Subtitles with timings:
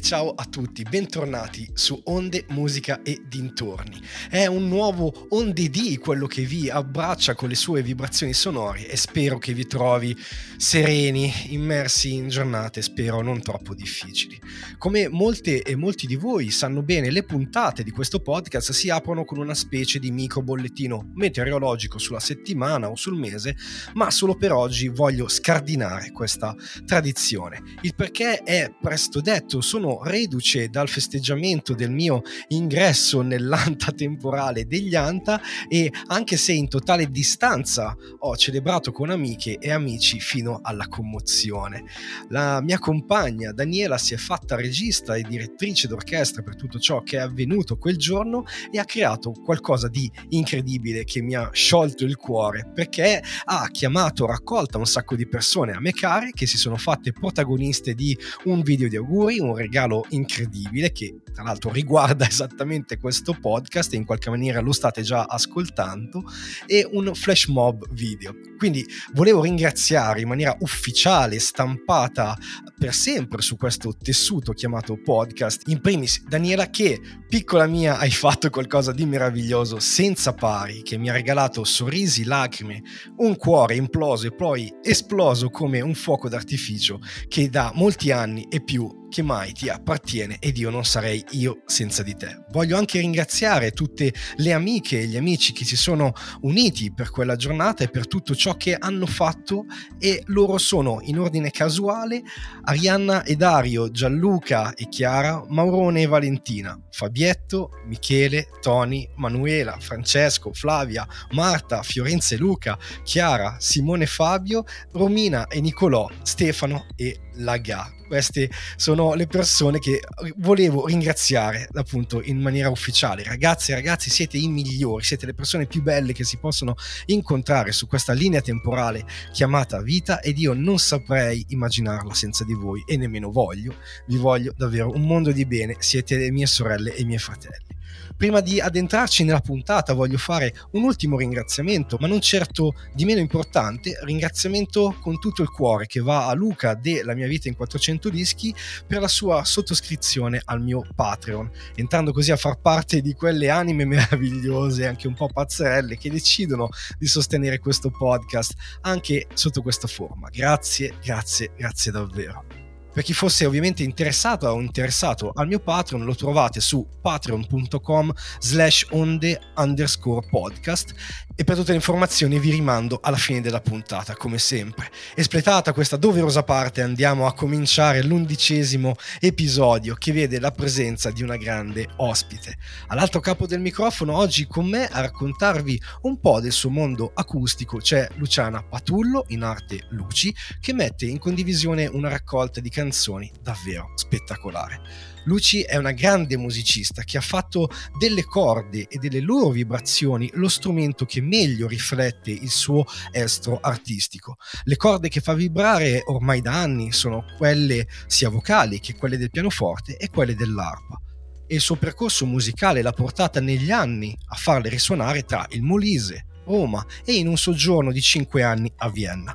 [0.00, 4.00] ciao a tutti, bentornati su Onde, Musica e Dintorni.
[4.30, 8.96] È un nuovo Onde D quello che vi abbraccia con le sue vibrazioni sonore e
[8.96, 10.16] spero che vi trovi
[10.56, 14.40] sereni, immersi in giornate, spero non troppo difficili.
[14.78, 19.24] Come molte e molti di voi sanno bene, le puntate di questo podcast si aprono
[19.24, 23.54] con una specie di micro bollettino meteorologico sulla settimana o sul mese,
[23.94, 26.54] ma solo per oggi voglio scardinare questa
[26.86, 27.62] tradizione.
[27.82, 34.94] Il perché è presto detto, sono reduce dal festeggiamento del mio ingresso nell'anta temporale degli
[34.94, 40.86] Anta e anche se in totale distanza ho celebrato con amiche e amici fino alla
[40.88, 41.84] commozione.
[42.28, 47.16] La mia compagna Daniela si è fatta regista e direttrice d'orchestra per tutto ciò che
[47.16, 52.16] è avvenuto quel giorno e ha creato qualcosa di incredibile che mi ha sciolto il
[52.16, 56.76] cuore perché ha chiamato raccolta un sacco di persone a me care che si sono
[56.76, 59.79] fatte protagoniste di un video di auguri, un regalo
[60.10, 65.24] incredibile che tra l'altro riguarda esattamente questo podcast e in qualche maniera lo state già
[65.24, 66.24] ascoltando
[66.66, 68.49] e un flash mob video.
[68.60, 72.36] Quindi volevo ringraziare in maniera ufficiale, stampata
[72.78, 78.50] per sempre su questo tessuto chiamato podcast, in primis Daniela che, piccola mia, hai fatto
[78.50, 82.82] qualcosa di meraviglioso senza pari, che mi ha regalato sorrisi, lacrime,
[83.16, 88.62] un cuore imploso e poi esploso come un fuoco d'artificio che da molti anni e
[88.62, 92.44] più che mai ti appartiene ed io non sarei io senza di te.
[92.50, 97.36] Voglio anche ringraziare tutte le amiche e gli amici che si sono uniti per quella
[97.36, 99.64] giornata e per tutto ciò che hanno fatto
[99.98, 102.22] e loro sono in ordine casuale
[102.62, 111.06] Arianna e Dario, Gianluca e Chiara, Maurone e Valentina, Fabietto, Michele, Tony, Manuela, Francesco, Flavia,
[111.32, 117.92] Marta, Fiorenza e Luca, Chiara, Simone e Fabio, Romina e Nicolò, Stefano e Laga.
[118.06, 120.00] Queste sono le persone che
[120.38, 123.22] volevo ringraziare appunto in maniera ufficiale.
[123.22, 126.74] Ragazzi e ragazzi, siete i migliori, siete le persone più belle che si possono
[127.06, 132.82] incontrare su questa linea temporale chiamata vita ed io non saprei immaginarla senza di voi
[132.86, 133.76] e nemmeno voglio.
[134.06, 137.78] Vi voglio davvero un mondo di bene, siete le mie sorelle e i miei fratelli.
[138.20, 143.18] Prima di addentrarci nella puntata voglio fare un ultimo ringraziamento, ma non certo di meno
[143.18, 147.56] importante, ringraziamento con tutto il cuore che va a Luca de La mia vita in
[147.56, 148.54] 400 dischi
[148.86, 153.86] per la sua sottoscrizione al mio Patreon, entrando così a far parte di quelle anime
[153.86, 160.28] meravigliose, anche un po' pazzerelle, che decidono di sostenere questo podcast anche sotto questa forma.
[160.28, 162.59] Grazie, grazie, grazie davvero.
[162.92, 168.86] Per chi fosse ovviamente interessato o interessato al mio Patreon lo trovate su patreon.com slash
[168.90, 170.94] onde underscore podcast
[171.34, 174.90] e per tutte le informazioni vi rimando alla fine della puntata come sempre.
[175.14, 181.36] Espletata questa doverosa parte andiamo a cominciare l'undicesimo episodio che vede la presenza di una
[181.36, 182.56] grande ospite.
[182.88, 187.78] All'altro capo del microfono oggi con me a raccontarvi un po' del suo mondo acustico
[187.78, 193.92] c'è Luciana Patullo in arte Luci che mette in condivisione una raccolta di canzoni davvero
[193.94, 195.18] spettacolare.
[195.24, 200.48] Luci è una grande musicista che ha fatto delle corde e delle loro vibrazioni lo
[200.48, 204.36] strumento che meglio riflette il suo estro artistico.
[204.64, 209.30] Le corde che fa vibrare ormai da anni sono quelle sia vocali che quelle del
[209.30, 211.00] pianoforte e quelle dell'arpa
[211.46, 216.26] e il suo percorso musicale l'ha portata negli anni a farle risuonare tra il Molise,
[216.44, 219.32] Roma e in un soggiorno di 5 anni a Vienna.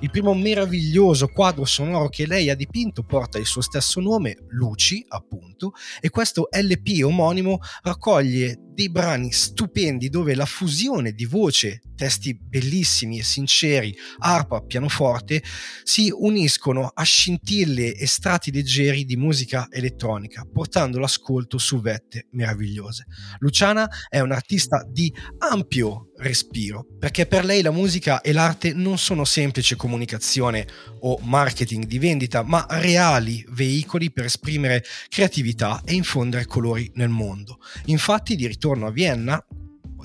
[0.00, 5.02] Il primo meraviglioso quadro sonoro che lei ha dipinto porta il suo stesso nome, Luci,
[5.08, 12.38] appunto, e questo LP omonimo raccoglie dei brani stupendi dove la fusione di voce, testi
[12.38, 15.42] bellissimi e sinceri, arpa, pianoforte,
[15.82, 23.06] si uniscono a scintille e strati leggeri di musica elettronica, portando l'ascolto su vette meravigliose.
[23.38, 29.24] Luciana è un'artista di ampio respiro, perché per lei la musica e l'arte non sono
[29.24, 30.66] semplice comunicazione
[31.00, 37.58] o marketing di vendita, ma reali veicoli per esprimere creatività e infondere colori nel mondo.
[37.86, 39.44] Infatti, di ritorno a Vienna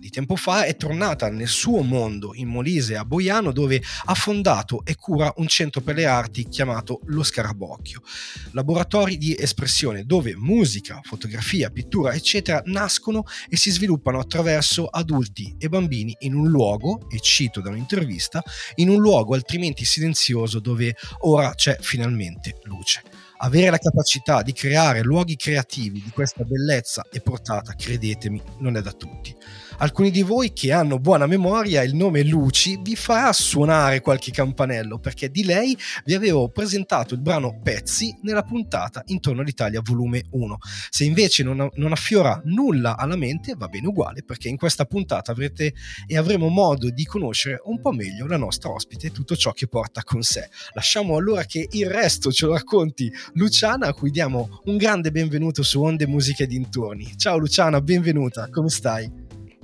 [0.02, 4.84] di tempo fa è tornata nel suo mondo in Molise a Boiano dove ha fondato
[4.84, 8.02] e cura un centro per le arti chiamato Lo Scarabocchio,
[8.54, 15.70] laboratori di espressione dove musica, fotografia, pittura eccetera nascono e si sviluppano attraverso adulti e
[15.70, 18.42] bambini in un luogo, e cito da un'intervista,
[18.76, 23.04] in un luogo altrimenti silenzioso dove ora c'è finalmente luce
[23.44, 28.82] avere la capacità di creare luoghi creativi di questa bellezza e portata, credetemi, non è
[28.82, 29.36] da tutti.
[29.82, 35.00] Alcuni di voi che hanno buona memoria, il nome Luci vi farà suonare qualche campanello
[35.00, 35.76] perché di lei
[36.06, 40.58] vi avevo presentato il brano Pezzi nella puntata Intorno all'Italia volume 1.
[40.90, 45.32] Se invece non, non affiora nulla alla mente va bene uguale perché in questa puntata
[45.32, 45.74] avrete
[46.06, 49.68] e avremo modo di conoscere un po' meglio la nostra ospite e tutto ciò che
[49.68, 50.48] porta con sé.
[50.74, 55.64] Lasciamo allora che il resto ce lo racconti Luciana a cui diamo un grande benvenuto
[55.64, 57.18] su Onde Musiche Dintorni.
[57.18, 59.21] Ciao Luciana, benvenuta, come stai?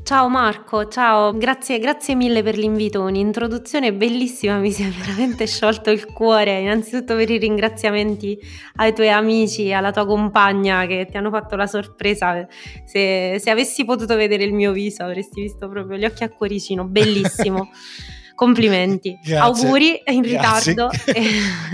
[0.07, 5.91] Ciao Marco, ciao, grazie, grazie mille per l'invito, un'introduzione bellissima, mi si è veramente sciolto
[5.91, 8.39] il cuore, innanzitutto per i ringraziamenti
[8.75, 12.47] ai tuoi amici, alla tua compagna che ti hanno fatto la sorpresa,
[12.85, 16.85] se, se avessi potuto vedere il mio viso avresti visto proprio gli occhi a cuoricino,
[16.85, 17.69] bellissimo.
[18.37, 19.35] complimenti, Grazie.
[19.37, 20.73] auguri in Grazie.
[20.73, 20.95] ritardo.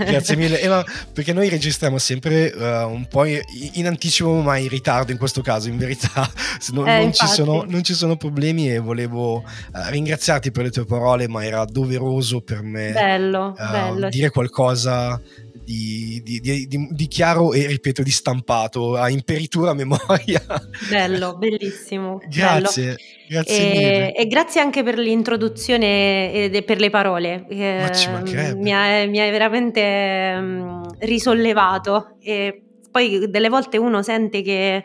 [0.00, 5.12] Grazie mille, eh, perché noi registriamo sempre uh, un po' in anticipo ma in ritardo
[5.12, 6.26] in questo caso, in verità
[6.72, 9.42] non, eh, non, ci, sono, non ci, sono, problemi e volevo uh,
[9.90, 14.08] ringraziarti per le tue parole ma era doveroso per me bello, uh, bello.
[14.08, 15.20] dire qualcosa
[15.64, 20.42] di, di, di, di, chiaro e ripeto di stampato a imperitura memoria.
[20.90, 22.20] Bello, bellissimo.
[22.28, 22.96] Grazie, bello.
[23.28, 24.14] grazie e, mille.
[24.14, 27.46] E grazie anche per l'introduzione e per le parole.
[27.48, 28.08] Ma ci
[28.56, 34.84] mi, ha, mi hai veramente um, risollevato e poi delle volte uno sente che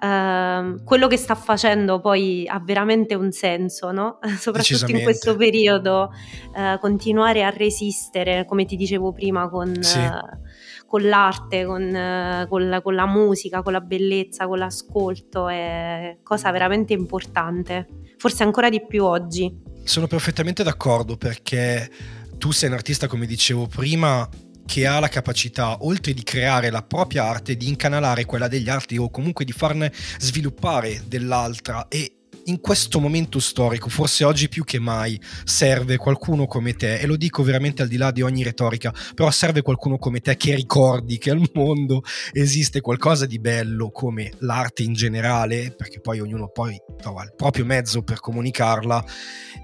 [0.00, 4.20] Uh, quello che sta facendo poi ha veramente un senso, no?
[4.38, 6.12] soprattutto in questo periodo,
[6.54, 9.98] uh, continuare a resistere, come ti dicevo prima, con, sì.
[9.98, 16.18] uh, con l'arte, con, con, la, con, la, musica, con la bellezza, con l'ascolto, è
[16.22, 19.52] cosa veramente importante, forse ancora di più oggi.
[19.82, 21.90] Sono perfettamente d'accordo perché
[22.38, 24.28] tu sei un artista, come dicevo prima,
[24.68, 28.98] che ha la capacità, oltre di creare la propria arte, di incanalare quella degli altri
[28.98, 31.88] o comunque di farne sviluppare dell'altra.
[31.88, 32.17] E
[32.48, 37.16] in questo momento storico, forse oggi più che mai, serve qualcuno come te, e lo
[37.16, 41.18] dico veramente al di là di ogni retorica, però serve qualcuno come te che ricordi
[41.18, 42.02] che al mondo
[42.32, 47.64] esiste qualcosa di bello come l'arte in generale, perché poi ognuno poi trova il proprio
[47.64, 49.04] mezzo per comunicarla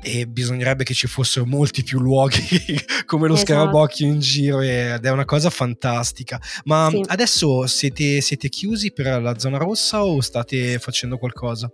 [0.02, 2.44] e bisognerebbe che ci fossero molti più luoghi
[3.06, 3.52] come lo esatto.
[3.52, 6.40] scarabocchio in giro ed è una cosa fantastica.
[6.64, 7.02] Ma sì.
[7.06, 11.70] adesso siete, siete chiusi per la zona rossa o state facendo qualcosa?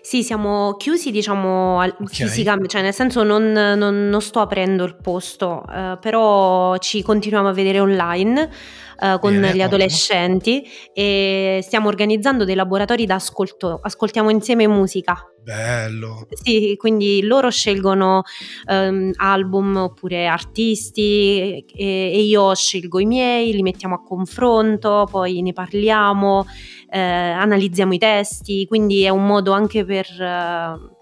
[0.00, 2.06] Sì, siamo chiusi, diciamo, Okay.
[2.08, 7.48] fisicamente, cioè nel senso non, non- non sto aprendo il posto, eh, però ci continuiamo
[7.48, 8.50] a vedere online
[9.00, 15.30] eh, con Bene, gli adolescenti e stiamo organizzando dei laboratori d'ascolto, ascoltiamo insieme musica.
[15.42, 16.26] Bello.
[16.30, 18.22] Sì, quindi loro scelgono
[18.68, 25.42] um, album oppure artisti e, e, io scelgo i miei, li mettiamo a confronto, poi
[25.42, 26.46] ne parliamo,
[26.90, 30.06] eh, analizziamo i testi, quindi è un modo anche per...
[30.18, 30.95] Uh,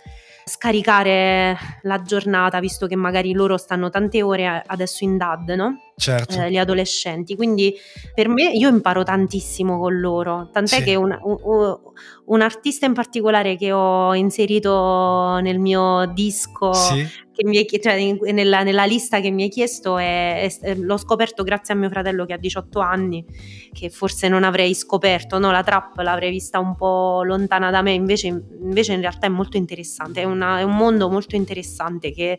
[0.44, 5.78] scaricare la giornata, visto che magari loro stanno tante ore adesso in DAD, no?
[5.96, 6.40] Certo.
[6.40, 7.36] Eh, gli adolescenti.
[7.36, 7.74] Quindi
[8.14, 10.50] per me io imparo tantissimo con loro.
[10.52, 10.82] Tant'è sì.
[10.82, 11.78] che un, un,
[12.26, 18.32] un, artista in particolare che ho inserito nel mio disco sì che mi è, cioè,
[18.32, 22.24] nella, nella, lista che mi hai chiesto è, è, l'ho scoperto grazie a mio fratello
[22.24, 23.24] che ha 18 anni,
[23.72, 25.50] che forse non avrei scoperto, no?
[25.50, 29.56] la trap l'avrei vista un po' lontana da me, invece, invece in realtà è molto
[29.56, 32.38] interessante, è, una, è un mondo molto interessante che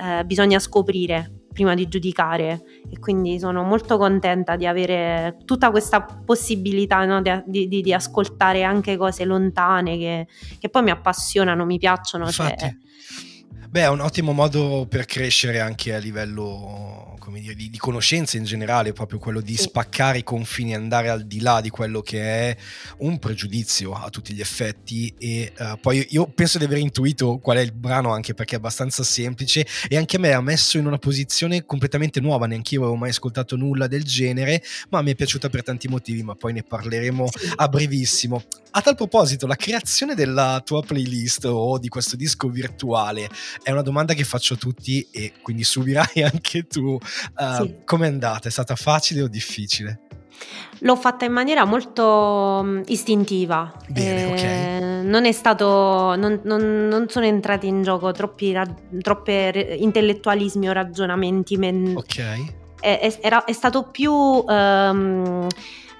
[0.00, 6.02] eh, bisogna scoprire prima di giudicare e quindi sono molto contenta di avere tutta questa
[6.02, 10.26] possibilità no, di, di, di, ascoltare anche cose lontane che,
[10.58, 12.30] che, poi mi appassionano, mi piacciono.
[12.30, 12.64] Cioè Infatti.
[12.64, 12.76] Cioè,
[13.68, 18.36] Beh, è un ottimo modo per crescere anche a livello come dire, di, di conoscenza
[18.36, 22.22] in generale, proprio quello di spaccare i confini, andare al di là di quello che
[22.22, 22.56] è
[22.98, 25.12] un pregiudizio a tutti gli effetti.
[25.18, 28.58] E uh, poi io penso di aver intuito qual è il brano, anche perché è
[28.58, 32.82] abbastanza semplice e anche a me ha messo in una posizione completamente nuova, neanche io
[32.82, 36.52] avevo mai ascoltato nulla del genere, ma mi è piaciuta per tanti motivi, ma poi
[36.52, 38.44] ne parleremo a brevissimo.
[38.70, 43.28] A tal proposito, la creazione della tua playlist o di questo disco virtuale
[43.66, 46.92] è una domanda che faccio a tutti e quindi subirai anche tu.
[47.36, 47.74] Uh, sì.
[47.84, 48.46] Com'è andata?
[48.46, 50.02] È stata facile o difficile?
[50.80, 53.74] L'ho fatta in maniera molto mm, istintiva.
[53.88, 55.04] Bene, eh, ok.
[55.06, 56.14] Non è stato.
[56.14, 58.56] Non, non, non sono entrati in gioco troppi,
[59.00, 61.56] troppe intellettualismi o ragionamenti.
[61.56, 62.18] Men- ok.
[62.78, 64.12] È, è, era, è stato più.
[64.12, 65.48] Um,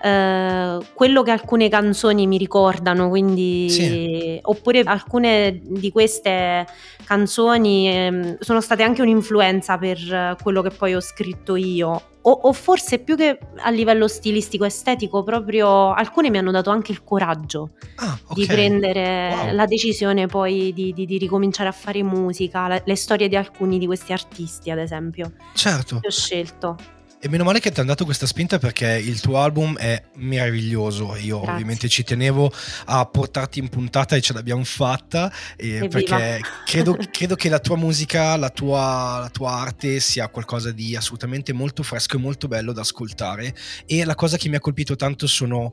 [0.02, 4.38] eh, quello che alcune canzoni mi ricordano, quindi sì.
[4.42, 6.66] oppure alcune di queste
[7.04, 12.02] canzoni eh, sono state anche un'influenza per quello che poi ho scritto io.
[12.26, 16.90] O, o, forse più che a livello stilistico estetico, proprio alcune mi hanno dato anche
[16.90, 18.34] il coraggio ah, okay.
[18.34, 19.54] di prendere wow.
[19.54, 23.78] la decisione poi di, di, di, ricominciare a fare musica, le, le storie di alcuni
[23.78, 25.34] di questi artisti, ad esempio.
[25.54, 26.00] Certo.
[26.00, 26.76] Che ho scelto.
[27.18, 31.16] E meno male che ti hanno dato questa spinta perché il tuo album è meraviglioso.
[31.16, 31.52] Io Grazie.
[31.52, 32.52] ovviamente ci tenevo
[32.84, 37.76] a portarti in puntata e ce l'abbiamo fatta eh, perché credo, credo, che la tua
[37.76, 42.72] musica, la tua, la tua arte sia qualcosa di assolutamente molto fresco e molto bello
[42.72, 43.54] da ascoltare.
[43.86, 45.72] E la cosa che mi ha colpito tanto sono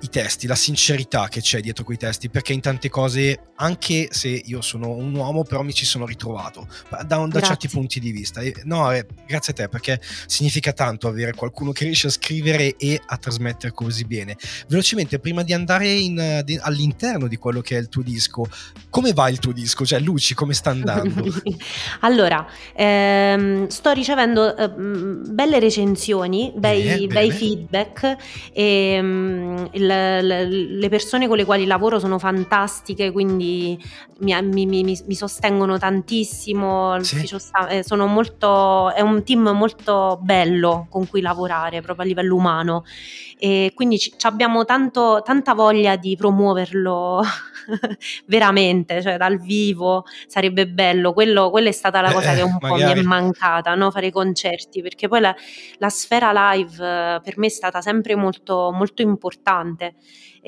[0.00, 4.28] i testi, la sincerità che c'è dietro quei testi, perché in tante cose, anche se
[4.28, 6.68] io sono un uomo, però mi ci sono ritrovato
[7.04, 8.40] da, da certi punti di vista.
[8.40, 12.76] E, no, eh, grazie a te, perché significa tanto avere qualcuno che riesce a scrivere
[12.76, 14.36] e a trasmettere così bene.
[14.68, 18.48] Velocemente, prima di andare in, di, all'interno di quello che è il tuo disco,
[18.90, 19.84] come va il tuo disco?
[19.84, 21.24] Cioè, Luci, come sta andando?
[22.00, 28.16] allora, ehm, sto ricevendo eh, belle recensioni, bei, eh, bei feedback
[28.52, 33.78] e um, il le, persone con le quali lavoro sono fantastiche, quindi
[34.20, 37.02] mi, mi, mi, mi sostengono tantissimo.
[37.02, 37.28] Sì.
[37.68, 42.84] Eh, molto, è un team molto bello con cui lavorare proprio a livello umano
[43.38, 47.22] e quindi c- abbiamo tanto, tanta voglia di promuoverlo
[48.26, 51.12] veramente, cioè dal vivo sarebbe bello.
[51.12, 52.82] Quello, quella è stata la cosa eh, che un magari.
[52.82, 53.90] po' mi è mancata, no?
[53.90, 55.34] fare concerti, perché poi la,
[55.78, 59.94] la sfera live eh, per me è stata sempre molto, molto importante.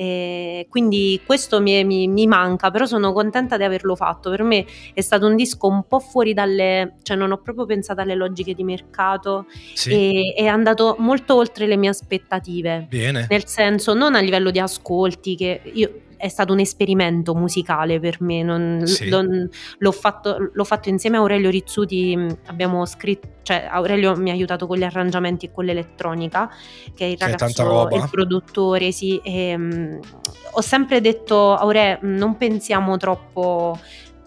[0.00, 4.30] E quindi questo mi, mi, mi, manca, però sono contenta di averlo fatto.
[4.30, 4.64] Per me
[4.94, 8.54] è stato un disco un po' fuori dalle, cioè non ho proprio pensato alle logiche
[8.54, 9.90] di mercato sì.
[9.92, 12.86] e è andato molto oltre le mie aspettative.
[12.88, 13.26] Bene.
[13.28, 18.18] Nel senso, non a livello di ascolti, che io è stato un esperimento musicale per
[18.20, 18.42] me.
[18.42, 19.08] Non, sì.
[19.08, 19.48] non,
[19.78, 22.16] l'ho, fatto, l'ho, fatto, insieme a Aurelio Rizzuti.
[22.46, 26.50] Abbiamo scritto, cioè Aurelio mi ha aiutato con gli arrangiamenti e con l'elettronica,
[26.94, 28.92] che è il ragazzo, il produttore.
[28.92, 29.98] Sì, e, um,
[30.52, 33.78] ho sempre detto, Aurelio, non pensiamo troppo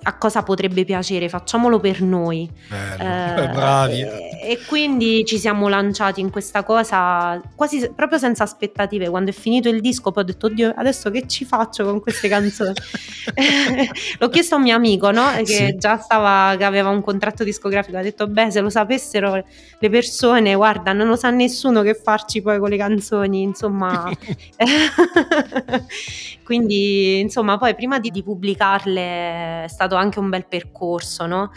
[0.04, 2.50] a cosa potrebbe piacere, facciamolo per noi.
[2.68, 4.02] Bello, eh, bravi.
[4.02, 9.10] E, e, quindi ci siamo lanciati in questa cosa quasi proprio senza aspettative.
[9.10, 12.28] Quando è finito il disco, poi ho detto, oddio, adesso che ci faccio con queste
[12.28, 12.74] canzoni?
[14.20, 15.32] L'ho chiesto a un mio amico, no?
[15.38, 15.76] Che sì.
[15.78, 19.44] già stava, che aveva un contratto discografico, ha detto, beh, se lo sapessero
[19.80, 24.12] le persone, guarda, non lo sa nessuno che farci poi con le canzoni, insomma.
[26.44, 31.52] quindi, insomma, poi prima di, di pubblicarle è stato stato anche un bel percorso, no?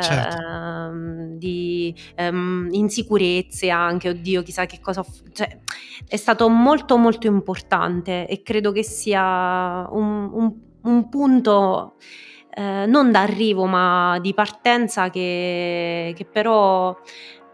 [0.00, 0.36] Certo.
[0.36, 5.04] Uh, di um, insicurezze anche, oddio, chissà che cosa.
[5.32, 5.58] Cioè,
[6.06, 11.96] è stato molto, molto importante e credo che sia un, un, un punto.
[12.50, 16.96] Eh, non d'arrivo ma di partenza che, che però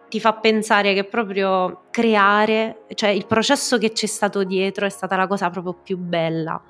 [0.08, 5.14] ti fa pensare che proprio creare, cioè il processo che c'è stato dietro è stata
[5.16, 6.62] la cosa proprio più bella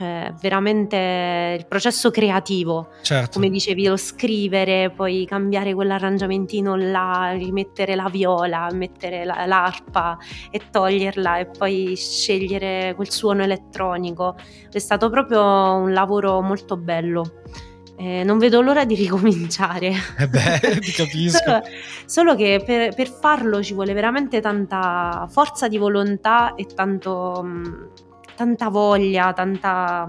[0.00, 3.32] cioè veramente il processo creativo, certo.
[3.34, 10.16] come dicevi, lo scrivere, poi cambiare quell'arrangiamentino là, rimettere la viola, mettere la, l'arpa
[10.50, 14.36] e toglierla e poi scegliere quel suono elettronico.
[14.72, 17.42] È stato proprio un lavoro molto bello.
[17.98, 19.92] Eh, non vedo l'ora di ricominciare.
[20.16, 21.44] Eh beh, ti capisco.
[21.44, 21.60] solo,
[22.06, 27.42] solo, che per, per, farlo ci vuole veramente tanta forza di volontà e tanto...
[27.44, 28.08] Mh,
[28.40, 30.08] tanta voglia, tanta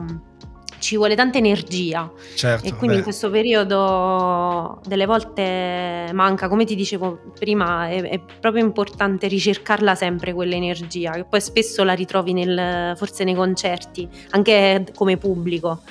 [0.80, 2.96] ci vuole tanta energia certo, e quindi beh.
[2.96, 9.94] in questo periodo delle volte manca, come ti dicevo prima, è, è, proprio importante ricercarla
[9.96, 15.82] sempre quell'energia, che poi spesso la ritrovi nel, forse nei concerti, anche come pubblico.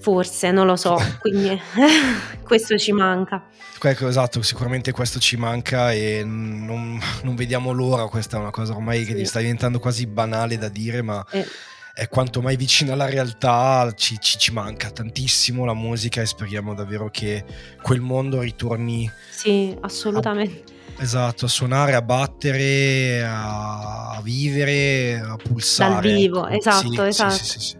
[0.00, 1.60] Forse, non lo so, quindi
[2.42, 3.44] questo ci manca.
[3.82, 8.74] Ecco, esatto, sicuramente questo ci manca e non, non, vediamo l'ora, questa è una cosa
[8.74, 9.14] ormai sì.
[9.14, 11.46] che sta diventando quasi banale da dire, ma eh.
[11.94, 16.74] è quanto mai vicino alla realtà, ci, ci, ci, manca tantissimo la musica e speriamo
[16.74, 17.42] davvero che
[17.80, 19.10] quel mondo ritorni.
[19.30, 20.64] Sì, assolutamente.
[20.98, 26.10] A, esatto, a suonare, a battere, a, a vivere, a pulsare.
[26.10, 26.58] Dal vivo, ecco.
[26.58, 27.44] esatto, sì, esatto.
[27.44, 27.78] Sì,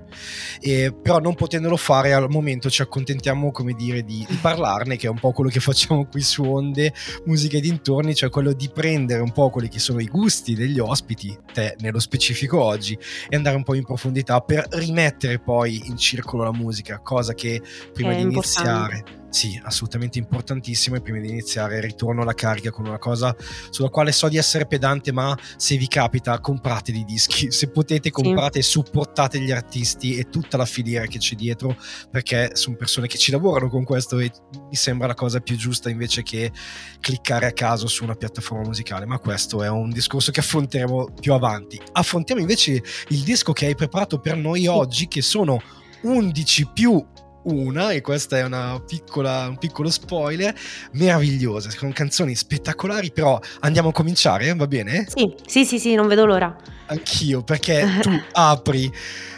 [0.60, 4.96] sì, e, però non potendolo fare al momento ci accontentiamo come dire di, di, parlarne
[4.96, 6.92] che è un po' quello che facciamo qui su Onde
[7.24, 10.78] Musica e dintorni cioè quello di prendere un po' quelli che sono i gusti degli
[10.78, 12.98] ospiti te nello specifico oggi
[13.28, 17.60] e andare un po' in profondità per rimettere poi in circolo la musica cosa che
[17.92, 18.68] prima è di importante.
[18.68, 23.34] iniziare Sì, assolutamente importantissimo e prima di iniziare ritorno alla carica con una cosa
[23.70, 28.10] sulla quale so di essere pedante, ma se vi capita comprate dei dischi, se potete
[28.10, 31.76] comprate e supportate gli artisti e tutta la filiera che c'è dietro,
[32.10, 34.32] perché sono persone che ci lavorano con questo e
[34.68, 36.50] mi sembra la cosa più giusta invece che
[36.98, 41.32] cliccare a caso su una piattaforma musicale, ma questo è un discorso che affronteremo più
[41.34, 41.80] avanti.
[41.92, 45.62] Affrontiamo invece il disco che hai preparato per noi oggi, che sono
[46.02, 47.04] 11 più
[47.44, 48.44] una, e questo è
[48.86, 50.54] piccola, un piccolo spoiler,
[50.92, 55.06] meravigliose, sono canzoni spettacolari, però andiamo a cominciare, va bene?
[55.08, 56.54] Sì, sì, sì, sì non vedo l'ora.
[56.86, 58.92] Anch'io, perché tu apri,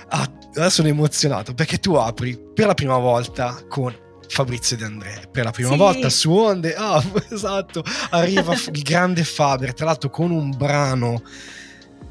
[0.09, 3.94] ah, adesso sono emozionato, perché tu apri per la prima volta con
[4.28, 5.76] Fabrizio De André per la prima sì.
[5.76, 6.75] volta su Onde.
[6.82, 11.23] Ah, esatto, arriva il grande Faber, tra l'altro con un brano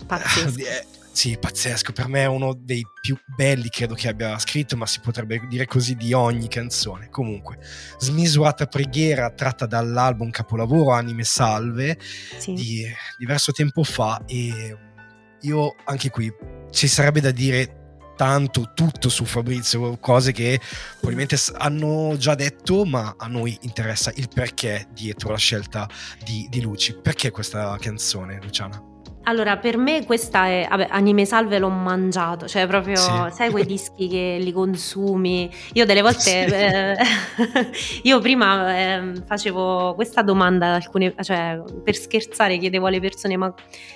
[0.06, 1.00] pazzesco.
[1.12, 1.92] Sì, pazzesco.
[1.92, 5.66] Per me è uno dei più belli, credo che abbia scritto, ma si potrebbe dire
[5.66, 7.10] così di ogni canzone.
[7.10, 7.60] Comunque,
[8.00, 12.54] Smisurata preghiera tratta dall'album capolavoro Anime Salve sì.
[12.54, 12.86] di
[13.18, 14.24] diverso tempo fa.
[14.26, 14.78] E
[15.42, 16.32] io anche qui
[16.72, 17.80] ci sarebbe da dire
[18.16, 20.60] tanto tutto su Fabrizio, cose che
[21.00, 25.90] probabilmente hanno già detto, ma a noi interessa il perché dietro la scelta
[26.24, 26.96] di, di Luci.
[27.02, 28.91] Perché questa canzone, Luciana?
[29.26, 33.36] Allora, per me questa è vabbè, Anime Salve l'ho mangiato, cioè proprio Sì.
[33.36, 35.48] sai quei dischi che li consumi?
[35.74, 36.54] Io delle volte Sì.
[36.56, 36.96] eh,
[38.04, 43.54] io prima ehm, facevo questa domanda ad alcune cioè per scherzare chiedevo alle persone: "Ma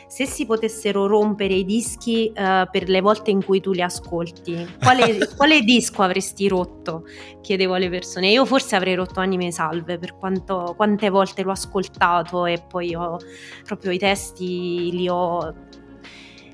[0.08, 4.76] se si potessero rompere i dischi, eh, per le volte in cui tu li ascolti,
[4.80, 7.04] quale quale disco avresti rotto?"
[7.42, 8.30] Chiedevo alle persone.
[8.30, 13.18] Io forse avrei rotto Anime Salve per quanto quante volte l'ho ascoltato e poi ho
[13.64, 15.14] proprio i testi li ho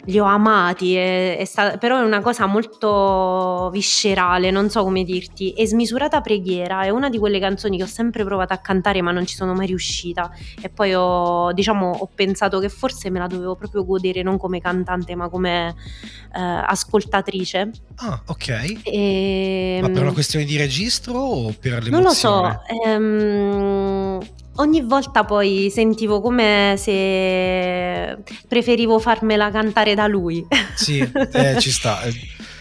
[0.05, 5.03] li ho amati, è, è sta- però è una cosa molto viscerale, non so come
[5.03, 5.51] dirti.
[5.53, 9.11] E Smisurata Preghiera è una di quelle canzoni che ho sempre provato a cantare ma
[9.11, 10.31] non ci sono mai riuscita.
[10.61, 14.59] E poi ho, diciamo, ho pensato che forse me la dovevo proprio godere non come
[14.59, 17.71] cantante ma come eh, ascoltatrice.
[17.97, 18.81] Ah, ok.
[18.83, 19.79] E...
[19.81, 21.91] Ma per una questione di registro o per l'emozione?
[21.91, 22.61] Non lo so.
[22.89, 24.19] Ehm,
[24.61, 28.15] Ogni volta poi sentivo come se
[28.47, 30.45] preferivo farmela cantare da lui.
[30.75, 30.99] Sì,
[31.33, 32.13] eh, ci sta, eh,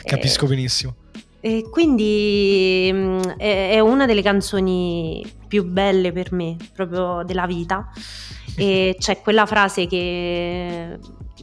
[0.04, 0.94] capisco eh, benissimo.
[1.40, 7.90] E quindi mm, è, è una delle canzoni più belle per me, proprio della vita.
[8.56, 10.98] E c'è quella frase che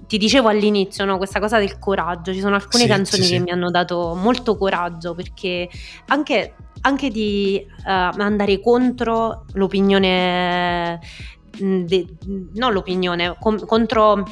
[0.07, 1.17] ti dicevo all'inizio, no?
[1.17, 2.33] questa cosa del coraggio.
[2.33, 3.43] Ci sono alcune sì, canzoni sì, che sì.
[3.43, 5.69] mi hanno dato molto coraggio perché
[6.07, 6.55] anche
[6.87, 10.99] anche di uh, andare contro l'opinione,
[11.51, 12.07] de,
[12.53, 14.23] non l'opinione, com- contro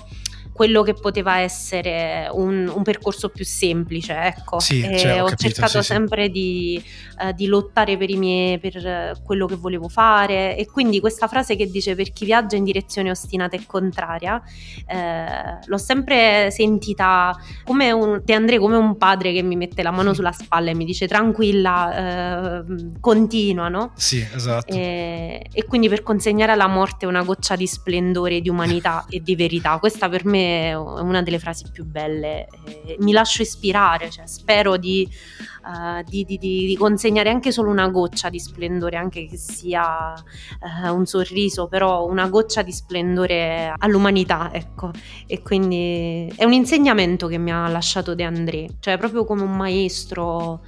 [0.56, 4.62] quello che poteva essere un, un percorso più semplice, ecco.
[4.62, 6.32] Sì, cioè, ho, ho capito, cercato sì, sempre sì.
[6.32, 6.84] Di,
[7.20, 11.70] uh, di, lottare per, miei, per quello che volevo fare e quindi questa frase che
[11.70, 14.42] dice per chi viaggia in direzione ostinata e contraria,
[14.88, 19.92] eh, l'ho sempre sentita come un, De André come un padre che mi mette la
[19.92, 22.64] mano sulla spalla e mi dice tranquilla, eh,
[23.02, 23.92] continua, no?
[23.96, 24.74] Sì, esatto.
[24.74, 29.36] E, e quindi per consegnare alla morte una goccia di splendore, di umanità e di
[29.36, 32.48] verità, questa per me è una delle frasi più belle.
[33.00, 35.08] mi lascio ispirare, cioè, spero di,
[35.64, 40.94] uh, di, di, di, consegnare anche solo una goccia di splendore, anche che sia uh,
[40.94, 44.92] un sorriso, però una goccia di splendore all'umanità, ecco.
[45.28, 49.56] E quindi è un insegnamento che mi ha lasciato De André, cioè proprio come un
[49.56, 50.62] maestro.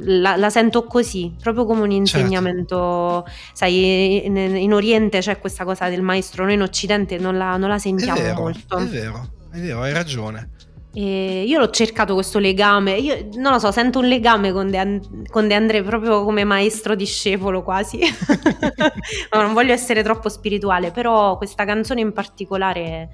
[0.00, 2.18] La, la, sento così, proprio come un certo.
[2.18, 3.24] insegnamento.
[3.26, 3.54] Certo.
[3.54, 7.68] Sai, in, in, Oriente c'è questa cosa del maestro, noi in Occidente non la, non
[7.68, 8.76] la sentiamo è vero, molto.
[8.76, 10.50] È vero, è vero, hai ragione.
[10.98, 14.78] E io l'ho cercato questo legame, io non lo so, sento un legame con De,
[14.78, 18.00] And- con De André proprio come maestro discepolo quasi.
[19.32, 23.10] non voglio essere troppo spirituale, però questa canzone in particolare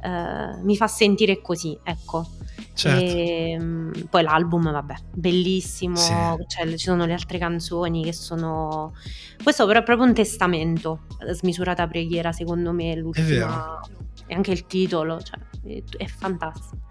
[0.00, 2.28] eh, mi fa sentire così, ecco.
[2.72, 3.04] Certo.
[3.04, 6.12] E, ehm, poi l'album, vabbè, bellissimo, sì.
[6.46, 8.94] cioè, ci sono le altre canzoni che sono...
[9.42, 13.80] Questo però è proprio un testamento, smisurata preghiera secondo me, l'ultima...
[14.28, 16.84] E anche il titolo, cioè, è, è fantastico.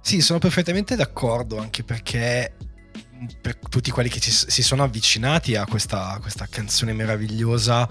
[0.00, 2.54] Sì, sono perfettamente d'accordo, anche perché
[3.40, 7.88] per tutti quelli che ci, si sono avvicinati a questa, questa, canzone meravigliosa,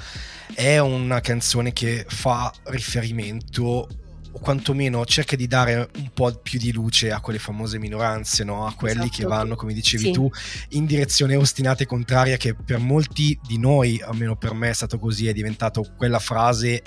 [0.54, 3.88] è una canzone che fa riferimento
[4.32, 8.66] o quantomeno cerca di dare un po' più di luce a quelle famose minoranze, no?
[8.66, 9.18] a quelli esatto.
[9.18, 10.12] che vanno, come dicevi sì.
[10.12, 10.30] tu,
[10.70, 15.00] in direzione ostinata e contraria che per molti di noi, almeno per me è stato
[15.00, 16.82] così, è diventato quella frase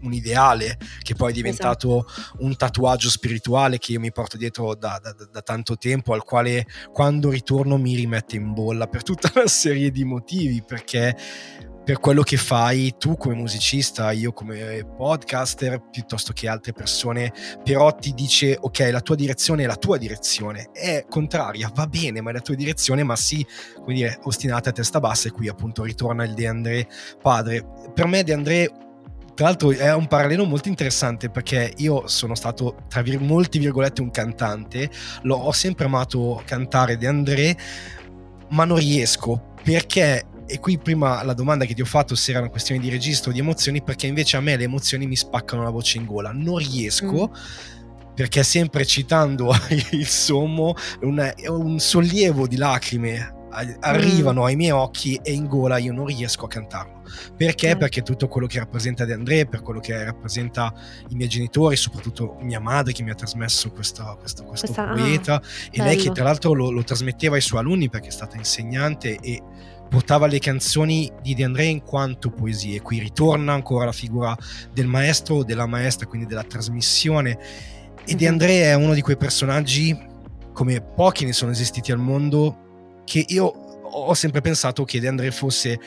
[0.00, 2.44] un ideale che poi è diventato esatto.
[2.44, 6.66] un tatuaggio spirituale che io mi porto dietro da, da, da, tanto tempo, al quale
[6.92, 11.16] quando ritorno mi rimette in bolla per tutta una serie di motivi, perché
[11.88, 17.32] per quello che fai tu come musicista, io come podcaster, piuttosto che altre persone,
[17.64, 22.20] però ti dice ok, la tua direzione è la tua direzione, è contraria, va bene,
[22.20, 23.42] ma è la tua direzione, ma sì,
[23.76, 26.86] come dire, ostinata a testa bassa e qui appunto ritorna il De André
[27.22, 27.64] padre.
[27.94, 28.70] Per me De André
[29.32, 34.02] tra l'altro è un parallelo molto interessante perché io sono stato, tra vir- molti virgolette,
[34.02, 34.90] un cantante,
[35.22, 37.56] L'ho, ho sempre amato cantare De André,
[38.50, 42.40] ma non riesco perché e qui prima la domanda che ti ho fatto se era
[42.40, 45.62] una questione di registro o di emozioni, perché invece a me le emozioni mi spaccano
[45.62, 46.32] la voce in gola.
[46.32, 47.30] Non riesco.
[47.30, 47.66] Mm
[48.18, 49.54] perché sempre citando
[49.92, 53.36] il sommo, un, un sollievo di lacrime
[53.80, 54.44] arrivano mm.
[54.44, 57.02] ai miei occhi e in gola io non riesco a cantarlo.
[57.36, 57.74] Perché?
[57.74, 57.78] Mm.
[57.78, 60.72] Perché tutto quello che rappresenta De André, per quello che rappresenta
[61.08, 65.34] i miei genitori, soprattutto mia madre che mi ha trasmesso questo, questo, questo Questa, poeta,
[65.34, 65.84] ah, e bello.
[65.84, 69.42] lei che tra l'altro lo, lo trasmetteva ai suoi alunni perché è stata insegnante e
[69.88, 72.80] portava le canzoni di De André in quanto poesie.
[72.80, 74.36] Qui ritorna ancora la figura
[74.72, 77.38] del maestro o della maestra, quindi della trasmissione.
[78.04, 78.32] E De mhm.
[78.32, 79.96] André è uno di quei personaggi,
[80.52, 85.30] come pochi ne sono esistiti al mondo, che io ho sempre pensato che De André
[85.30, 85.78] fosse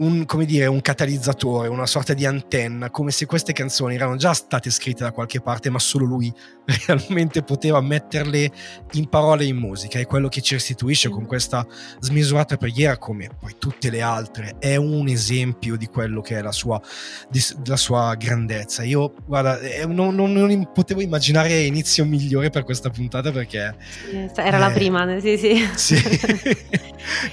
[0.00, 4.32] un, come dire, un catalizzatore, una sorta di antenna, come se queste canzoni erano già
[4.32, 6.32] state scritte da qualche parte, ma solo lui
[6.86, 8.50] realmente poteva metterle
[8.92, 9.98] in parole e in musica.
[9.98, 11.66] E quello che ci restituisce con questa
[12.00, 16.52] smisurata preghiera, come poi tutte le altre, è un esempio di quello che è la
[16.52, 16.80] sua,
[17.28, 18.82] di, la sua grandezza.
[18.82, 23.76] Io, guarda, non, non, non, potevo immaginare inizio migliore per questa puntata perché...
[24.34, 25.68] Era eh, la prima, sì, sì.
[25.74, 25.96] sì.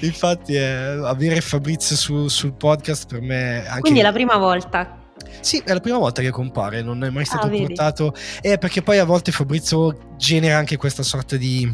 [0.00, 3.66] Infatti, eh, avere Fabrizio su, sul podcast per me...
[3.66, 3.80] Anche...
[3.80, 4.96] Quindi è la prima volta.
[5.40, 8.14] Sì, è la prima volta che compare, non è mai stato ah, portato.
[8.42, 11.72] Eh, perché poi a volte Fabrizio genera anche questa sorta di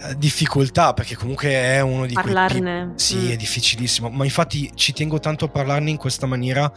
[0.00, 3.30] eh, difficoltà perché comunque è uno di parlarne quei sì mm.
[3.30, 6.72] è difficilissimo ma infatti ci tengo tanto a parlarne in questa maniera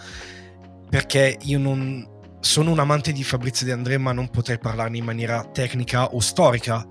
[0.89, 2.10] perché io non
[2.41, 6.19] sono un amante di Fabrizio De André ma non potrei parlarne in maniera tecnica o
[6.19, 6.85] storica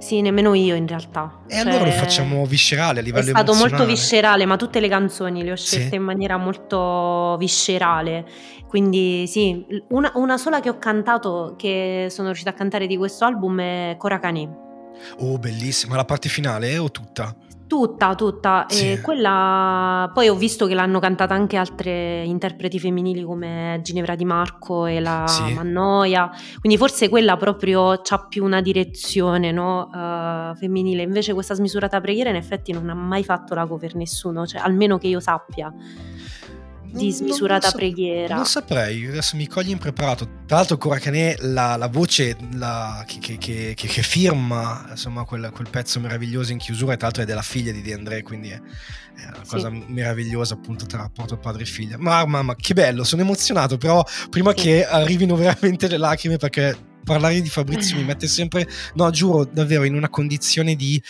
[0.00, 1.42] sì, nemmeno io in realtà.
[1.46, 4.88] E cioè, allora lo facciamo viscerale a livello È stato molto viscerale, ma tutte le
[4.88, 5.94] canzoni le ho scelte sì.
[5.94, 8.24] in maniera molto viscerale.
[8.66, 13.26] Quindi sì, una, una, sola che ho cantato, che sono riuscita a cantare di questo
[13.26, 14.48] album è Coracani.
[15.18, 15.96] Oh, bellissima.
[15.96, 17.34] La parte finale o tutta?
[17.70, 18.66] Tutta, tutta.
[18.68, 18.90] Sì.
[18.90, 24.24] E quella poi ho visto che l'hanno cantata anche altre interpreti femminili come Ginevra Di
[24.24, 25.52] Marco e la sì.
[25.52, 26.32] Mannoia.
[26.58, 29.82] Quindi forse quella proprio ha più una direzione no?
[29.82, 31.02] uh, femminile.
[31.02, 34.98] Invece questa smisurata preghiera in effetti non ha mai fatto la cover nessuno, cioè almeno
[34.98, 35.72] che io sappia
[36.92, 38.34] di smisurata non, non preghiera.
[38.34, 40.24] Non saprei, adesso mi cogli impreparato.
[40.46, 45.68] Tra l'altro Coracanè, la, la voce la, che, che, che, che, firma insomma, quel, quel,
[45.70, 49.26] pezzo meraviglioso in chiusura, tra l'altro è della figlia di De André, quindi è, è
[49.26, 49.84] una cosa sì.
[49.88, 51.96] meravigliosa appunto tra rapporto padre e figlia.
[51.98, 54.64] Ma mamma, che bello, sono emozionato, però prima sì.
[54.64, 59.84] che arrivino veramente le lacrime perché parlare di Fabrizio mi mette sempre, no giuro davvero
[59.84, 61.02] in una condizione di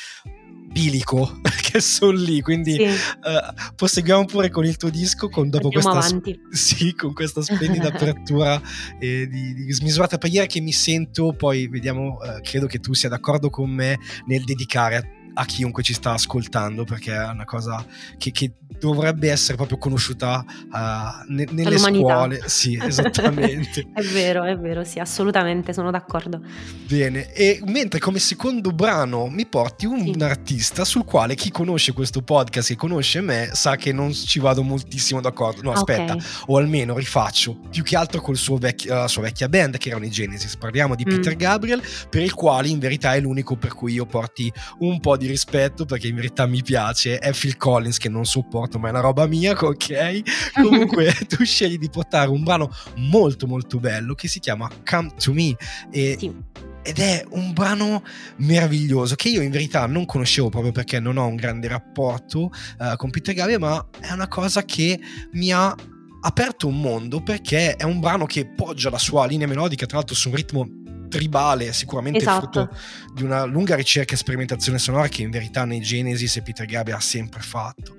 [0.70, 2.82] bilico che sono lì quindi sì.
[2.82, 6.40] uh, proseguiamo pure con il tuo disco con, dopo Andiamo questa avanti.
[6.50, 8.60] sì, con questa splendida apertura
[8.98, 13.08] eh, di, di, smisurata preghiera che mi sento poi vediamo uh, credo che tu sia
[13.08, 17.84] d'accordo con me nel dedicare a a chiunque ci sta ascoltando perché è una cosa
[18.18, 22.42] che, che dovrebbe essere proprio conosciuta uh, ne, nelle scuole.
[22.46, 23.86] Sì, esattamente.
[23.92, 26.40] è vero, è vero, sì, assolutamente, sono d'accordo.
[26.86, 30.22] Bene, e mentre come secondo brano mi porti un sì.
[30.22, 34.62] artista sul quale chi conosce questo podcast e conosce me sa che non ci vado
[34.62, 35.62] moltissimo d'accordo.
[35.62, 36.26] No, aspetta, okay.
[36.46, 40.10] o almeno rifaccio, più che altro con vecchi, la sua vecchia band che erano i
[40.10, 40.56] Genesis.
[40.56, 41.08] Parliamo di mm.
[41.08, 45.16] Peter Gabriel, per il quale in verità è l'unico per cui io porti un po'
[45.20, 48.90] di rispetto perché in verità mi piace, è Phil Collins che non sopporto, ma è
[48.90, 50.52] una roba mia, ok?
[50.54, 55.32] Comunque tu scegli di portare un brano molto molto bello che si chiama Come to
[55.32, 55.54] Me
[55.90, 58.02] e sì ed è un brano
[58.36, 62.96] meraviglioso che io in verità non conoscevo proprio perché non ho un grande rapporto uh,
[62.96, 64.98] con Peter Gabriel, ma è una cosa che
[65.32, 65.76] mi ha
[66.22, 70.14] aperto un mondo perché è un brano che poggia la sua linea melodica, tra l'altro
[70.14, 70.79] su un ritmo
[71.10, 72.38] tribale, sicuramente esatto.
[72.38, 72.76] frutto
[73.12, 76.98] di una lunga ricerca e sperimentazione sonora che in verità nei Genesis e Peter Gabriel
[76.98, 77.96] ha sempre fatto.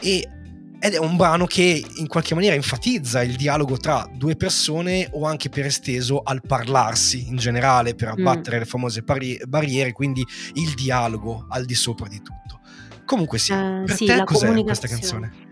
[0.00, 0.26] E
[0.80, 5.24] ed è un brano che in qualche maniera enfatizza il dialogo tra due persone o
[5.26, 8.12] anche per esteso al parlarsi in generale per mm.
[8.12, 8.60] abbattere mm.
[8.60, 10.24] le famose pari- barriere, quindi
[10.54, 12.60] il dialogo al di sopra di tutto.
[13.04, 15.47] Comunque sì, uh, per sì, te cos'è questa canzone?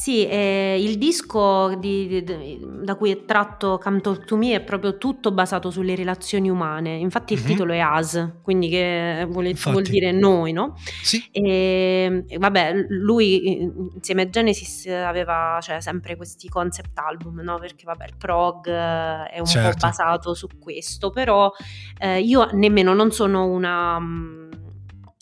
[0.00, 4.62] Sì, eh, il disco di, di, da cui è tratto Come Talk to Me è
[4.62, 6.94] proprio tutto basato sulle relazioni umane.
[6.96, 7.48] Infatti il mm-hmm.
[7.50, 10.74] titolo è As, quindi che vuole, vuol dire noi, no?
[11.02, 11.22] Sì.
[11.30, 13.60] E, vabbè, lui
[13.94, 17.58] insieme a Genesis aveva cioè, sempre questi concept album, no?
[17.58, 19.68] Perché vabbè, il prog eh, è un certo.
[19.68, 21.52] po' basato su questo, però
[21.98, 23.98] eh, io nemmeno non sono una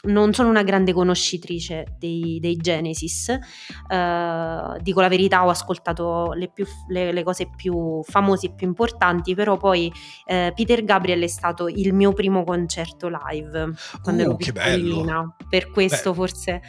[0.00, 6.48] non sono una grande conoscitrice dei, dei Genesis, uh, dico la verità, ho ascoltato le,
[6.48, 9.90] più, le, le, cose più famose e più importanti, però poi
[10.26, 15.70] uh, Peter Gabriel è stato il mio primo concerto live quando uh, ero piccolina, per
[15.70, 16.16] questo Beh.
[16.16, 16.62] forse...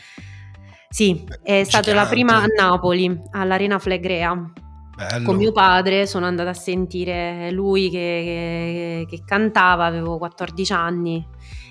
[0.92, 4.34] Sì, è stata la prima a Napoli, all'Arena Flegrea.
[4.96, 5.24] Bello.
[5.24, 11.28] Con mio padre sono andata a sentire lui che, che, che cantava, avevo 14 anni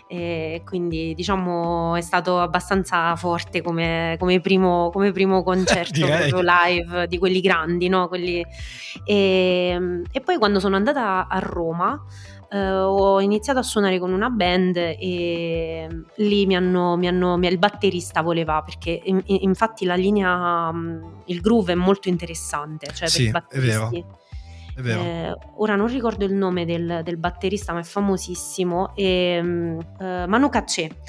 [0.08, 6.06] e quindi diciamo è stato abbastanza forte come, come, primo, come primo, concerto
[6.40, 8.08] live di quelli grandi, no?
[8.08, 8.44] quelli...
[9.04, 12.02] E, e, poi quando sono andata a Roma
[12.50, 17.58] eh, ho iniziato a suonare con una band e lì mi hanno, mi hanno, il
[17.58, 20.72] batterista voleva perché in, infatti la linea,
[21.26, 24.04] il groove è molto interessante, cioè sì, per i batteristi.
[24.84, 28.94] Eh, ora non ricordo il nome del, del, batterista, ma è famosissimo.
[28.94, 31.00] E, um, uh, Manu Katché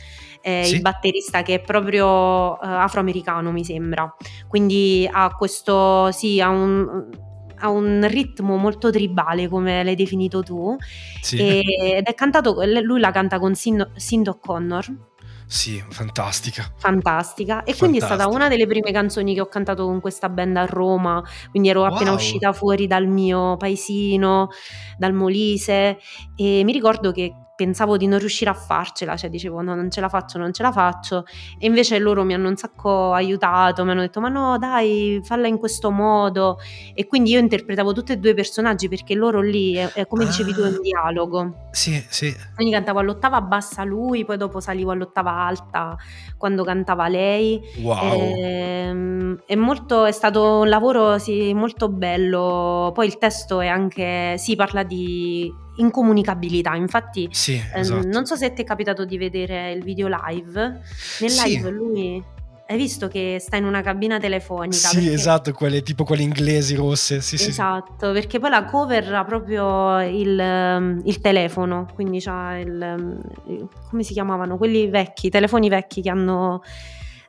[0.42, 0.76] è sì?
[0.76, 2.08] il batterista che è proprio
[2.54, 4.14] uh, afroamericano, mi sembra.
[4.48, 7.28] Quindi ha questo, sì, ha un
[7.62, 10.76] ha un ritmo molto tribale, come l'hai definito tu,
[11.22, 11.38] sì.
[11.38, 11.62] e,
[11.98, 15.09] ed è cantato, lui la canta con Sind O'Connor,
[15.52, 16.72] sì, fantastica.
[16.78, 17.64] Fantastica.
[17.64, 20.66] E quindi è stata una delle prime canzoni che ho cantato con questa band a
[20.66, 24.50] Roma, quindi ero appena uscita fuori dal mio paesino,
[24.96, 25.98] dal Molise
[26.36, 30.00] e mi ricordo che pensavo di non riuscire a farcela, cioè dicevo no, non ce
[30.00, 31.26] la faccio, non ce la faccio
[31.58, 35.48] e invece loro mi hanno un sacco aiutato, mi hanno detto ma no dai falla
[35.48, 36.58] in questo modo
[36.93, 40.24] e quindi io interpretavo tutti e due i personaggi perché loro lì, è, è come
[40.24, 40.80] ah, dicevi tu, è un ah.
[40.80, 41.67] dialogo.
[41.72, 42.34] Sì, sì.
[42.56, 45.98] Quindi cantavo all'ottava bassa lui, poi dopo salivo all'ottava alta
[46.38, 47.60] quando cantava lei.
[47.82, 48.13] Wow.
[48.13, 53.67] E, ehm, è, molto, è stato un lavoro sì, molto bello, poi il testo è
[53.67, 56.76] anche, si parla di incomunicabilità.
[56.76, 58.02] Infatti, sì, esatto.
[58.02, 60.82] ehm, non so se ti è capitato di vedere il video live.
[61.20, 61.70] Nel live sì.
[61.70, 62.24] lui
[62.72, 64.89] hai visto che sta in una cabina telefonica?
[64.89, 65.13] Sì, perché...
[65.13, 67.20] esatto, quelle tipo quelle inglesi rosse.
[67.20, 68.13] Sì, esatto, sì.
[68.13, 74.13] perché poi la cover ha proprio il, il telefono, quindi c'ha il, il, come si
[74.13, 74.58] chiamavano?
[74.58, 76.62] Quelli vecchi, i telefoni vecchi che hanno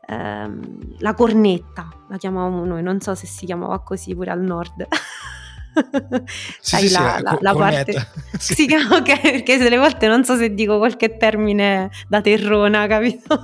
[0.08, 4.86] ehm, la cornetta, la chiamavamo noi, non so se si chiamava così pure al nord.
[6.60, 8.06] Sai sì, la, sì, la, la parte
[8.38, 8.54] sì.
[8.54, 13.42] sì, ok, perché delle volte non so se dico qualche termine da terrona, capito?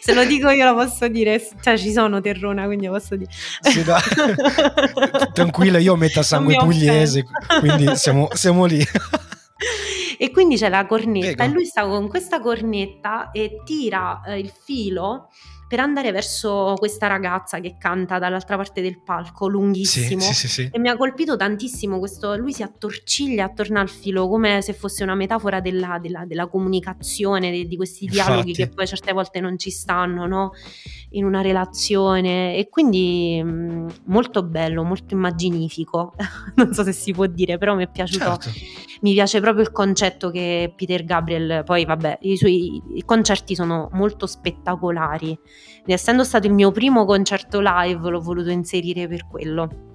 [0.00, 3.30] se lo dico io lo posso dire, cioè ci sono terrona, quindi lo posso dire.
[3.60, 4.00] Sì, da...
[5.32, 7.24] Tranquilla, io ho metà sangue pugliese,
[7.60, 8.84] quindi siamo, siamo lì.
[10.18, 11.42] e quindi c'è la cornetta Prego.
[11.42, 15.28] e lui sta con questa cornetta e tira eh, il filo
[15.70, 20.20] per andare verso questa ragazza che canta dall'altra parte del palco, lunghissimo.
[20.20, 24.26] Sì, sì, sì, e mi ha colpito tantissimo questo, lui si attorciglia attorno al filo
[24.26, 28.52] come se fosse una metafora della, della, della comunicazione, di, di questi dialoghi Infatti.
[28.54, 30.50] che poi certe volte non ci stanno, no?
[31.10, 32.56] In una relazione.
[32.56, 36.14] E quindi mh, mm, molto bello, molto immaginifico.
[36.56, 38.36] non so se si può dire, però mi è piaciuto.
[38.36, 38.50] Certo.
[39.02, 43.88] Mi piace proprio il concetto che Peter Gabriel, poi vabbè, i suoi i concerti sono
[43.92, 45.38] molto spettacolari
[45.92, 49.89] essendo stato il mio primo concerto live l'ho voluto inserire per quello.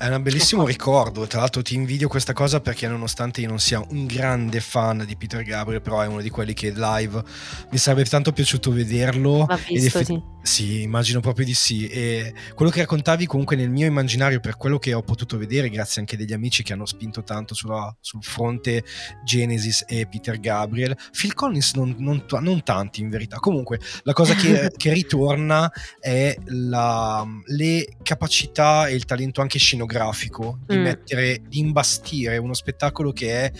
[0.00, 3.84] È un bellissimo ricordo, tra l'altro ti invidio questa cosa perché nonostante io non sia
[3.90, 7.22] un grande fan di Peter Gabriel, però è uno di quelli che live
[7.70, 9.46] mi sarebbe tanto piaciuto vederlo.
[9.68, 10.22] Visto, eff- sì.
[10.42, 11.86] Sì, immagino proprio di sì.
[11.86, 16.00] E quello che raccontavi comunque nel mio immaginario, per quello che ho potuto vedere, grazie
[16.00, 18.82] anche degli amici che hanno spinto tanto sulla, sul fronte
[19.22, 23.36] Genesis e Peter Gabriel, Phil Collins non, non, non tanti in verità.
[23.36, 29.89] Comunque la cosa che, che ritorna è la, le capacità e il talento anche scenografico
[29.90, 30.82] scenografico, di mm.
[30.82, 33.52] mettere, di imbastire uno spettacolo che è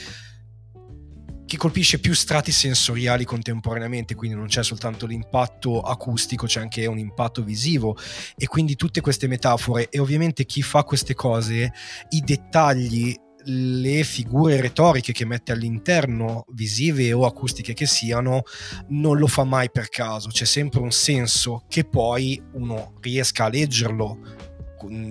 [1.45, 6.97] che colpisce più strati sensoriali contemporaneamente, quindi non c'è soltanto l'impatto acustico, c'è anche un
[6.97, 7.99] impatto visivo
[8.37, 11.73] e quindi tutte queste metafore e ovviamente chi fa queste cose,
[12.11, 13.13] i dettagli
[13.45, 18.43] le figure retoriche che mette all'interno, visive o acustiche che siano,
[18.89, 23.49] non lo fa mai per caso, c'è sempre un senso che poi uno riesca a
[23.49, 24.50] leggerlo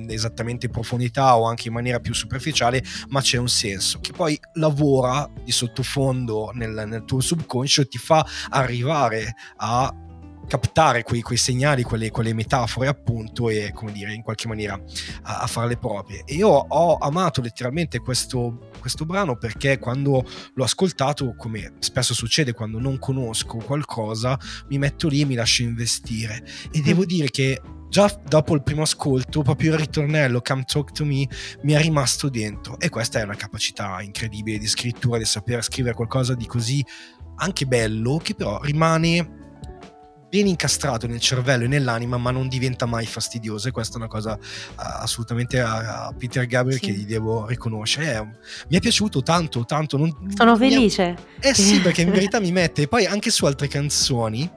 [0.07, 4.39] esattamente in profondità o anche in maniera più superficiale, ma c'è un senso che poi
[4.53, 9.93] lavora di sottofondo nel, nel tuo subconscio e ti fa arrivare a
[10.49, 14.73] captare quei, quei segnali, quelle, quelle, metafore appunto e come dire in qualche maniera
[15.21, 16.23] a, a farle proprie.
[16.25, 22.53] E io ho amato letteralmente questo, questo brano perché quando l'ho ascoltato, come spesso succede
[22.53, 24.37] quando non conosco qualcosa,
[24.69, 26.43] mi metto lì e mi lascio investire.
[26.71, 27.05] E devo mm.
[27.05, 31.27] dire che già dopo il primo ascolto, proprio il ritornello Come Talk to Me
[31.63, 32.79] mi è rimasto dentro.
[32.79, 36.85] E questa è una capacità incredibile di scrittura, di saper scrivere qualcosa di così
[37.35, 39.37] anche bello, che però rimane
[40.29, 43.67] ben incastrato nel cervello e nell'anima, ma non diventa mai fastidioso.
[43.67, 46.85] E questa è una cosa uh, assolutamente a, a, Peter Gabriel sì.
[46.85, 48.15] che gli devo riconoscere.
[48.15, 48.21] Eh,
[48.69, 49.97] mi è piaciuto tanto, tanto.
[49.97, 51.03] Non, Sono felice.
[51.03, 51.47] Ha...
[51.47, 54.49] Eh sì, perché in verità mi mette poi anche su altre canzoni.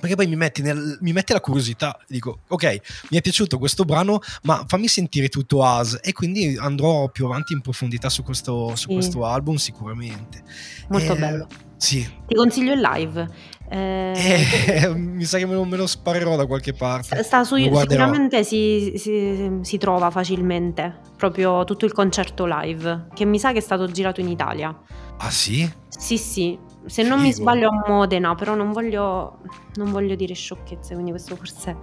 [0.00, 3.84] Perché poi mi mette, nel, mi mette la curiosità, dico ok, mi è piaciuto questo
[3.84, 8.74] brano, ma fammi sentire tutto As e quindi andrò più avanti in profondità su questo,
[8.74, 8.94] su sì.
[8.94, 10.42] questo album sicuramente.
[10.88, 11.46] Molto eh, bello.
[11.76, 12.06] Sì.
[12.26, 13.26] Ti consiglio il live.
[13.70, 14.12] Eh,
[14.66, 17.22] eh, mi sa che me lo, me lo, sparerò da qualche parte.
[17.22, 23.38] Sta su, sicuramente si, si, si, trova facilmente proprio tutto il concerto live, che mi
[23.38, 24.76] sa che è stato girato in Italia.
[25.18, 25.70] Ah sì?
[25.88, 26.58] Sì, sì.
[26.86, 29.38] Se non mi sbaglio a Modena, però non voglio,
[29.74, 31.76] non voglio dire sciocchezze, quindi questo forse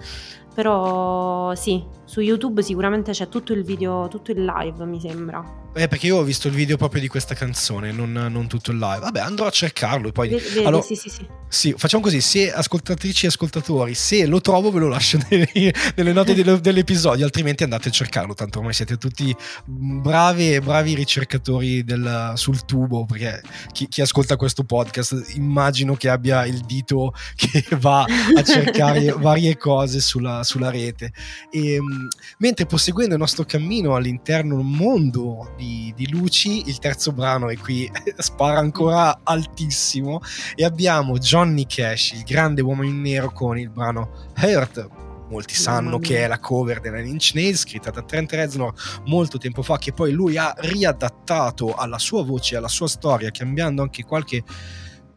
[0.58, 5.67] però sì, su YouTube sicuramente c'è tutto il video, tutto il live, mi sembra.
[5.78, 8.78] Eh, perché io ho visto il video proprio di questa canzone, non, non tutto il
[8.78, 9.00] live.
[9.00, 10.12] Vabbè, andrò a cercarlo.
[10.12, 10.30] Poi...
[10.30, 11.26] Vedi, allora, sì, sì, sì.
[11.50, 16.12] Sì, facciamo così, se ascoltatrici e ascoltatori, se lo trovo ve lo lascio nelle, nelle
[16.12, 19.34] note dell'episodio, altrimenti andate a cercarlo, tanto ormai siete tutti
[19.66, 26.46] bravi, bravi ricercatori del, sul tubo, perché chi, chi, ascolta questo podcast immagino che abbia
[26.46, 31.14] il dito che va a cercare varie cose sulla, sulla rete.
[31.50, 32.10] E, ehm,
[32.40, 37.58] mentre proseguendo il nostro cammino all'interno un mondo di, di luci, il terzo brano è
[37.58, 40.22] qui, spara ancora altissimo.
[40.56, 44.90] E abbiamo Johnny Cash, il grande uomo in nero con il brano Hurt,
[45.30, 48.74] molti sanno che è la cover della Lynch Nails scritta da Trent Reznor
[49.08, 53.82] molto tempo fa che poi lui ha riadattato alla sua voce alla sua storia cambiando
[53.82, 54.42] anche qualche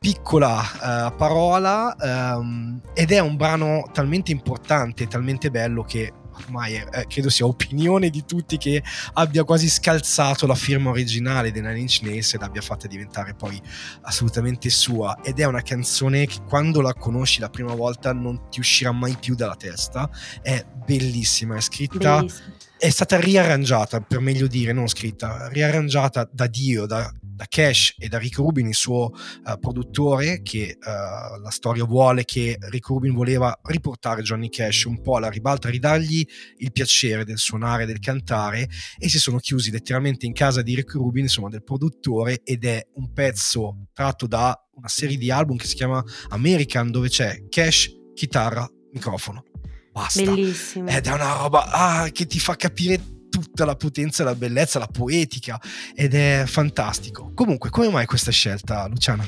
[0.01, 6.11] piccola uh, parola um, ed è un brano talmente importante, talmente bello che
[6.44, 8.83] ormai eh, credo sia opinione di tutti che
[9.14, 13.61] abbia quasi scalzato la firma originale della Lynch Nails e l'abbia fatta diventare poi
[14.03, 18.61] assolutamente sua ed è una canzone che quando la conosci la prima volta non ti
[18.61, 20.11] uscirà mai più dalla testa
[20.42, 22.55] è bellissima è scritta bellissima.
[22.79, 28.09] è stata riarrangiata per meglio dire non scritta riarrangiata da Dio da da Cash e
[28.09, 33.14] da Rick Rubin, il suo uh, produttore, che uh, la storia vuole che Rick Rubin
[33.14, 36.22] voleva riportare Johnny Cash un po' alla ribalta, ridargli
[36.59, 40.92] il piacere del suonare, del cantare e si sono chiusi letteralmente in casa di Rick
[40.92, 45.66] Rubin, insomma del produttore, ed è un pezzo tratto da una serie di album che
[45.66, 49.44] si chiama American dove c'è Cash, chitarra, microfono.
[49.92, 50.22] Basta.
[50.22, 50.90] Bellissimo.
[50.90, 54.88] Ed è una roba ah, che ti fa capire tutta la potenza, la bellezza, la
[54.88, 55.59] poetica
[55.95, 57.33] ed è fantastico.
[57.35, 59.25] Comunque, come mai questa scelta, Luciana?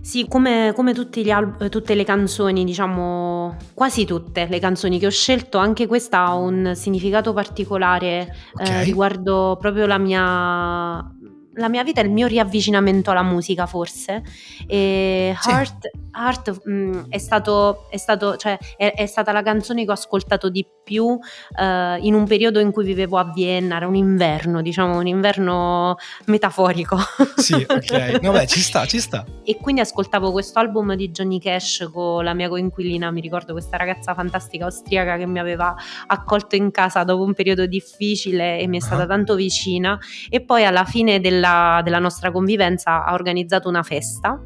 [0.00, 5.58] Sì, come, come al- tutte le canzoni, diciamo, quasi tutte le canzoni che ho scelto,
[5.58, 8.82] anche questa ha un significato particolare eh, okay.
[8.82, 11.15] eh, riguardo proprio la mia
[11.56, 14.22] la mia vita è il mio riavvicinamento alla musica, forse.
[14.66, 15.50] E sì.
[15.50, 19.90] Heart, Heart mh, mm, è, stato, è, stato, cioè, è, è, stata la canzone che
[19.90, 21.18] ho ascoltato di più uh,
[22.00, 26.98] in un periodo in cui vivevo a Vienna, era un inverno, diciamo, un inverno metaforico.
[27.36, 28.20] Sì, ok.
[28.20, 29.24] Vabbè, ci sta, ci sta.
[29.44, 33.76] E quindi ascoltavo questo album di Johnny Cash con la mia coinquilina, mi ricordo questa
[33.76, 35.74] ragazza fantastica austriaca che mi aveva
[36.06, 39.08] accolto in casa dopo un periodo difficile e mi è stata uh-huh.
[39.08, 39.98] tanto vicina.
[40.28, 44.42] E poi alla fine della della, della nostra convivenza ha organizzato una festa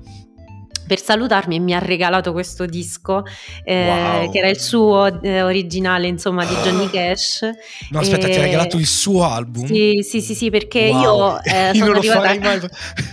[0.91, 3.23] per salutarmi e mi ha regalato questo disco
[3.63, 4.33] eh, wow.
[4.33, 7.49] che era il suo eh, originale insomma di Johnny Cash
[7.91, 8.31] no aspetta e...
[8.31, 9.67] ti ha regalato il suo album?
[9.67, 11.01] sì sì sì, sì perché wow.
[11.01, 12.61] io eh, sono io arrivata mai...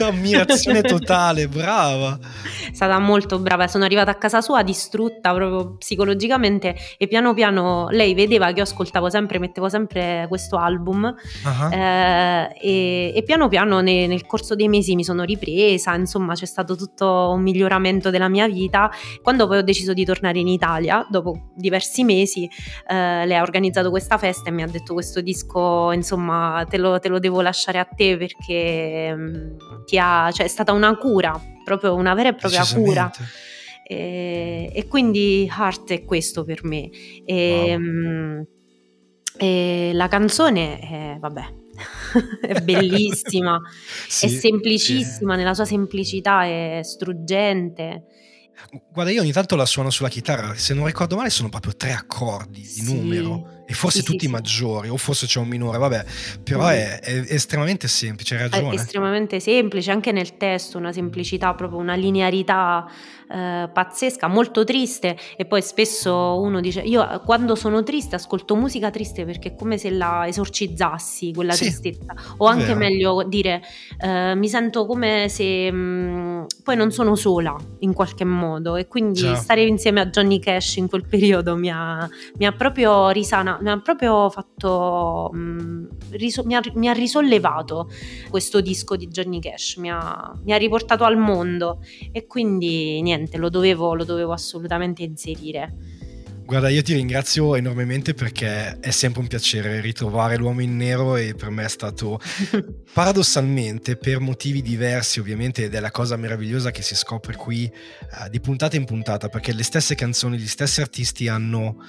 [0.10, 6.76] ammirazione totale brava è stata molto brava sono arrivata a casa sua distrutta proprio psicologicamente
[6.98, 11.70] e piano piano lei vedeva che io ascoltavo sempre mettevo sempre questo album uh-huh.
[11.72, 16.76] e, e, piano piano ne, nel corso dei mesi mi sono ripresa insomma c'è stato
[16.76, 18.90] tutto un miglioramento miglioramento della mia vita.
[19.22, 22.50] Quando poi ho deciso di tornare in Italia, dopo diversi mesi,
[22.88, 27.00] eh, lei ha organizzato questa festa e mi ha detto questo disco, insomma, te lo,
[27.00, 30.96] te lo devo lasciare a te perché mh, mm, ti ha, cioè, è stata una
[30.98, 33.12] cura, proprio una vera e propria cura.
[33.90, 36.90] E, e, quindi Heart è questo per me.
[37.26, 37.80] E, wow.
[37.80, 38.48] mh,
[39.94, 41.46] la canzone, è, vabbè,
[42.42, 43.60] è bellissima,
[44.08, 45.40] sì, è semplicissima, sì.
[45.40, 48.04] nella sua semplicità è struggente.
[48.92, 51.92] Guarda, io ogni tanto la suono sulla chitarra, se non ricordo male sono proprio tre
[51.92, 52.94] accordi di sì.
[52.94, 56.06] numero e forse sì, tutti sì, maggiori, o forse c'è un minore, vabbè,
[56.42, 56.70] però mm.
[56.70, 58.72] è, è, estremamente semplice, hai ragione.
[58.72, 62.90] È estremamente semplice, anche nel testo, una semplicità, proprio una linearità
[63.30, 68.90] eh, pazzesca, molto triste e poi spesso uno dice, io quando sono triste ascolto musica
[68.90, 72.78] triste perché è come se la esorcizzassi quella tristezza, o anche vero.
[72.78, 73.62] meglio dire,
[74.00, 78.88] eh, mi sento come se mh, mm, poi non sono sola in qualche modo e
[78.88, 79.36] quindi Già.
[79.36, 82.08] stare insieme a Johnny Cash in quel periodo mi ha,
[82.38, 83.10] mi ha proprio
[83.62, 87.90] mi ha proprio fatto, mh, mm, riso- mi, ha, mi, ha, risollevato
[88.30, 91.82] questo disco di Johnny Cash, mi ha, mi ha, riportato al mondo
[92.12, 95.98] e quindi niente, lo dovevo, lo dovevo assolutamente inserire.
[96.48, 101.36] Guarda, io ti ringrazio enormemente perché è sempre un piacere ritrovare l'uomo in nero e
[101.36, 102.22] per me è stato
[102.94, 108.30] paradossalmente, per motivi diversi ovviamente, ed è la cosa meravigliosa che si scopre qui eh,
[108.30, 111.80] di puntata in puntata, perché le stesse canzoni, gli stessi artisti hanno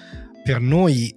[0.43, 1.17] per noi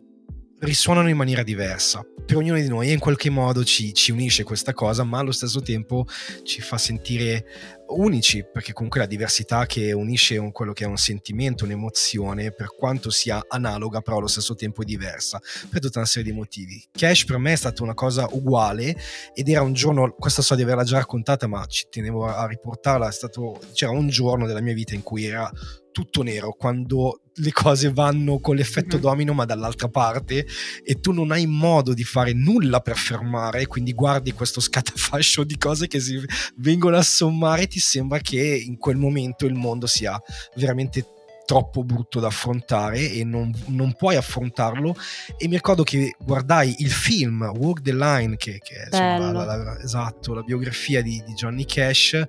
[0.62, 4.44] risuonano in maniera diversa per ognuno di noi e in qualche modo ci, ci, unisce
[4.44, 6.06] questa cosa, ma allo stesso tempo
[6.44, 7.46] ci fa sentire
[7.88, 12.74] unici, perché comunque la diversità che unisce un, quello che è un sentimento, un'emozione, per
[12.74, 16.82] quanto sia analoga, però allo stesso tempo è diversa, per tutta una serie di motivi.
[16.90, 18.96] Cash per me è stata una cosa uguale
[19.34, 23.12] ed era un giorno, questa so di averla già raccontata, ma ci tenevo a riportarla,
[23.12, 25.52] stato, c'era un giorno della mia vita in cui era
[25.92, 29.06] tutto nero, quando le cose vanno con l'effetto mm-hmm.
[29.06, 30.46] domino ma dall'altra parte
[30.84, 35.58] e tu non hai modo di fare nulla per fermare, quindi guardi questo scatafascio di
[35.58, 36.20] cose che si
[36.58, 40.22] vengono a sommare e ti sembra che in quel momento il mondo sia
[40.56, 41.06] veramente
[41.46, 44.96] troppo brutto da affrontare e non, non, puoi affrontarlo
[45.38, 49.56] e mi ricordo che guardai il film Walk the Line che, che è insomma, la,
[49.58, 52.26] la, esatto, la biografia di, di Johnny Cash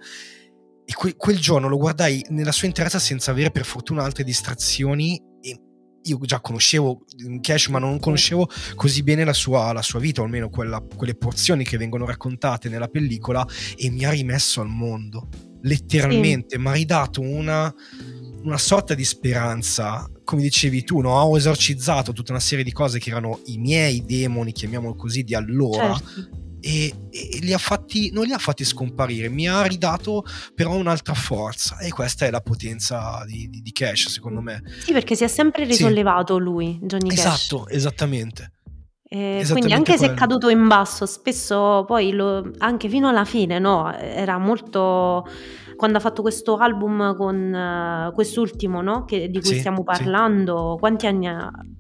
[0.85, 5.21] e que- quel giorno lo guardai nella sua interezza senza avere per fortuna altre distrazioni
[5.41, 5.61] e
[6.05, 7.05] io già conoscevo
[7.41, 11.15] Cash ma non conoscevo così bene la sua, la sua vita o almeno quella, quelle
[11.15, 15.29] porzioni che vengono raccontate nella pellicola e mi ha rimesso al mondo
[15.63, 16.59] letteralmente sì.
[16.61, 17.73] mi ha ridato una,
[18.43, 21.11] una sorta di speranza come dicevi tu, no?
[21.11, 25.35] ho esorcizzato tutta una serie di cose che erano i miei demoni, chiamiamolo così, di
[25.35, 30.75] allora, certo e, e li fatti, non li ha fatti scomparire, mi ha ridato però
[30.77, 34.63] un'altra forza e questa è la potenza di, di, di Cash secondo me.
[34.85, 36.43] Sì, perché si è sempre risollevato sì.
[36.43, 37.19] lui, Johnny Cash.
[37.19, 38.53] Esatto, esattamente.
[39.15, 40.07] Eh, quindi anche quello.
[40.07, 45.27] se è caduto in basso, spesso poi lo, anche fino alla fine, no, era molto
[45.77, 49.05] quando ha fatto questo album con uh, quest'ultimo, no?
[49.05, 50.79] Che, di cui sì, stiamo parlando, sì.
[50.79, 51.29] quanti anni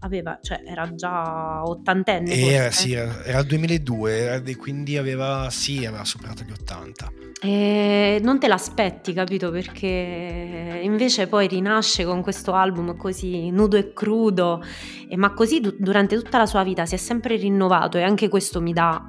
[0.00, 0.38] aveva?
[0.40, 2.32] Cioè, era già ottantenne?
[2.32, 7.12] Era, sì, era, era il 2002, era, quindi aveva, sì, aveva superato gli 80.
[7.44, 9.50] E non te l'aspetti, capito?
[9.50, 14.62] Perché invece poi rinasce con questo album così nudo e crudo,
[15.08, 18.28] e, ma così du- durante tutta la sua vita si è sempre rinnovato e anche
[18.28, 19.02] questo mi dà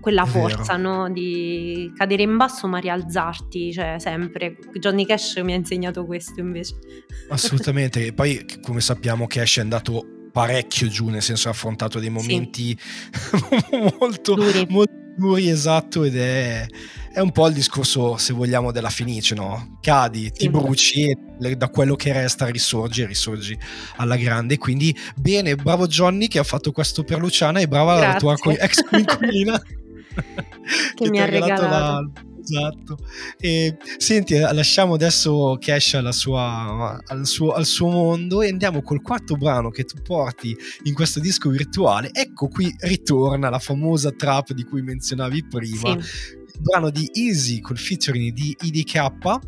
[0.00, 1.10] quella forza no?
[1.10, 4.56] di cadere in basso ma rialzarti, cioè sempre.
[4.74, 6.76] Johnny Cash mi ha insegnato questo invece.
[7.28, 12.10] Assolutamente, e poi come sappiamo Cash è andato parecchio giù, nel senso ha affrontato dei
[12.10, 13.76] momenti sì.
[13.98, 14.66] molto, duri.
[14.68, 16.64] molto duri, esatto, ed è,
[17.12, 19.78] è, un po' il discorso, se vogliamo, della finice, no?
[19.80, 20.30] Cadi, sì.
[20.30, 23.58] ti bruci e da quello che resta risorgi e risorgi
[23.96, 24.56] alla grande.
[24.58, 28.28] Quindi bene, bravo Johnny che ha fatto questo per Luciana e brava Grazie.
[28.28, 29.60] la tua ex coinquilina.
[30.22, 31.62] che, che mi ha regalato.
[31.62, 32.26] regalato.
[32.48, 32.96] Esatto.
[33.38, 39.02] E, senti, eh, lasciamo adesso Cash sua, al, suo, al, suo, mondo e andiamo col
[39.02, 42.10] quarto brano che tu porti in questo disco virtuale.
[42.12, 46.00] Ecco qui ritorna la famosa trap di cui menzionavi prima.
[46.00, 46.36] Sì.
[46.58, 49.38] Il brano di Easy col featuring di IDK, uh,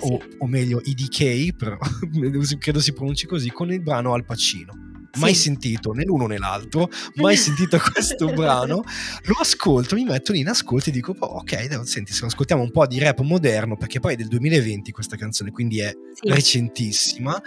[0.00, 0.12] sì.
[0.12, 1.76] o, o, meglio IDK, però,
[2.58, 5.42] credo si pronunci così, con il brano Al Pacino mai sì.
[5.42, 8.82] sentito né l'uno né l'altro, mai sentito questo brano,
[9.24, 12.70] lo ascolto, mi metto lì in ascolto e dico, oh, ok, senti, se ascoltiamo un
[12.70, 16.30] po' di rap moderno, perché poi è del 2020 questa canzone, quindi è sì.
[16.30, 17.40] recentissima,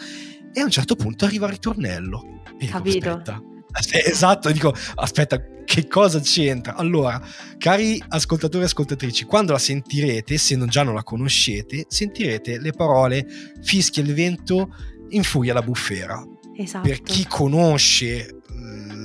[0.54, 2.42] e a un certo punto arriva il ritornello.
[2.58, 3.56] E dico, Capito.
[3.70, 6.76] Aspetta, esatto, dico, aspetta, che cosa c'entra?
[6.76, 7.22] Allora,
[7.58, 12.72] cari ascoltatori e ascoltatrici, quando la sentirete, se non già non la conoscete, sentirete le
[12.72, 13.28] parole
[13.62, 14.74] fischia il vento,
[15.10, 16.26] infuria la bufera.
[16.58, 16.88] Esatto.
[16.88, 18.42] Per chi conosce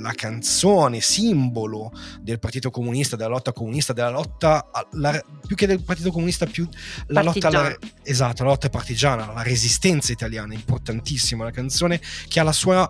[0.03, 5.81] la canzone simbolo del Partito Comunista, della lotta comunista, della lotta alla, più che del
[5.81, 6.67] Partito Comunista, più
[7.07, 7.61] la partigiana.
[7.61, 12.51] lotta alla, esatto, la lotta partigiana, la resistenza italiana, importantissima la canzone che ha la
[12.51, 12.89] sua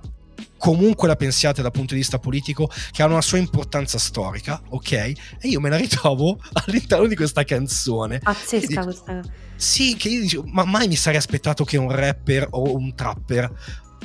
[0.58, 4.92] comunque la pensiate dal punto di vista politico, che ha una sua importanza storica, ok?
[4.92, 8.20] E io me la ritrovo all'interno di questa canzone.
[8.20, 9.22] Pazzesca dico, questa.
[9.56, 13.52] Sì, che io dicevo, ma mai mi sarei aspettato che un rapper o un trapper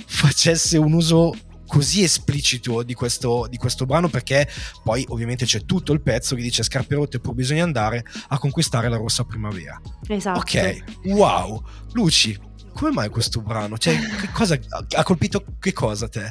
[0.07, 1.35] facesse un uso
[1.67, 4.49] così esplicito di questo, di questo, brano perché
[4.83, 8.89] poi ovviamente c'è tutto il pezzo che dice scarpe rotte pur bisogna andare a conquistare
[8.89, 9.81] la rossa primavera.
[10.09, 10.41] Esatto.
[10.41, 11.63] Ok, wow.
[11.93, 12.37] Luci,
[12.79, 13.76] come mai questo brano?
[13.76, 14.57] Cioè, che cosa,
[14.97, 16.31] ha colpito che cosa a te?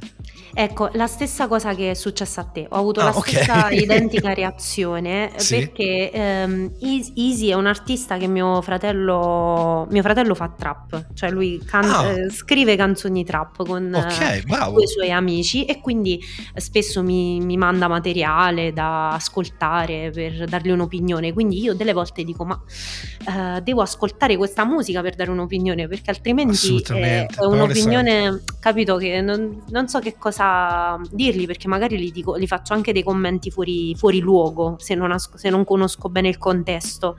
[0.53, 2.67] Ecco, la stessa cosa che è successa a te.
[2.69, 3.81] Ho avuto ah, la stessa okay.
[3.81, 5.57] identica reazione sì?
[5.57, 6.09] perché
[6.47, 11.83] um, Easy è un artista che mio fratello, mio fratello fa trap, cioè lui can-
[11.83, 12.11] ah.
[12.11, 16.23] eh, scrive canzoni trap con okay, uh, i suoi amici e quindi
[16.55, 21.33] spesso mi, mi, manda materiale da ascoltare per dargli un'opinione.
[21.33, 26.09] Quindi io delle volte dico ma uh, devo ascoltare questa musica per dare un'opinione perché
[26.09, 31.99] altrimenti altrimenti è, è un'opinione, capito, che non, non, so che cosa dirgli perché magari
[31.99, 35.63] gli, dico, gli faccio anche dei commenti fuori, fuori luogo se non, as- se non
[35.63, 37.15] conosco bene il contesto.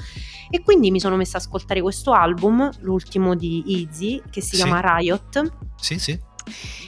[0.51, 4.63] E quindi mi sono messa a ascoltare questo album, l'ultimo di Easy, che si sì.
[4.63, 5.53] chiama Riot.
[5.77, 6.28] Sì, sì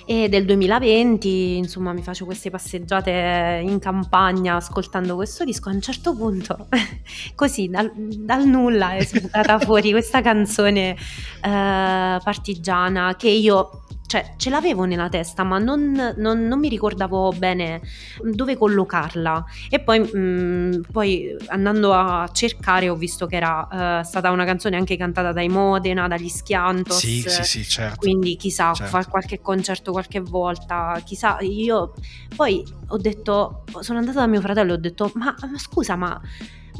[0.06, 5.68] e del 2020 insomma mi faccio queste passeggiate in campagna ascoltando questo disco.
[5.68, 6.68] A un certo punto
[7.34, 10.96] così dal, dal nulla è spuntata fuori questa canzone eh,
[11.40, 17.80] partigiana che io cioè ce l'avevo nella testa ma non, non, non mi ricordavo bene
[18.20, 24.04] dove collocarla e poi, mh, mm, poi, andando a cercare ho visto che era uh,
[24.04, 27.98] stata una canzone anche cantata dai Modena, dagli Schiantos sì, sì, sì, certo.
[27.98, 28.90] quindi chissà certo.
[28.90, 31.94] fare qualche concerto qualche volta chissà io
[32.34, 36.20] poi ho detto sono andata da mio fratello e ho detto ma, ma scusa ma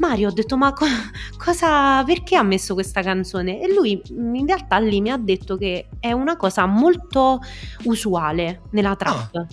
[0.01, 0.87] Mario, ho detto ma co-
[1.37, 3.61] cosa, perché ha messo questa canzone?
[3.61, 7.39] E lui in realtà lì mi ha detto che è una cosa molto
[7.83, 9.35] usuale nella trap.
[9.35, 9.47] Ah,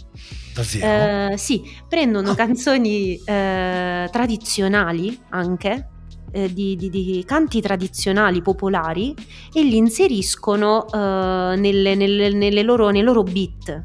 [0.55, 1.32] davvero?
[1.32, 2.34] Eh, sì, prendono ah.
[2.34, 5.88] canzoni eh, tradizionali anche,
[6.30, 9.14] eh, di, di, di, canti tradizionali popolari
[9.53, 13.84] e li inseriscono eh, nelle, nelle, nelle loro, nei loro beat.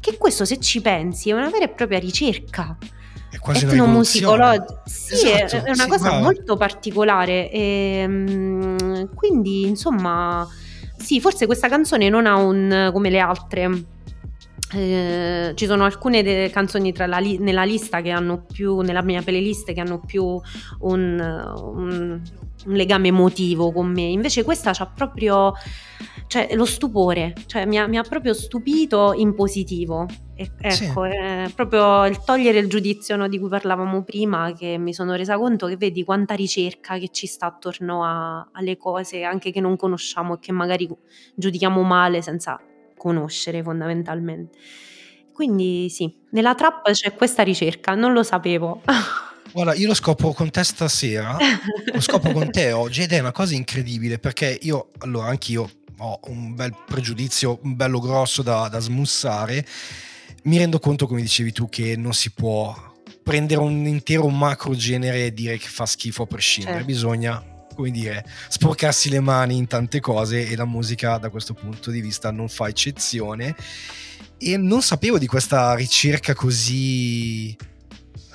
[0.00, 2.76] Che questo, se ci pensi, è una vera e propria ricerca
[3.34, 4.82] è quasi etnomusicologico.
[4.84, 6.22] Sì, esatto, è una sì, cosa bravo.
[6.22, 7.50] molto particolare.
[7.50, 10.46] E, ehm, quindi, insomma,
[10.96, 13.84] sì, forse questa canzone non ha un come le altre.
[14.72, 19.80] Eh, ci sono alcune canzoni li- nella lista che hanno più, nella mia playlist che
[19.80, 20.40] hanno più un,
[21.20, 22.20] un,
[22.66, 24.02] un legame emotivo con me.
[24.02, 25.52] Invece questa c'ha proprio
[26.26, 30.06] cioè, lo stupore, cioè, mi, ha, mi ha proprio stupito in positivo.
[30.34, 31.16] E, ecco, sì.
[31.16, 35.36] è proprio il togliere il giudizio no, di cui parlavamo prima, che mi sono resa
[35.36, 39.76] conto che vedi quanta ricerca che ci sta attorno a, alle cose, anche che non
[39.76, 40.88] conosciamo e che magari
[41.34, 42.60] giudichiamo male senza
[42.96, 44.58] conoscere fondamentalmente.
[45.32, 48.82] Quindi sì, nella trap c'è questa ricerca, non lo sapevo.
[49.54, 51.36] Guarda, io lo scopro con te stasera,
[51.92, 56.18] lo scopro con te oggi ed è una cosa incredibile perché io, allora, anch'io ho
[56.24, 59.64] un bel pregiudizio, un bello grosso da, da smussare,
[60.42, 62.74] mi rendo conto, come dicevi tu, che non si può
[63.22, 66.90] prendere un intero macro genere e dire che fa schifo a prescindere, certo.
[66.90, 67.44] bisogna
[67.76, 72.00] come dire, sporcarsi le mani in tante cose e la musica da questo punto di
[72.00, 73.54] vista non fa eccezione.
[74.36, 77.56] E non sapevo di questa ricerca così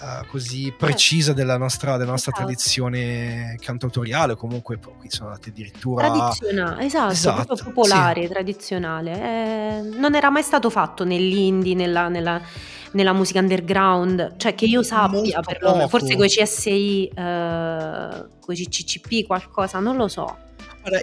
[0.02, 2.46] uh, così precisa della nostra, della nostra esatto.
[2.46, 6.10] tradizione cantautoriale, comunque qui sono andate addirittura...
[6.10, 8.28] Tradizionale, esatto, esatto proprio popolare, sì.
[8.28, 9.12] tradizionale.
[9.14, 12.42] Eh, non era mai stato fatto nell'indie, nella, nella,
[12.92, 18.68] nella, musica underground, cioè che io sappia, perlomeno, forse con i CSI, eh, con i
[18.68, 20.48] CCP qualcosa, non lo so.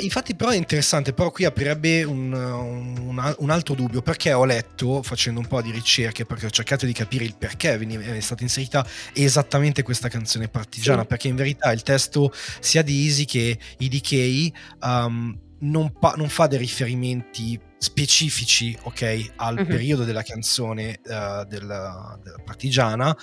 [0.01, 5.03] Infatti però è interessante, però qui aprirebbe un, un, un, altro dubbio, perché ho letto,
[5.03, 8.87] facendo un po' di ricerche, perché ho cercato di capire il perché è stata inserita
[9.13, 11.07] esattamente questa canzone partigiana, sì.
[11.07, 14.51] perché in verità il testo sia di Easy che IDK
[14.83, 19.67] um, non, pa- non, fa dei riferimenti specifici, ok, al uh-huh.
[19.67, 23.17] periodo della canzone uh, della, della partigiana,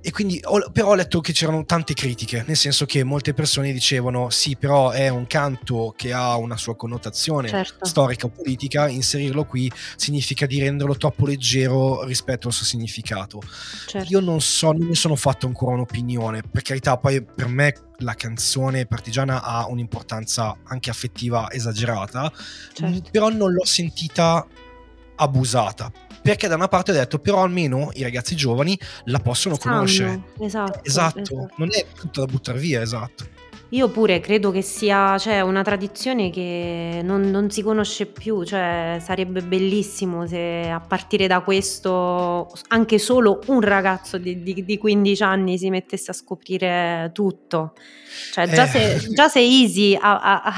[0.00, 3.72] e quindi ho, però ho letto che c'erano tante critiche, nel senso che molte persone
[3.72, 7.84] dicevano sì, però è un canto che ha una sua connotazione certo.
[7.84, 13.40] storica o politica, inserirlo qui significa di renderlo troppo leggero rispetto al suo significato.
[13.86, 14.08] Certo.
[14.10, 18.14] Io non so, non mi sono fatto ancora un'opinione, per carità, poi per me la
[18.14, 22.32] canzone partigiana ha un'importanza anche affettiva esagerata,
[22.72, 23.08] certo.
[23.10, 24.46] però non l'ho sentita
[25.16, 25.90] abusata
[26.28, 30.20] perché da una parte ho detto però almeno i ragazzi giovani la possono Sanno, conoscere.
[30.40, 33.24] Esatto, esatto, esatto, non è tutta da buttare via esatto.
[33.70, 38.98] Io pure credo che sia cioè, una tradizione che non, non, si conosce più, cioè
[39.02, 45.22] sarebbe bellissimo se a partire da questo anche solo un ragazzo di, di, di 15
[45.22, 47.72] anni si mettesse a scoprire tutto.
[48.32, 48.98] Cioè già, eh.
[48.98, 50.52] se, già se Easy ha, ha, ha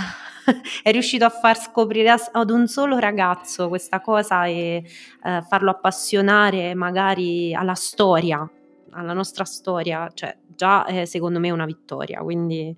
[0.82, 4.82] è riuscito a far scoprire ad un solo ragazzo questa cosa e
[5.24, 8.48] eh, farlo appassionare magari alla storia,
[8.92, 12.76] alla nostra storia, cioè già è secondo me una vittoria, quindi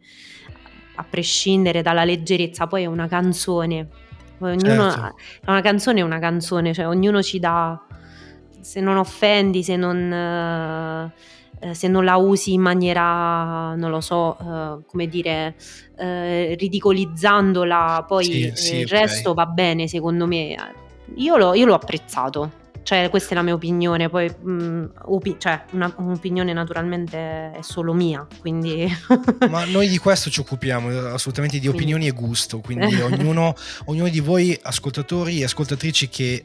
[0.96, 3.88] a prescindere dalla leggerezza, poi è una canzone,
[4.38, 5.14] ognuno, certo.
[5.46, 7.80] una canzone è una canzone, cioè ognuno ci dà,
[8.60, 10.12] se non offendi, se non...
[10.12, 15.54] Eh, eh, se non la usi in maniera, non lo so, eh, come dire,
[15.96, 18.98] eh, ridicolizzandola, poi sì, sì, il okay.
[18.98, 20.56] resto va bene secondo me.
[21.16, 22.60] Io, l'ho, io l'ho apprezzato.
[22.82, 27.60] Cioè, questa è la mia opinione, poi mh, mm, opi- cioè, una, un'opinione naturalmente è
[27.60, 28.90] solo mia, quindi...
[29.48, 32.24] Ma noi di questo ci occupiamo, assolutamente di opinioni quindi.
[32.24, 33.54] e gusto, quindi ognuno,
[33.84, 36.44] ognuno di voi ascoltatori e ascoltatrici che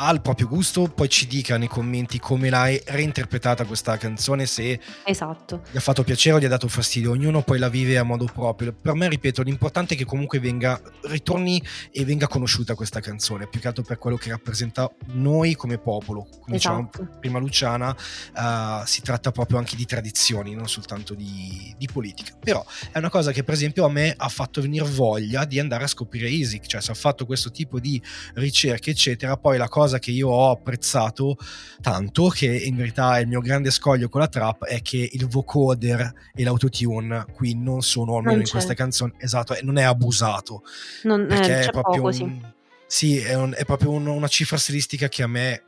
[0.00, 4.78] ha il proprio gusto, poi ci dica nei commenti come l'hai reinterpretata questa canzone, se
[5.04, 5.62] esatto.
[5.70, 8.26] gli ha fatto piacere o gli ha dato fastidio, ognuno poi la vive a modo
[8.26, 8.72] proprio.
[8.72, 13.60] Per me, ripeto, l'importante è che comunque venga, ritorni e venga conosciuta questa canzone, più
[13.60, 16.28] che altro per quello che rappresenta noi come popolo.
[16.42, 16.90] Come esatto.
[16.90, 22.34] diceva prima Luciana, uh, si tratta proprio anche di tradizioni, non soltanto di, di, politica.
[22.38, 25.84] Però è una cosa che per esempio a me ha fatto venire voglia di andare
[25.84, 28.00] a scoprire Isik, cioè se ha fatto questo tipo di
[28.34, 31.36] ricerche, eccetera, poi la cosa cosa che io ho apprezzato
[31.80, 35.26] tanto, che in verità è il mio grande scoglio con la trap, è che il
[35.26, 40.62] vocoder e l'autotune qui non sono, almeno non in questa canzone, esatto, non è abusato.
[41.04, 42.40] Non, perché eh, è proprio poco, un, sì.
[42.86, 45.62] sì è, un, è, proprio un, una cifra stilistica che a me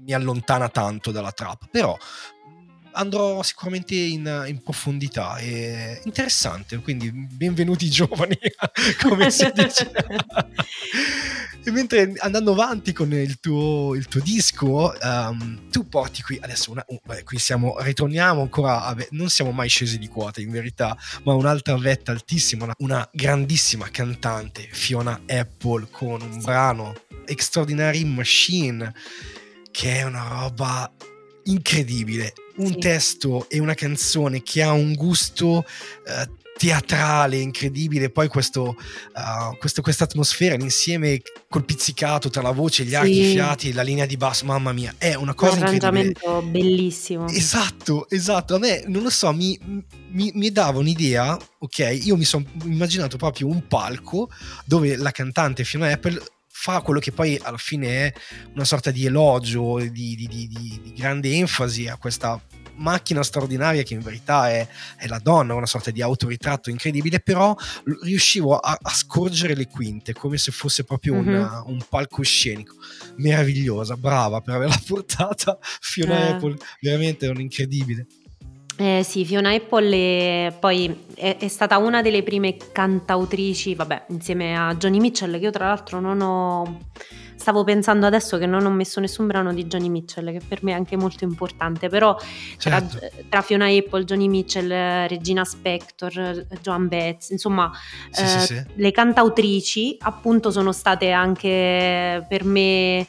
[0.00, 1.96] mi allontana tanto dalla trap, però
[2.98, 5.36] andrò sicuramente in, in, profondità.
[5.36, 8.38] È interessante, quindi benvenuti giovani,
[9.00, 9.90] come si dice.
[11.64, 16.72] e mentre andando avanti con il tuo, il tuo disco, um, tu porti qui adesso
[16.72, 20.96] una, uh, qui siamo, ritorniamo ancora, a, non siamo mai scesi di quota in verità,
[21.22, 26.94] ma un'altra vetta altissima, una, una grandissima cantante, Fiona Apple, con un brano
[27.26, 28.92] Extraordinary Machine,
[29.70, 30.90] che è una roba
[31.50, 32.32] incredibile.
[32.56, 32.78] Un sì.
[32.78, 38.76] testo e una canzone che ha un gusto uh, teatrale incredibile, poi questo,
[39.14, 43.82] uh, questo, questa atmosfera, l'insieme col pizzicato tra la voce, gli archi, i fiati, la
[43.82, 47.28] linea di basso, mamma mia, è una cosa un arrangiamento bellissimo.
[47.28, 49.56] Esatto, esatto, a me non lo so, mi,
[50.10, 54.28] mi, mi dava un'idea, ok, io mi sono immaginato proprio un palco
[54.64, 56.20] dove la cantante Fiona Apple
[56.60, 58.12] fa quello che poi alla fine è
[58.54, 62.40] una sorta di elogio, di, di, di, di grande enfasi a questa
[62.78, 67.54] macchina straordinaria che in verità è, è, la donna, una sorta di autoritratto incredibile, però
[68.02, 71.28] riuscivo a, a scorgere le quinte come se fosse proprio mm-hmm.
[71.28, 72.74] una, un palcoscenico.
[73.18, 76.30] Meravigliosa, brava per averla portata Fiona eh.
[76.32, 78.06] Apple, veramente un incredibile.
[78.80, 84.56] Eh, sì, Fiona Apple è, poi è, è, stata una delle prime cantautrici, vabbè, insieme
[84.56, 86.78] a Johnny Mitchell, che io tra l'altro non ho...
[87.34, 90.72] Stavo pensando adesso che non ho messo nessun brano di Johnny Mitchell, che per me
[90.72, 92.16] è anche molto importante, però
[92.56, 92.98] certo.
[92.98, 94.68] tra, tra, Fiona Apple, Johnny Mitchell,
[95.08, 97.72] Regina Spector, Joan Betts, insomma,
[98.10, 98.62] sì, eh, sì, sì.
[98.74, 103.06] le cantautrici appunto sono state anche per me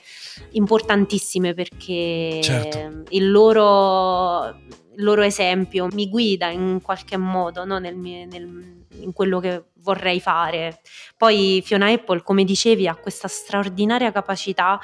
[0.51, 3.03] importantissime perché certo.
[3.09, 4.55] il loro
[4.99, 7.77] loro esempio mi guida in qualche modo no?
[7.79, 10.81] nel, nel, in quello che vorrei fare.
[11.17, 14.79] Poi Fiona Apple, come dicevi, ha questa straordinaria capacità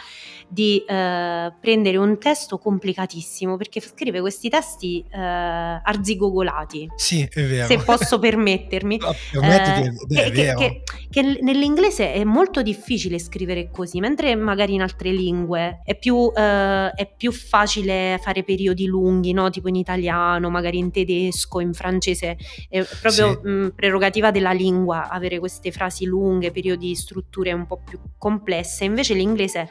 [0.47, 6.89] di eh, prendere un testo complicatissimo perché scrive questi testi eh, arzigogolati.
[6.95, 7.67] Sì, è vero.
[7.67, 8.97] Se posso permettermi.
[8.97, 14.73] No, permettiti, eh, è che, che, che, nell'inglese è molto difficile scrivere così, mentre magari
[14.73, 19.49] in altre lingue è più, eh, è più facile fare periodi lunghi, no?
[19.49, 22.37] tipo in italiano, magari in tedesco, in francese,
[22.69, 23.47] è proprio sì.
[23.47, 28.83] mh, prerogativa della lingua avere queste frasi lunghe, periodi di strutture un po' più complesse.
[28.85, 29.69] Invece l'inglese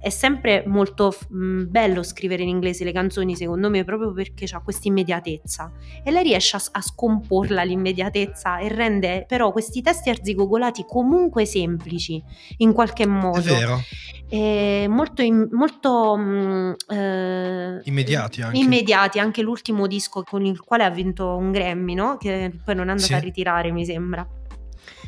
[0.00, 4.60] è sempre molto mh, bello scrivere in inglese le canzoni, secondo me, proprio perché ha
[4.60, 5.70] questa immediatezza.
[6.02, 12.22] E lei riesce a, a, scomporla l'immediatezza e rende però questi testi arzigogolati comunque semplici
[12.58, 13.38] in qualche modo.
[13.38, 13.80] È vero.
[14.28, 18.58] E molto, molto mh, eh, immediati anche.
[18.58, 22.16] Immediati, anche l'ultimo disco con il quale ha vinto un Grammy, no?
[22.16, 23.14] Che poi non è andato sì.
[23.14, 24.26] a ritirare, mi sembra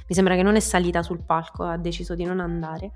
[0.09, 2.93] mi sembra che non è salita sul palco, ha deciso di non andare.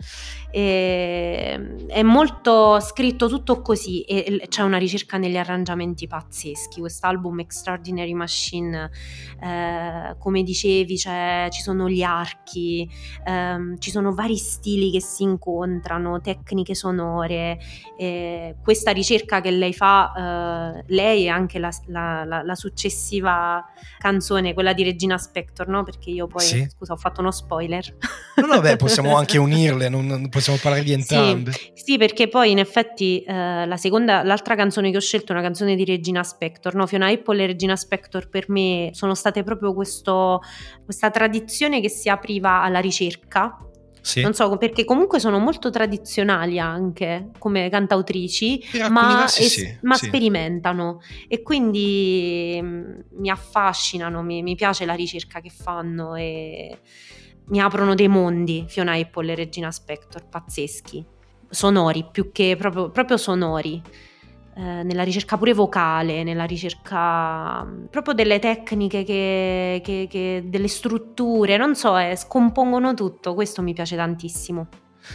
[0.50, 6.80] E, è molto scritto tutto così e c'è una ricerca negli arrangiamenti pazzeschi.
[6.80, 8.90] Quest'album Extraordinary Machine,
[9.42, 12.88] eh, come dicevi, ci sono gli archi,
[13.24, 17.58] ehm, ci sono vari stili che si incontrano, tecniche sonore.
[17.98, 23.64] Eh, questa ricerca che lei fa, eh, lei e anche la, la, la, la, successiva
[23.98, 25.82] canzone, quella di Regina Spector, no?
[25.82, 26.66] Perché io poi, sì.
[26.70, 27.96] scusa, ho fatto uno spoiler.
[28.36, 31.50] No, no, beh, possiamo anche unirle, non, non possiamo parlare di entrambe.
[31.52, 35.34] Sì, sì perché poi in effetti eh, la seconda, l'altra canzone che ho scelto è
[35.34, 36.86] una canzone di Regina Spector, no?
[36.86, 40.40] Fiona Apple e Regina Spector per me sono state proprio questo,
[40.84, 43.58] questa tradizione che si apriva alla ricerca
[44.02, 44.20] sì.
[44.20, 50.06] Non so, perché comunque sono molto tradizionali anche come cantautrici, ma, es- sì, ma sì.
[50.06, 56.76] sperimentano e quindi mm, mi affascinano, mi, mi, piace la ricerca che fanno e
[57.46, 61.06] mi aprono dei mondi, Fiona Apple e Regina Spector, pazzeschi,
[61.48, 63.80] sonori, più che proprio, proprio sonori.
[64.54, 70.68] Eh, nella ricerca pure vocale, nella ricerca mm, proprio delle tecniche, che, che, che delle
[70.68, 74.68] strutture, non so, eh, scompongono tutto, questo mi piace tantissimo.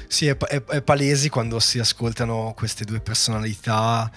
[0.08, 4.12] Sì, è, è, è palese quando si ascoltano queste due personalità,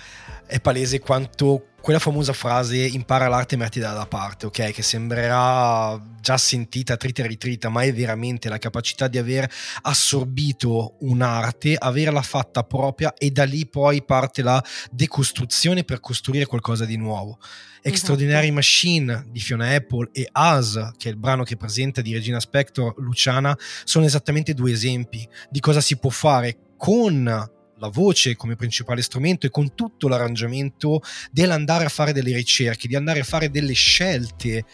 [0.51, 4.73] è palese quanto quella famosa frase impara l'arte e metti dalla parte, ok?
[4.73, 9.51] Che sembrerà già sentita trita e ritrita, ma è veramente la capacità di aver
[9.83, 16.85] assorbito un'arte, averla fatta propria e da lì poi parte la decostruzione per costruire qualcosa
[16.85, 17.39] di nuovo.
[17.83, 18.55] Extraordinary esatto.
[18.55, 22.95] Machine di Fiona Apple e As, che è il brano che presenta di Regina Spector,
[22.99, 27.49] Luciana, sono esattamente due esempi di cosa si può fare con
[27.81, 31.03] la voce come principale strumento e con tutto l'arrangiamento
[31.33, 34.65] dell'andare a fare delle ricerche, di andare a fare delle scelte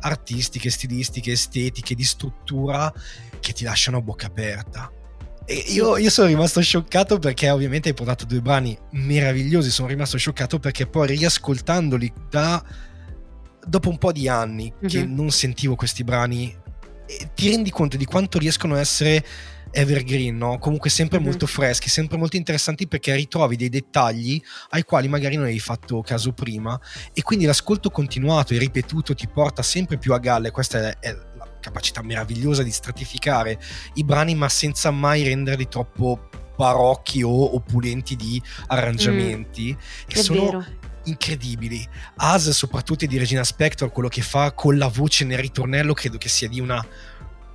[0.00, 2.92] artistiche, stilistiche, estetiche, di struttura
[3.40, 4.92] che ti lasciano a bocca aperta.
[5.46, 10.16] E io, io, sono rimasto scioccato perché ovviamente hai portato due brani meravigliosi, sono rimasto
[10.16, 12.62] scioccato perché poi riascoltandoli da
[13.66, 14.86] dopo un po' di anni mm-hmm.
[14.86, 15.14] che mhm.
[15.14, 16.56] non sentivo questi brani
[17.34, 19.24] ti rendi conto di quanto riescono a essere
[19.72, 20.58] evergreen, no?
[20.58, 21.26] comunque sempre mm-hmm.
[21.28, 24.40] molto freschi, sempre molto interessanti perché ritrovi dei dettagli
[24.70, 26.78] ai quali magari non avevi fatto caso prima
[27.12, 31.12] e quindi l'ascolto continuato e ripetuto ti porta sempre più a galle, questa è, è
[31.12, 33.58] la capacità meravigliosa di stratificare
[33.94, 40.44] i brani ma senza mai renderli troppo barocchi o opulenti di arrangiamenti mm, e sono
[40.44, 40.64] vero.
[41.04, 41.86] incredibili.
[42.16, 46.28] As soprattutto di Regina Spector, quello che fa con la voce nel ritornello credo che
[46.28, 46.84] sia di una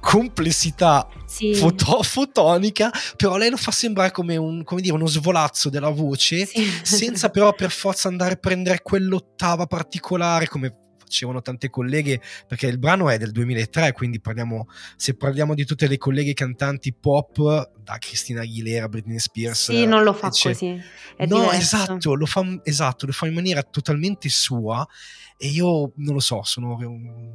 [0.05, 1.55] complessità sì.
[1.55, 6.45] foto- fotonica, però lei lo fa sembrare come, un, come dire, uno svolazzo della voce,
[6.45, 6.63] sì.
[6.83, 12.77] senza però per forza andare a prendere quell'ottava particolare come facevano tante colleghe, perché il
[12.77, 17.97] brano è del 2003, quindi parliamo, se parliamo di tutte le colleghe cantanti pop, da
[17.99, 19.65] Cristina Aguilera, Britney Spears.
[19.65, 20.71] Sì, non lo fa così.
[20.73, 21.51] no, diverso.
[21.51, 24.85] esatto lo, fa, esatto, lo fa in maniera totalmente sua
[25.37, 26.77] e io non lo so, sono,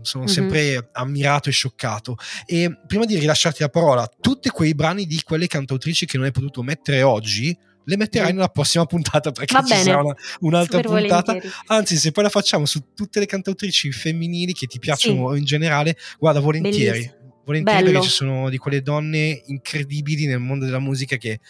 [0.02, 0.32] sono mm-hmm.
[0.32, 2.16] sempre ammirato e scioccato.
[2.46, 6.32] E prima di rilasciarti la parola, tutti quei brani di quelle cantautrici che non hai
[6.32, 8.34] potuto mettere oggi, le metterai mm.
[8.34, 9.82] nella prossima puntata perché Va ci bene.
[9.84, 11.32] sarà una, un'altra Super puntata.
[11.32, 11.54] Volentieri.
[11.66, 15.38] Anzi, se poi la facciamo su tutte le cantautrici femminili che ti piacciono sì.
[15.38, 16.90] in generale, guarda, volentieri.
[16.90, 17.18] Bellissimo.
[17.44, 17.92] Volentieri Bello.
[17.92, 21.40] perché ci sono di quelle donne incredibili nel mondo della musica che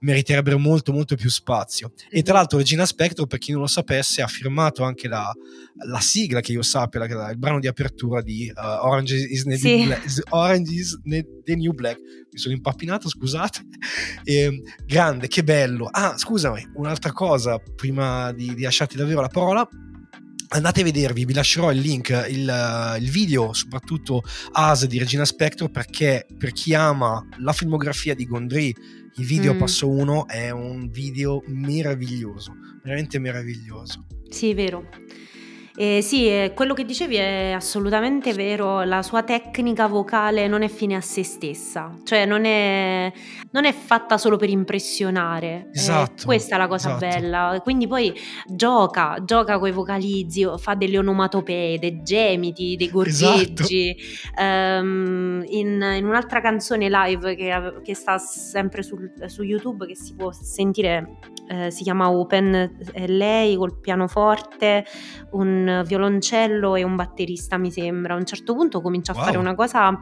[0.00, 1.92] meriterebbero molto molto più spazio.
[2.10, 5.32] E tra l'altro Regina Spector, per chi non lo sapesse, ha firmato anche la,
[5.86, 9.56] la sigla che io sappia, la, il brano di apertura di uh, Orange is, the,
[9.56, 9.76] sì.
[9.76, 11.98] New Black, Orange is the New Black.
[12.30, 13.60] Mi sono impappinato, scusate.
[14.24, 15.88] E, ehm, grande, che bello.
[15.90, 19.66] Ah, scusami, un'altra cosa, prima di, di lasciarti davvero la parola,
[20.48, 24.22] andate a vedervi, vi lascerò il link, il, il, video, soprattutto
[24.52, 28.74] As di Regina Spector, perché per chi ama la filmografia di Gondry
[29.18, 29.58] il video mm.
[29.58, 34.04] passo 1 è un video meraviglioso, veramente meraviglioso.
[34.28, 34.88] Sì, vero.
[35.78, 40.68] Eh, sì, eh, quello che dicevi è assolutamente vero, la sua tecnica vocale non è
[40.68, 43.12] fine a se stessa, cioè non è,
[43.50, 47.06] non è fatta solo per impressionare, esatto, eh, questa è la cosa esatto.
[47.06, 48.10] bella, quindi poi
[48.46, 54.42] gioca, gioca con i vocalizzi, fa delle onomatopee, dei gemiti, dei gorgheggi, esatto.
[54.42, 60.14] um, in, in, un'altra canzone live che, che sta sempre sul, su YouTube che si
[60.14, 61.18] può sentire
[61.48, 64.84] eh, si chiama Open, è lei col pianoforte,
[65.32, 68.14] un violoncello e un batterista mi sembra.
[68.14, 69.24] A un certo punto comincia a wow.
[69.24, 69.96] fare una cosa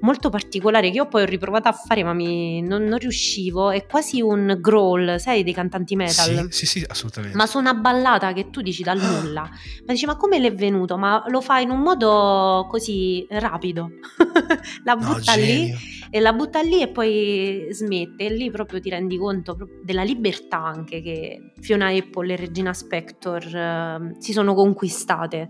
[0.00, 3.86] molto particolare che io poi ho riprovato a fare ma mi, non, non, riuscivo, è
[3.86, 6.48] quasi un growl, sai, dei cantanti metal.
[6.50, 7.36] Sì, sì, sì, assolutamente.
[7.36, 10.96] Ma su una ballata che tu dici dal nulla, ma dici ma come l'è venuto?
[10.96, 13.90] Ma lo fa in un modo così rapido,
[14.84, 18.90] la butta no, lì e la butta lì e poi smette e lì proprio ti
[18.90, 25.48] rendi conto della libertà anche che Fiona Apple e Regina Spector uh, si sono conquistate.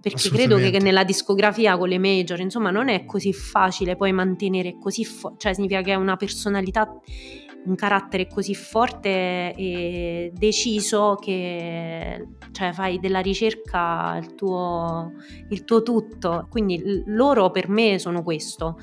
[0.00, 4.12] Perché credo che, che, nella discografia con le major insomma non è così facile poi
[4.12, 6.88] mantenere così fo- cioè significa che è una personalità
[7.64, 15.12] un carattere così forte e deciso che cioè, fai della ricerca il tuo,
[15.50, 16.46] il tuo tutto.
[16.50, 18.78] Quindi loro per me sono questo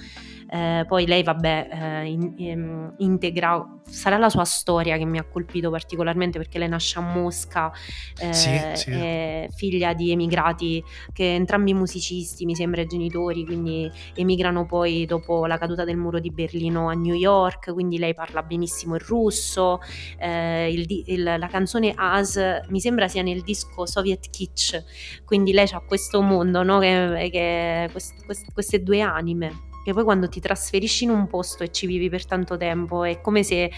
[0.56, 5.18] eh, poi lei, vabbè, eh, in, in, ehm, integra, sarà la sua storia che mi
[5.18, 7.74] ha colpito particolarmente perché lei nasce a Mosca,
[8.20, 8.92] eh, sì, sì.
[8.92, 10.82] è figlia di emigrati,
[11.12, 16.32] che entrambi musicisti, mi sembra, genitori, quindi emigrano poi dopo la caduta del muro di
[16.32, 19.80] Berlino a New York, quindi lei parla benissimo il russo,
[20.18, 22.40] eh, il, il, la canzone As
[22.70, 24.84] mi sembra sia nel disco Soviet Kitsch,
[25.26, 26.80] quindi lei ha questo mondo, no?
[26.80, 31.62] che, che quest, quest, queste due anime che poi quando ti trasferisci in un posto
[31.62, 33.72] e ci vivi per tanto tempo è come se eh,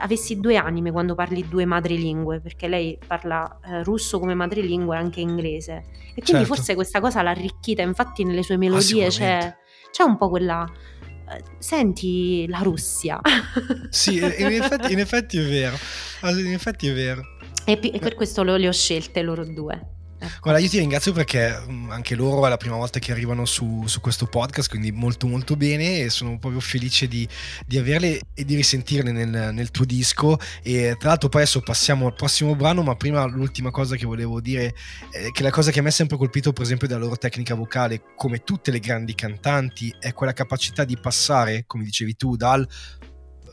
[0.00, 4.98] avessi due anime quando parli due madrelingue, perché lei parla eh, russo come madrelingua e
[4.98, 5.84] anche inglese.
[6.08, 6.54] E quindi certo.
[6.54, 9.56] forse questa cosa l'ha arricchita, infatti nelle sue melodie c'è,
[9.92, 10.68] c'è un po' quella
[11.30, 13.20] eh, senti la Russia.
[13.90, 15.76] sì, in effetti, in effetti, è vero.
[16.22, 17.22] In effetti è vero.
[17.64, 19.97] E, per questo le ho scelte loro due.
[20.20, 20.38] Ecco.
[20.40, 23.84] Guarda, io ti ringrazio perché mm, anche loro è la prima volta che arrivano su,
[23.86, 27.26] su questo podcast, quindi molto molto bene e sono proprio felice di,
[27.64, 30.38] di averle e di risentirle nel, nel, tuo disco.
[30.62, 34.40] E tra l'altro poi adesso passiamo al prossimo brano, ma prima l'ultima cosa che volevo
[34.40, 34.74] dire
[35.10, 37.54] è che la cosa che a me ha sempre colpito per esempio della loro tecnica
[37.54, 42.66] vocale, come tutte le grandi cantanti, è quella capacità di passare, come dicevi tu, dal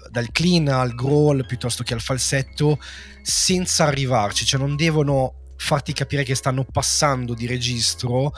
[0.07, 2.79] dal clean al growl piuttosto che al falsetto
[3.21, 8.33] senza arrivarci, cioè non devono farti capire che stanno passando di registro,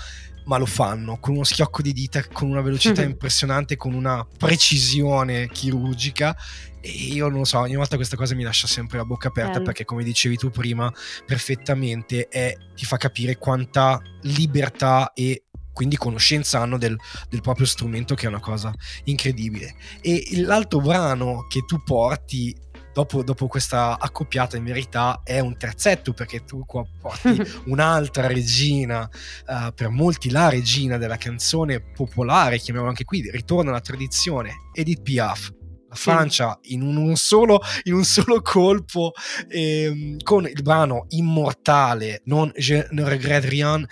[0.46, 3.10] ma lo fanno con uno schiocco di dita, con una velocità mm-hmm.
[3.12, 6.36] impressionante, con una precisione chirurgica.
[6.80, 9.54] E io non lo so, ogni volta questa cosa mi lascia sempre la bocca aperta
[9.54, 9.66] Bello.
[9.66, 10.92] perché, come dicevi tu prima,
[11.26, 15.44] perfettamente è, ti fa capire quanta libertà e
[15.78, 16.98] quindi conoscenza hanno del,
[17.30, 19.76] del, proprio strumento, che è una cosa incredibile.
[20.02, 22.56] E l'altro brano che tu porti
[22.98, 29.08] dopo, dopo, questa accoppiata in verità è un terzetto perché tu qua porti un'altra regina,
[29.46, 35.04] uh, per molti la regina della canzone popolare, chiamiamola anche qui, ritorna alla tradizione, Edith
[35.04, 35.54] Piaf.
[35.90, 39.14] La Francia in un, solo, in un solo colpo
[39.48, 43.88] ehm, con il brano immortale Non Je ne regrette rien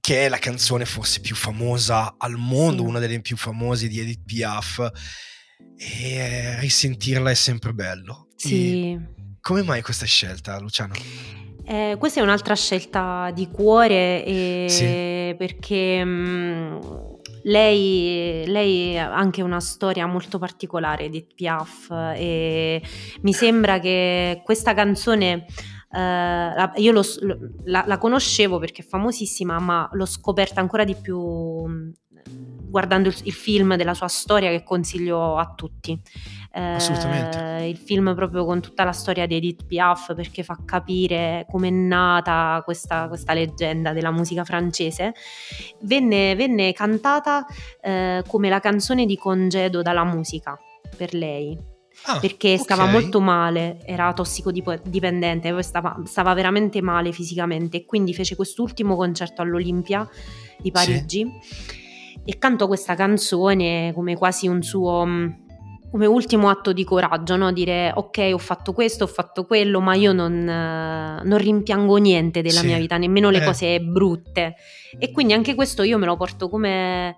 [0.00, 2.88] che è la canzone forse più famosa al mondo, sì.
[2.88, 4.90] una delle più famose di Edith Piaf
[5.76, 8.23] e risentirla è sempre bello.
[8.48, 8.92] Sì.
[8.92, 9.00] E
[9.40, 10.94] come mai questa scelta, Luciano?
[11.66, 15.34] Eh, questa è un'altra scelta di cuore sì.
[15.36, 16.78] perché mh, mm,
[17.44, 22.82] lei, lei, ha anche una storia molto particolare di Piaf e
[23.22, 25.46] mi sembra che questa canzone
[25.94, 27.02] Uh, io lo,
[27.66, 31.90] la, la, conoscevo perché è famosissima, ma l'ho scoperta ancora di più mm,
[32.74, 35.96] guardando il, il, film della sua storia che consiglio a tutti.
[36.50, 37.66] Assolutamente.
[37.66, 41.70] il film proprio con tutta la storia di Edith Piaf perché fa capire come è
[41.70, 45.14] nata questa, questa, leggenda della musica francese.
[45.82, 50.58] Venne, venne cantata uh, come la canzone di congedo dalla musica
[50.96, 51.56] per lei.
[52.06, 52.94] Ah, perché stava okay.
[52.94, 60.06] molto male, era tossicodipendente, stava, stava, veramente male fisicamente e quindi fece quest'ultimo concerto all'Olimpia
[60.58, 61.82] di Parigi sì
[62.24, 65.28] e cantò questa canzone come quasi un suo mm,
[65.94, 67.52] come ultimo atto di coraggio, no?
[67.52, 72.60] dire ok ho fatto questo, ho fatto quello, ma io non, non rimpiango niente della
[72.60, 72.66] sì.
[72.66, 73.44] mia vita, nemmeno le eh.
[73.44, 74.56] cose brutte.
[74.98, 77.16] E quindi anche questo io me lo porto come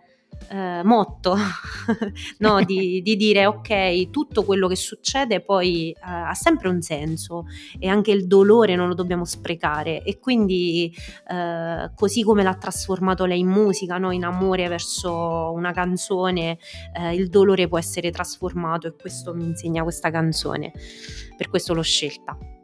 [0.49, 1.37] eh, motto
[2.39, 2.63] no?
[2.63, 7.47] di, di, dire ok, tutto quello che succede poi eh, ha sempre un senso
[7.79, 10.95] e anche il dolore non lo dobbiamo sprecare e quindi
[11.29, 14.11] eh, così come l'ha trasformato lei in musica, no?
[14.11, 16.59] in amore verso una canzone,
[16.95, 20.73] eh, il dolore può essere trasformato e questo mi insegna questa canzone,
[21.37, 22.56] per questo l'ho scelta.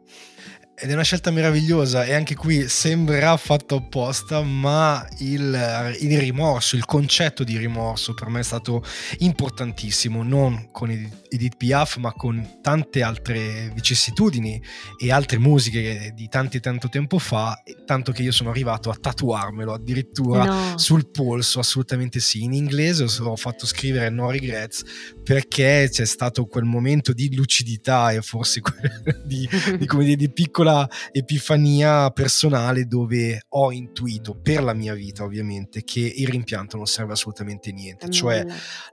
[0.75, 6.75] Ed è una scelta meravigliosa e anche qui sembrerà fatto apposta, ma il, il, rimorso,
[6.75, 8.83] il concetto di rimorso per me è stato
[9.19, 14.61] importantissimo, non con Edith Piaf, ma con tante altre vicissitudini
[14.97, 18.97] e altre musiche di tanto e tanto tempo fa, tanto che io sono arrivato a
[18.99, 20.77] tatuarmelo addirittura no.
[20.77, 24.83] sul polso, assolutamente sì, in inglese ho fatto scrivere No Regrets
[25.23, 28.61] perché c'è stato quel momento di lucidità e forse
[29.23, 29.47] di,
[29.77, 35.23] di, come dire, di piccola piccola epifania personale dove ho intuito per la mia vita
[35.23, 38.45] ovviamente che il rimpianto non serve assolutamente niente, cioè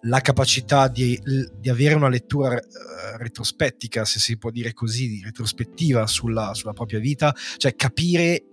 [0.03, 1.19] la capacità di,
[1.57, 6.99] di avere una lettura uh, retrospettica, se si può dire così, retrospettiva sulla, sulla propria
[6.99, 8.45] vita, cioè capire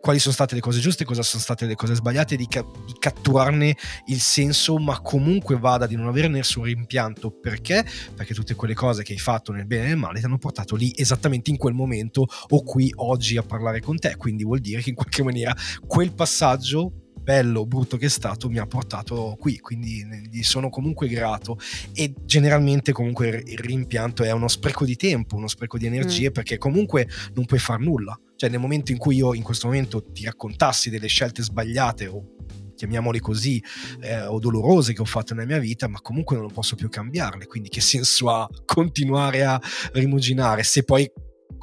[0.00, 2.94] quali sono state le cose giuste, cosa sono state le cose sbagliate, di, ca- di,
[2.98, 3.76] catturarne
[4.06, 7.30] il senso, ma comunque vada di non avere nessun rimpianto.
[7.30, 7.84] Perché?
[8.14, 10.76] Perché tutte quelle cose che hai fatto nel bene e nel male ti hanno portato
[10.76, 14.16] lì esattamente in quel momento o qui oggi a parlare con te.
[14.16, 15.54] Quindi vuol dire che in qualche maniera
[15.86, 20.70] quel passaggio bello o brutto che è stato mi ha portato qui, quindi gli sono
[20.70, 21.58] comunque grato
[21.92, 26.32] e generalmente comunque il rimpianto è uno spreco di tempo, uno spreco di energie mm.
[26.32, 28.18] perché comunque non puoi far nulla.
[28.34, 32.36] Cioè nel momento in cui io in questo momento ti raccontassi delle scelte sbagliate o
[32.74, 33.62] chiamiamole così,
[34.00, 37.46] eh, o dolorose che ho fatto nella mia vita, ma comunque non posso più cambiarle.
[37.46, 39.60] Quindi che senso ha continuare a
[39.92, 41.10] rimuginare se poi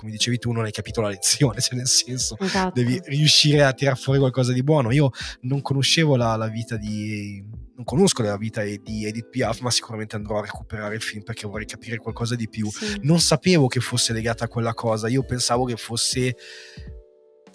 [0.06, 2.72] come dicevi tu, non hai capito la lezione, cioè nel senso esatto.
[2.74, 4.92] devi riuscire a tirar fuori qualcosa di buono.
[4.92, 5.10] Io
[5.42, 7.44] non conoscevo la, la vita di
[7.76, 11.46] non conosco la vita di Edith Piaf, ma sicuramente andrò a recuperare il film perché
[11.46, 12.72] vorrei capire qualcosa di più.
[12.72, 13.00] Sì.
[13.02, 16.38] Non sapevo che fosse legata a quella cosa, io pensavo che fosse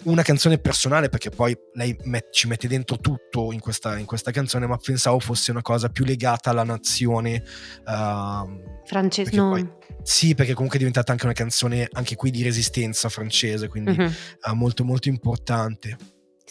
[0.03, 4.31] una canzone personale perché poi lei met- ci mette dentro tutto in questa, in questa,
[4.31, 7.43] canzone, ma pensavo fosse una cosa più legata alla nazione
[7.85, 9.35] uh, francese.
[9.35, 9.51] No.
[9.51, 9.69] Poi,
[10.03, 14.51] sì, perché comunque è diventata anche una canzone anche qui di resistenza francese, quindi uh-huh.
[14.51, 15.97] uh, molto molto importante.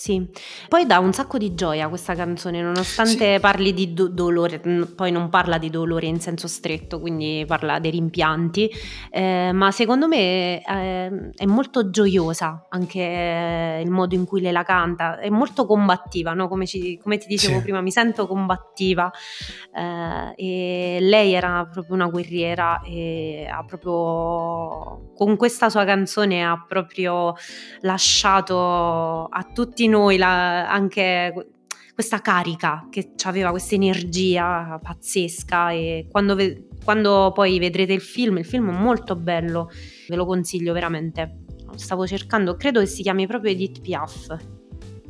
[0.00, 0.26] Sì,
[0.66, 3.38] poi dà un sacco di gioia questa canzone, nonostante sì.
[3.38, 4.58] parli di do- dolore,
[4.96, 8.70] poi non parla di dolore in senso stretto, quindi parla dei rimpianti,
[9.10, 14.52] eh, ma secondo me eh, è molto gioiosa anche eh, il modo in cui lei
[14.52, 16.48] la canta, è molto combattiva, no?
[16.48, 17.64] come, ci, come, ti dicevo sì.
[17.64, 19.12] prima, mi sento combattiva
[19.74, 26.64] eh, e lei era proprio una guerriera e ha proprio, con questa sua canzone ha
[26.66, 27.34] proprio
[27.80, 31.34] lasciato a tutti noi la, anche
[31.92, 38.38] questa carica che aveva questa energia pazzesca e quando, ve- quando poi vedrete il film,
[38.38, 39.70] il film è molto bello,
[40.08, 41.40] ve lo consiglio veramente.
[41.74, 44.36] Stavo cercando, credo che si chiami proprio Edith Piaf.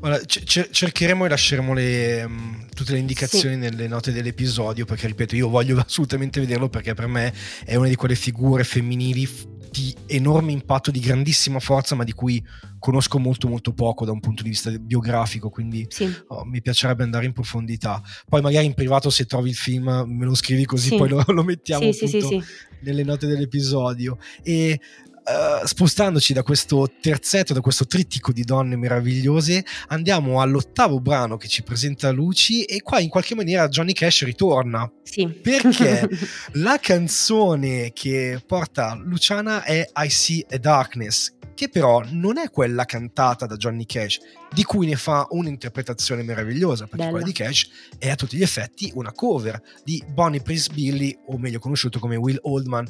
[0.00, 3.60] Allora, c- cercheremo e lasceremo le, um, tutte le indicazioni sì.
[3.60, 7.32] nelle note dell'episodio perché ripeto io voglio assolutamente vederlo perché per me
[7.64, 9.28] è una di quelle figure femminili
[9.70, 12.42] di enorme impatto, di grandissima forza, ma di cui
[12.78, 16.12] conosco molto molto poco da un punto di vista biografico, quindi sì.
[16.28, 18.02] oh, mi piacerebbe andare in profondità.
[18.28, 20.96] Poi magari in privato se trovi il film me lo scrivi così sì.
[20.96, 22.42] poi lo, lo mettiamo sì,
[22.80, 24.18] nelle note dell'episodio.
[24.42, 24.80] E
[25.22, 31.46] Uh, spostandoci da questo terzetto, da questo trittico di donne meravigliose, andiamo all'ottavo brano che
[31.46, 34.90] ci presenta Luci e qua in qualche maniera Johnny Cash ritorna.
[35.02, 35.26] Sì.
[35.28, 36.08] Perché
[36.54, 42.86] la canzone che porta Luciana è I See a Darkness, che però non è quella
[42.86, 44.18] cantata da Johnny Cash,
[44.50, 47.10] di cui ne fa un'interpretazione meravigliosa, perché Bella.
[47.10, 47.68] quella di Cash
[47.98, 52.16] è a tutti gli effetti una cover di Bonnie Prince Billy, o meglio conosciuto come
[52.16, 52.88] Will Oldman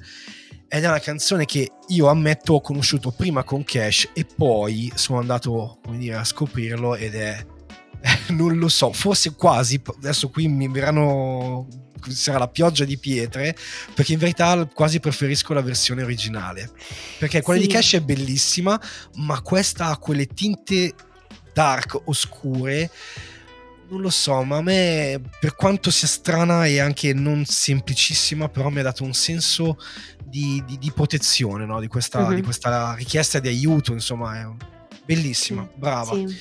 [0.72, 5.18] ed è una canzone che io ammetto ho conosciuto prima con Cash e poi sono
[5.18, 7.44] andato dire, a scoprirlo ed è
[8.30, 11.66] non lo so, forse quasi adesso qui mi verranno
[12.08, 13.54] sarà la pioggia di pietre
[13.92, 16.70] perché in verità quasi preferisco la versione originale
[17.18, 17.66] perché quella sì.
[17.66, 18.80] di Cash è bellissima
[19.16, 20.94] ma questa ha quelle tinte
[21.52, 22.88] dark oscure
[23.90, 28.68] non lo so, ma a me, per quanto sia strana e anche non semplicissima, però
[28.68, 29.76] mi ha dato un senso
[30.24, 31.80] di, di, di protezione, no?
[31.80, 32.34] di, questa, mm-hmm.
[32.34, 34.46] di, questa, richiesta di aiuto, insomma, è
[35.04, 36.14] bellissima, sì, brava.
[36.14, 36.36] Sì.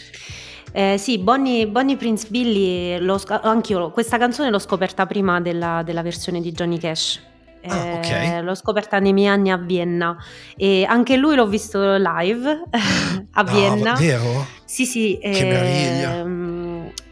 [0.71, 6.03] Eh, sì, Bonnie, Bonnie Prince Billy, l'ho, anch'io questa canzone l'ho scoperta prima della, della
[6.03, 7.19] versione di Johnny Cash.
[7.67, 8.41] Ah, eh, okay.
[8.41, 10.15] L'ho scoperta nei miei anni a Vienna
[10.55, 12.63] e anche lui l'ho visto live
[13.33, 13.91] a Vienna.
[13.93, 14.45] No, vero?
[14.63, 15.17] Sì, sì.
[15.19, 16.23] Che eh, meraviglia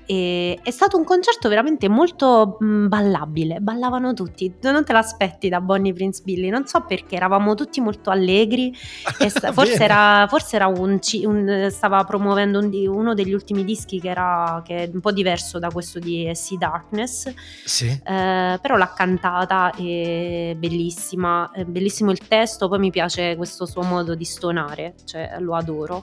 [0.10, 5.60] E è stato un concerto veramente molto mh, ballabile, ballavano tutti, non te l'aspetti da
[5.60, 8.74] Bonnie Prince Billy, non so perché, eravamo tutti molto allegri,
[9.28, 14.10] sta- forse, era, forse era un, un, stava promuovendo un, uno degli ultimi dischi che,
[14.10, 17.34] era, che è un po' diverso da questo di Sea Darkness,
[17.66, 17.88] sì.
[17.88, 23.82] eh, però l'ha cantata, è bellissima, è bellissimo il testo, poi mi piace questo suo
[23.82, 26.00] modo di stonare, cioè lo adoro,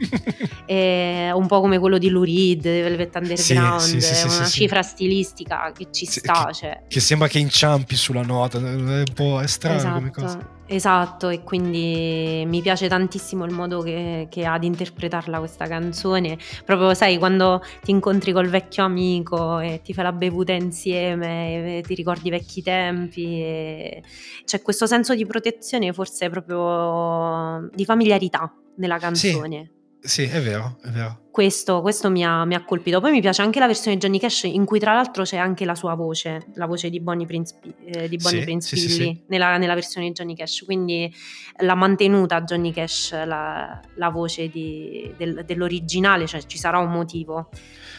[0.67, 3.81] è un po' come quello di Lou Reed, Velvet Underground.
[3.81, 6.47] Sì, sì, sì, una cifra stilistica che ci sta.
[6.47, 6.83] Che, cioè.
[6.89, 10.53] che, sembra che inciampi sulla nota, è un po' strano esatto, come cosa.
[10.67, 16.39] Esatto, e quindi mi piace tantissimo il modo che, che, ha di interpretarla questa canzone.
[16.65, 21.83] Proprio, sai, quando ti incontri col vecchio amico e ti fai la bevuta insieme, e
[21.83, 24.03] ti ricordi i vecchi tempi,
[24.45, 29.71] c'è questo senso di protezione, forse proprio di familiarità nella canzone.
[30.01, 30.23] Sì.
[30.25, 31.24] Sì, è vero, è vero.
[31.35, 33.01] Questo, questo mi, ha, mi, ha, colpito.
[33.01, 35.65] Poi mi piace anche la versione di Johnny Cash, in cui tra l'altro c'è anche
[35.65, 37.57] la sua voce, la voce di Bonnie Prince,
[37.87, 40.63] eh, di Bonnie sì, Prince sì, Billy, sì, nella, nella, versione di Johnny Cash.
[40.65, 41.13] Quindi
[41.57, 47.49] l'ha mantenuta Johnny Cash la, la voce di, del, dell'originale, cioè ci sarà un motivo.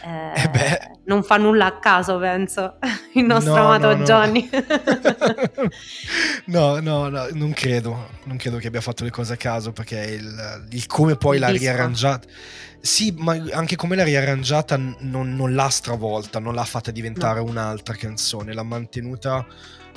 [0.06, 2.78] Eh, eh non fa nulla a caso, penso,
[3.14, 4.04] il nostro no, amato no, no.
[4.04, 4.48] Johnny.
[6.46, 8.10] no, no, no, non credo.
[8.24, 11.40] Non credo che abbia fatto le cose a caso perché il, il come poi il
[11.40, 11.64] l'ha disco.
[11.64, 12.28] riarrangiata.
[12.80, 17.94] Sì, ma anche come l'ha riarrangiata non, non l'ha stravolta, non l'ha fatta diventare un'altra
[17.94, 19.44] canzone, l'ha mantenuta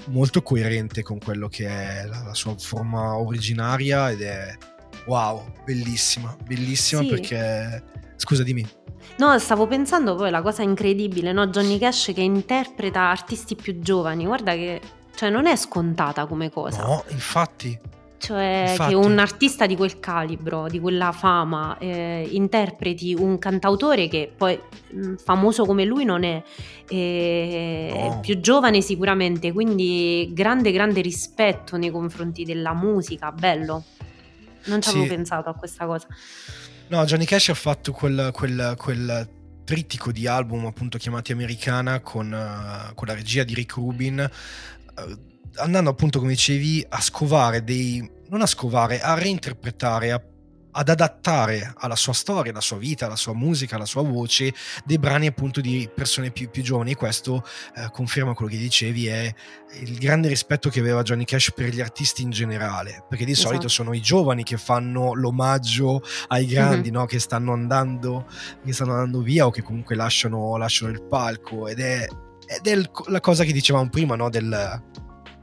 [0.05, 4.57] molto coerente con quello che è la, la sua forma originaria ed è
[5.05, 7.10] wow, bellissima, bellissima sì.
[7.10, 7.84] perché...
[8.16, 8.68] Scusa, dimmi.
[9.18, 11.47] No, stavo pensando poi la cosa incredibile, no?
[11.47, 14.82] Johnny Cash che interpreta artisti più giovani, guarda che
[15.20, 16.82] cioè, non è scontata come cosa.
[16.84, 17.78] No, infatti.
[18.20, 18.89] Cioè infatti.
[18.89, 24.58] che un artista di quel calibro, di quella fama, eh, interpreti un cantautore che poi
[24.91, 26.41] mh, mm, famoso come lui non è,
[26.88, 28.18] eh, no.
[28.18, 33.84] è più giovane sicuramente, quindi grande grande rispetto nei confronti della musica, bello.
[34.66, 35.10] Non ci avevo sì.
[35.10, 36.08] pensato a questa cosa.
[36.90, 39.30] No, Johnny Cash ha fatto quel, quel, quel
[39.64, 44.28] trittico di album appunto chiamati Americana con, uh, con la regia di Rick Rubin,
[44.96, 45.20] uh,
[45.58, 48.10] andando appunto come dicevi a scovare dei...
[48.30, 50.20] non a scovare, a reinterpretare, a
[50.72, 54.54] ad adattare alla sua storia, alla sua vita, alla sua musica, alla sua voce
[54.86, 57.44] dei brani appunto di persone più, più giovani questo
[57.76, 59.34] eh, conferma quello che dicevi è
[59.82, 63.48] il grande rispetto che aveva Johnny Cash per gli artisti in generale perché di esatto.
[63.48, 67.00] solito sono i giovani che fanno l'omaggio ai grandi mm-hmm.
[67.00, 67.06] no?
[67.06, 68.28] che, stanno andando,
[68.64, 72.08] che stanno andando via o che comunque lasciano, lasciano il palco ed è,
[72.46, 74.30] ed è la cosa che dicevamo prima no?
[74.30, 74.82] del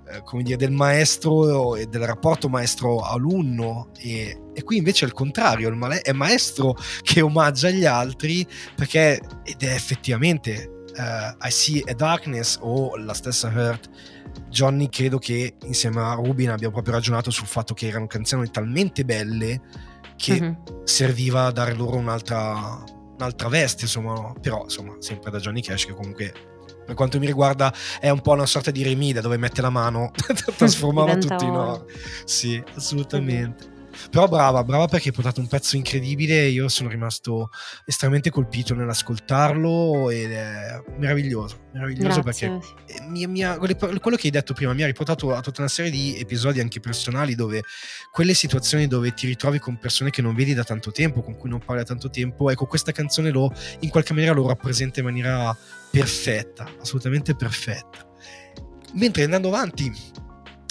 [0.08, 5.14] eh, come dire, del maestro e del rapporto maestro-alunno e, e qui invece è il
[5.14, 11.50] contrario, il male- è maestro che omaggia gli altri perché ed è effettivamente uh, I
[11.50, 13.90] See a Darkness o la stessa Hurt
[14.48, 19.04] Johnny credo che insieme a Rubin abbia proprio ragionato sul fatto che erano canzoni talmente
[19.04, 19.60] belle
[20.16, 20.52] che mm-hmm.
[20.84, 22.82] serviva a dare loro un'altra,
[23.16, 26.32] un'altra veste, insomma, però insomma, sempre da Johnny Cash che comunque
[26.86, 30.12] per quanto mi riguarda è un po' una sorta di remida dove mette la mano,
[30.56, 31.86] trasformava tutto in oro.
[32.24, 33.75] Sì, assolutamente.
[34.10, 36.46] Però brava, brava perché hai portato un pezzo incredibile.
[36.46, 37.50] Io sono rimasto
[37.84, 41.64] estremamente colpito nell'ascoltarlo ed è meraviglioso.
[41.72, 42.48] Meraviglioso Grazie.
[42.48, 45.70] perché mi, mi ha, quello che hai detto prima mi ha riportato a tutta una
[45.70, 47.62] serie di episodi anche personali dove
[48.10, 51.50] quelle situazioni dove ti ritrovi con persone che non vedi da tanto tempo, con cui
[51.50, 52.50] non parli da tanto tempo.
[52.50, 55.56] Ecco, questa canzone lo in qualche maniera lo rappresenta in maniera
[55.90, 58.04] perfetta, assolutamente perfetta.
[58.94, 59.92] Mentre andando avanti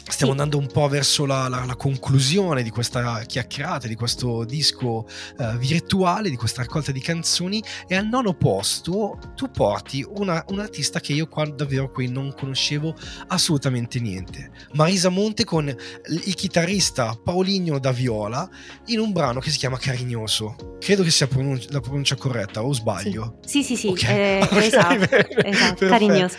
[0.08, 0.40] Stiamo sì.
[0.40, 5.58] andando un po' verso la, la, la, conclusione di questa chiacchierata, di questo disco uh,
[5.58, 11.00] virtuale, di questa raccolta di canzoni e al nono posto tu porti una, un artista
[11.00, 12.96] che io qua davvero qui non conoscevo
[13.30, 14.52] assolutamente niente.
[14.74, 18.48] Marisa Monte con il chitarrista Paulinho da Viola
[18.86, 20.78] in un brano che si chiama Carignoso.
[20.80, 23.40] Credo che sia pronun- la pronuncia corretta o sbaglio?
[23.44, 24.16] Sì, sì, sì, sì okay.
[24.16, 25.88] eh, esatto, esatto.
[25.88, 26.38] Carignoso.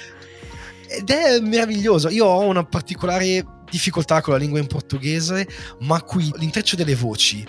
[0.89, 2.09] Ed è meraviglioso.
[2.09, 5.47] Io ho una particolare difficoltà con la lingua in portoghese,
[5.81, 7.45] ma qui l'intreccio delle voci,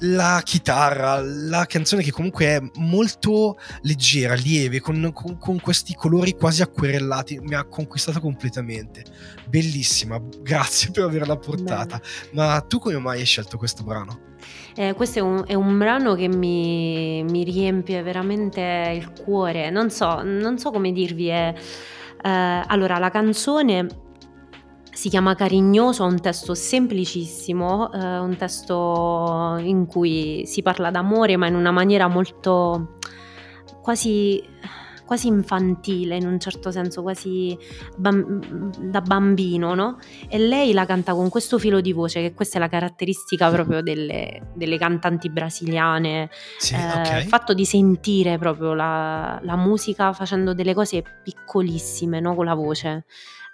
[0.00, 6.34] la chitarra, la canzone che comunque è molto leggera, lieve, con, con, con, questi colori
[6.34, 9.04] quasi acquerellati, mi ha conquistato completamente.
[9.48, 11.98] Bellissima, grazie per averla portata.
[11.98, 12.28] Beh.
[12.32, 14.34] Ma tu come mai hai scelto questo brano?
[14.74, 19.70] Eh, questo è un, è un, brano che mi, mi, riempie veramente il cuore.
[19.70, 21.28] Non so, non so come dirvi.
[21.28, 21.60] È, eh,
[22.22, 23.86] allora, la canzone
[24.96, 31.36] si chiama Carignoso, è un testo semplicissimo, eh, un testo in cui si parla d'amore
[31.36, 32.96] ma in una maniera molto
[33.82, 34.42] quasi
[35.06, 37.56] quasi infantile in un certo senso, quasi
[37.96, 39.98] bam- da bambino, no?
[40.28, 43.80] E lei la canta con questo filo di voce, che questa è la caratteristica proprio
[43.80, 46.28] delle, delle cantanti brasiliane,
[46.58, 47.22] sì, eh, okay.
[47.22, 52.34] il fatto di sentire proprio la, la musica facendo delle cose piccolissime, no?
[52.34, 53.04] Con la voce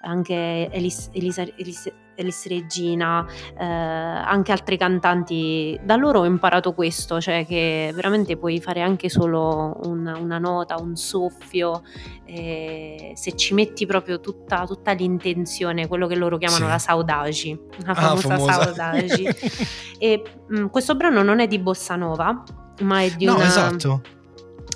[0.02, 1.90] anche Elis, Elisa, Elis,
[2.23, 3.27] Elis Regina,
[3.59, 9.09] eh, anche altri cantanti, da loro ho imparato questo, cioè che veramente puoi fare anche
[9.09, 11.82] solo una, una nota, un soffio,
[12.24, 16.70] eh, se ci metti proprio tutta, tutta, l'intenzione, quello che loro chiamano sì.
[16.70, 18.62] la saudagi, la famosa, ah, famosa.
[18.62, 19.28] saudagi.
[19.99, 22.43] e mh, mm, questo brano non è di bossa nova,
[22.81, 23.47] ma è di no, una...
[23.47, 24.20] Esatto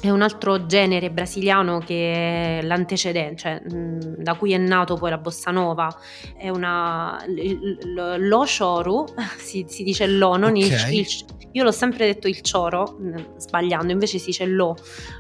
[0.01, 5.19] è un altro genere brasiliano che è l'antecedente, cioè, da cui è nato poi la
[5.19, 5.95] bossa nova,
[6.37, 9.05] è una lo choru,
[9.39, 10.97] si, si dice lo, non okay.
[10.97, 11.07] il, il,
[11.53, 12.99] io l'ho sempre detto il choro,
[13.39, 14.77] sbagliando, invece si dice lo,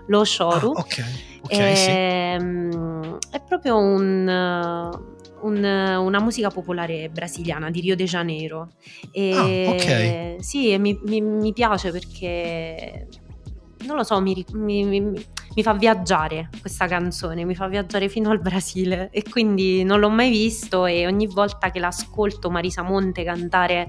[0.08, 0.72] lo choru.
[0.72, 1.04] Ah, ok,
[1.42, 1.90] okay e, sì.
[1.90, 8.70] Ehm, è proprio un un, una musica popolare brasiliana di Rio de Janeiro.
[9.12, 10.42] E ah, ok.
[10.42, 13.06] Sì, mi, mi, mi piace perché
[13.84, 18.30] non lo so, mi, mi, mi, mi, fa viaggiare questa canzone, mi fa viaggiare fino
[18.30, 19.10] al Brasile.
[19.10, 23.88] E quindi non l'ho mai visto e ogni volta che l'ascolto Marisa Monte cantare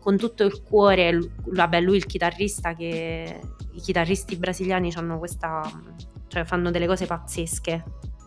[0.00, 3.40] con tutto il cuore, vabbè lui il chitarrista che
[3.72, 5.62] i chitarristi brasiliani hanno questa,
[6.28, 7.84] cioè fanno delle cose pazzesche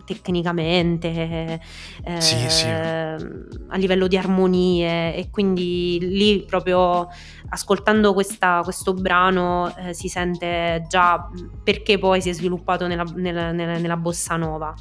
[0.08, 1.60] tecnicamente,
[2.04, 2.66] eh, sì, sì.
[2.66, 7.08] a livello di armonie e quindi lì proprio
[7.50, 11.28] ascoltando questa, questo brano eh, si sente già
[11.62, 14.74] perché poi si è sviluppato nella, nella, nella, nella bossa nova.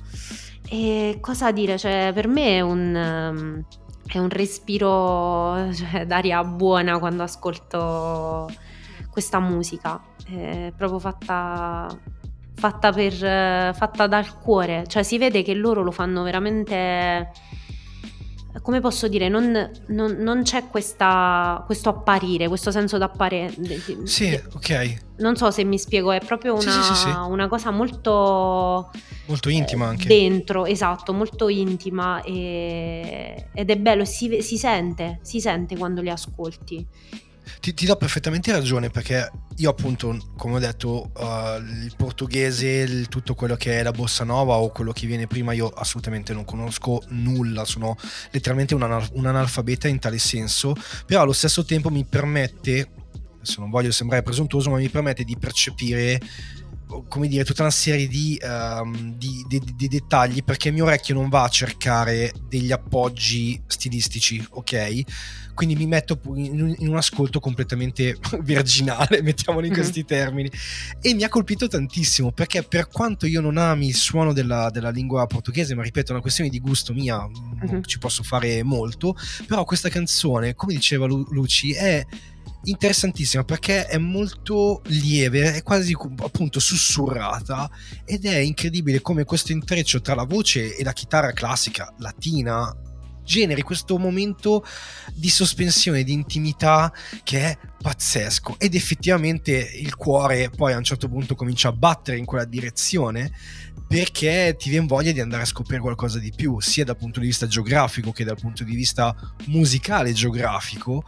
[0.69, 3.63] E cosa dire, cioè, per me è un,
[4.05, 8.49] è un respiro cioè, d'aria buona quando ascolto
[9.09, 9.99] questa musica,
[10.29, 11.87] è proprio fatta
[12.57, 17.31] fatta, per, fatta dal cuore, cioè si vede che loro lo fanno veramente
[18.61, 23.53] come posso dire, non, non, non c'è questa, questo apparire, questo senso d'apparire.
[24.03, 25.05] Sì, ok.
[25.17, 28.91] Non so se mi spiego, è proprio una, sì, sì, sì, una cosa molto...
[29.25, 30.07] Molto intima eh, anche.
[30.07, 36.09] Dentro, esatto, molto intima e, ed è bello, si, si sente, si sente quando li
[36.09, 36.85] ascolti.
[37.59, 43.07] Ti, ti, do perfettamente ragione perché io appunto, come ho detto, uh, il portoghese, il,
[43.07, 46.45] tutto quello che è la bossa nova o quello che viene prima, io assolutamente non
[46.45, 47.95] conosco nulla, sono
[48.31, 50.73] letteralmente un, un analfabeta in tale senso,
[51.05, 52.89] però allo stesso tempo mi permette,
[53.41, 56.19] se non voglio sembrare presuntuoso, ma mi permette di percepire
[57.07, 61.15] come dire, tutta una serie di, um, di, di, di, dettagli perché il mio orecchio
[61.15, 65.03] non va a cercare degli appoggi stilistici, ok?
[65.57, 69.81] Quindi mi metto in, in un ascolto completamente virginale, mettiamolo in mm-hmm.
[69.81, 70.51] questi termini.
[71.01, 74.91] E mi ha colpito tantissimo perché per quanto io non ami il suono della, della
[74.91, 77.81] lingua portoghese, ma ripeto, è una questione di gusto mia, mm-hmm.
[77.85, 79.15] ci posso fare molto,
[79.47, 82.05] però questa canzone, come diceva Lu- Luci, è
[82.65, 87.67] interessantissima perché è molto lieve, è quasi appunto sussurrata
[88.05, 92.71] ed è incredibile come questo intreccio tra la voce e la chitarra classica latina
[93.27, 94.65] generi questo momento
[95.13, 96.91] di sospensione, di intimità
[97.23, 102.17] che è pazzesco ed effettivamente il cuore poi a un certo punto comincia a battere
[102.17, 103.31] in quella direzione
[103.87, 107.27] perché ti viene voglia di andare a scoprire qualcosa di più, sia dal punto di
[107.27, 111.03] vista geografico che dal punto di vista musicale geografico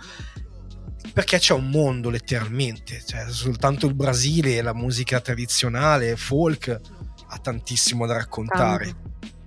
[1.14, 6.80] perché c'è un mondo letteralmente, cioè, soltanto il Brasile la musica tradizionale, folk,
[7.28, 8.86] ha tantissimo da raccontare.
[8.86, 9.39] Tanto.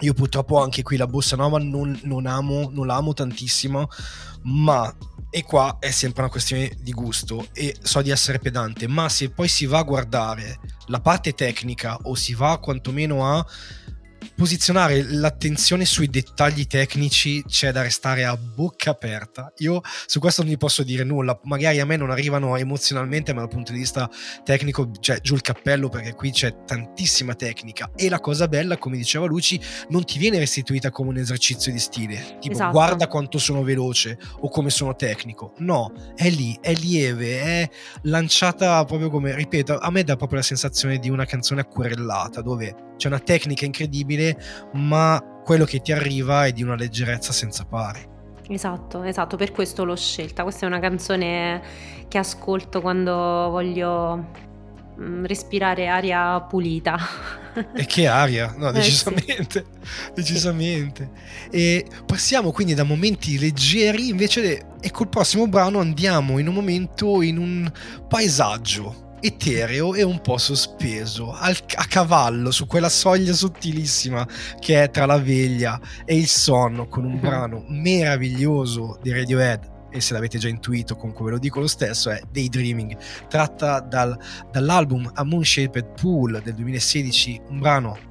[0.00, 3.88] Io purtroppo anche qui la bossa nova non, non, amo, non la tantissimo,
[4.44, 4.94] ma
[5.30, 9.30] e qua è sempre una questione di gusto e so di essere pedante, ma se
[9.30, 13.44] poi si va a guardare la parte tecnica o si va quantomeno a
[14.34, 19.52] posizionare l'attenzione sui dettagli tecnici c'è da restare a bocca aperta.
[19.58, 23.40] Io su questo non vi posso dire nulla, magari a me non arrivano emozionalmente, ma
[23.40, 24.08] dal punto di vista
[24.44, 28.96] tecnico cioè, giù il cappello perché qui c'è tantissima tecnica e la cosa bella, come
[28.96, 32.72] diceva Luci, non ti viene restituita come un esercizio di stile, tipo esatto.
[32.72, 35.54] guarda quanto sono veloce o come sono tecnico.
[35.58, 37.70] No, è lì, è lieve, è
[38.02, 42.87] lanciata proprio come, ripeto, a me dà proprio la sensazione di una canzone acquerellata dove
[42.98, 44.36] c'è una tecnica incredibile,
[44.74, 48.16] ma quello che ti arriva è di una leggerezza senza pari.
[48.48, 50.42] Esatto, esatto, per questo l'ho scelta.
[50.42, 51.62] Questa è una canzone
[52.08, 54.26] che ascolto quando voglio
[55.00, 56.98] mm, respirare aria pulita.
[57.74, 60.12] E che aria, no, decisamente, eh sì.
[60.14, 61.10] decisamente.
[61.50, 67.20] E passiamo quindi da momenti leggeri invece e col prossimo brano andiamo in un momento
[67.22, 67.70] in un
[68.08, 74.26] paesaggio etereo e un po' sospeso, al, a cavallo su quella soglia sottilissima
[74.58, 77.20] che è tra la veglia e il sonno, con un mhm.
[77.20, 79.76] brano meraviglioso di Radiohead.
[79.90, 82.96] E se l'avete già intuito, comunque ve lo dico lo stesso, è Daydreaming,
[83.28, 84.16] tratta dal,
[84.50, 88.08] dall'album A Moon Shaped Pool del 2016, un brano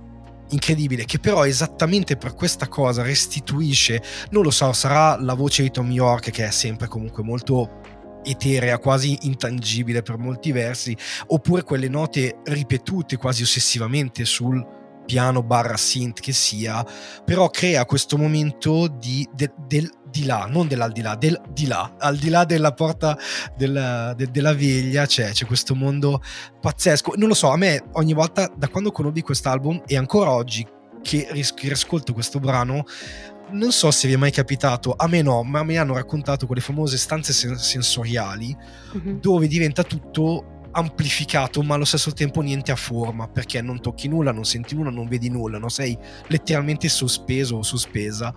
[0.49, 4.01] incredibile che però esattamente per questa cosa restituisce,
[4.31, 7.95] non lo so, sarà la voce di Tom York che è sempre comunque molto
[8.29, 10.95] eterea, quasi intangibile per molti versi,
[11.27, 14.75] oppure quelle note ripetute quasi ossessivamente sul
[15.07, 16.85] piano barra synth che sia,
[17.23, 22.17] però crea questo momento di, de, del di là, non dell'aldilà, del di là, al
[22.17, 23.17] di là della porta
[23.55, 26.21] della, de, della veglia c'è, c'è, questo mondo
[26.61, 27.13] pazzesco.
[27.15, 30.67] Non lo so, a me ogni volta da quando conobbi quest'album e ancora oggi
[31.01, 32.83] che, riscolto questo brano,
[33.51, 36.61] non so se vi è mai capitato, a me no, ma mi hanno raccontato quelle
[36.61, 38.55] famose stanze sen- sensoriali
[38.97, 39.19] mm-hmm.
[39.19, 44.31] dove diventa tutto amplificato ma allo stesso tempo niente a forma perché non tocchi nulla,
[44.31, 45.69] non senti nulla, non vedi nulla, no?
[45.69, 45.97] sei
[46.27, 48.33] letteralmente sospeso o sospesa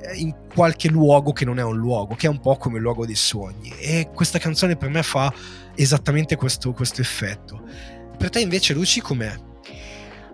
[0.00, 2.82] eh, in qualche luogo che non è un luogo, che è un po' come il
[2.82, 5.32] luogo dei sogni e questa canzone per me fa
[5.74, 7.62] esattamente questo, questo effetto.
[8.16, 9.52] Per te invece Luci com'è?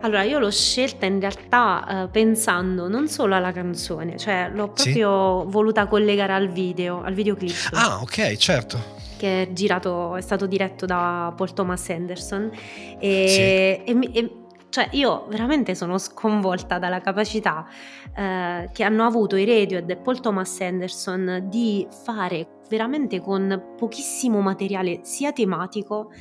[0.02, 5.42] Allora, io l'ho scelta in realtà uh, pensando non solo alla canzone, cioè l'ho proprio
[5.44, 5.50] sì?
[5.50, 7.70] voluta collegare al video, al videoclip.
[7.72, 8.98] Ah, ok, certo.
[9.18, 12.50] Che è girato, è stato diretto da Paul Thomas Anderson.
[12.98, 13.90] E, sì.
[13.92, 14.34] e, e
[14.70, 17.66] cioè io veramente sono sconvolta dalla capacità
[18.16, 24.40] eh, che hanno avuto i Radiohead e Paul Thomas Anderson di fare veramente con pochissimo
[24.40, 26.12] materiale sia tematico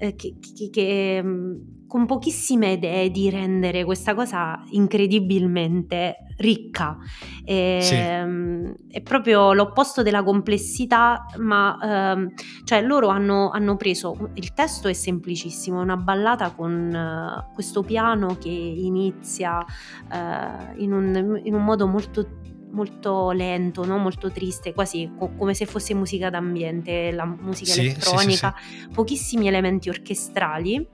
[0.00, 1.54] eh, che, che, che mm,
[1.86, 6.96] con pochissime idee di rendere questa cosa incredibilmente ricca.
[7.44, 7.94] E, sì.
[7.96, 12.32] Ehm, è proprio l'opposto della complessità, ma ehm,
[12.64, 17.82] cioè loro hanno, hanno, preso il testo è semplicissimo, è una ballata con uh, questo
[17.82, 22.38] piano che inizia uh, in, un, in un modo molto
[22.70, 23.98] molto lento, no?
[23.98, 28.88] molto triste, quasi co- come se fosse musica d'ambiente, la musica sì, elettronica, sì, sì,
[28.88, 30.86] pochissimi elementi orchestrali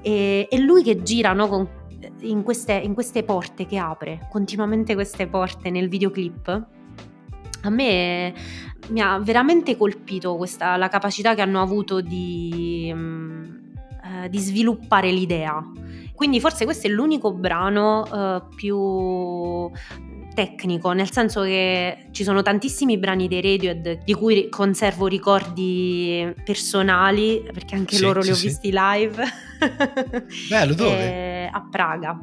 [0.00, 1.68] e, e lui che gira no, con,
[2.20, 6.66] in, queste, in queste porte che apre, continuamente queste porte nel videoclip.
[7.62, 8.32] A me
[8.88, 13.44] mi ha veramente colpito questa, la capacità che hanno avuto di, mm,
[14.04, 15.62] eh, di sviluppare l'idea.
[16.14, 19.70] Quindi forse questo è l'unico brano uh, più
[20.38, 27.42] tecnico, nel senso che ci sono tantissimi brani dei Radiohead di cui conservo ricordi personali,
[27.52, 28.46] perché anche sì, loro sì, li ho sì.
[28.46, 29.24] visti live.
[30.48, 30.96] Bello, dove?
[30.96, 32.16] Eh, a Praga.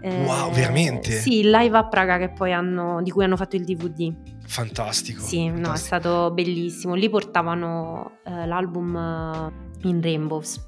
[0.00, 1.10] wow, veramente?
[1.10, 4.14] Sì, il live a Praga che poi hanno, di cui hanno fatto il DVD.
[4.46, 5.20] Fantastico.
[5.20, 5.66] Sì, fantastico.
[5.66, 6.94] no, è stato bellissimo.
[6.94, 10.60] Lì portavano eh, l'album uh, in Rainbows.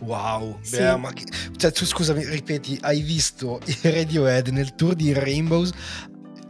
[0.00, 0.78] Wow, sì.
[0.78, 1.24] Beh, ma che...
[1.56, 5.72] cioè, tu scusami, ripeti, hai visto i Radiohead nel tour di Rainbows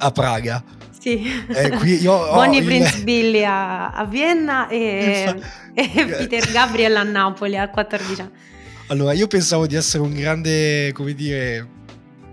[0.00, 0.64] a Praga.
[0.98, 2.66] Sì, eh, qui io Bonnie il...
[2.66, 5.34] Prince Billy a, a Vienna e,
[5.72, 8.30] e, Peter Gabriel a Napoli a 14 anni.
[8.88, 11.66] Allora, io pensavo di essere un grande, come dire,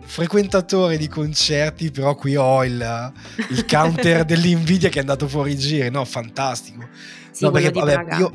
[0.03, 3.13] frequentatore di concerti, però qui ho il,
[3.51, 5.89] il counter dell'invidia che è andato fuori giro.
[5.89, 6.87] No, fantastico.
[7.31, 8.31] Sì, no, perché, vabbè, io,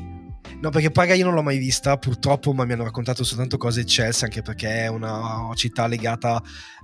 [0.63, 3.81] No, perché Praga io non l'ho mai vista, purtroppo, ma mi hanno raccontato soltanto cose
[3.81, 6.41] eccelse, anche perché è una città legata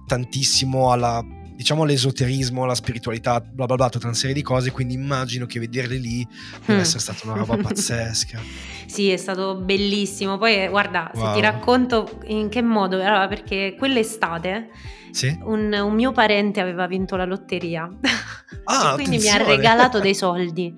[0.10, 1.24] tantissimo alla
[1.60, 5.60] diciamo all'esoterismo, alla spiritualità, bla bla bla, tutta una serie di cose, quindi immagino che
[5.60, 6.26] vederle lì
[6.66, 6.82] deve mm.
[6.82, 8.40] essere stata una roba pazzesca.
[8.86, 10.38] sì, è stato bellissimo.
[10.38, 11.26] Poi guarda, wow.
[11.26, 14.70] se ti racconto in che modo, allora, perché quell'estate
[15.12, 15.38] sì?
[15.44, 17.84] un, un, mio parente aveva vinto la lotteria
[18.64, 19.44] ah, e quindi attenzione.
[19.44, 20.74] mi ha regalato dei soldi.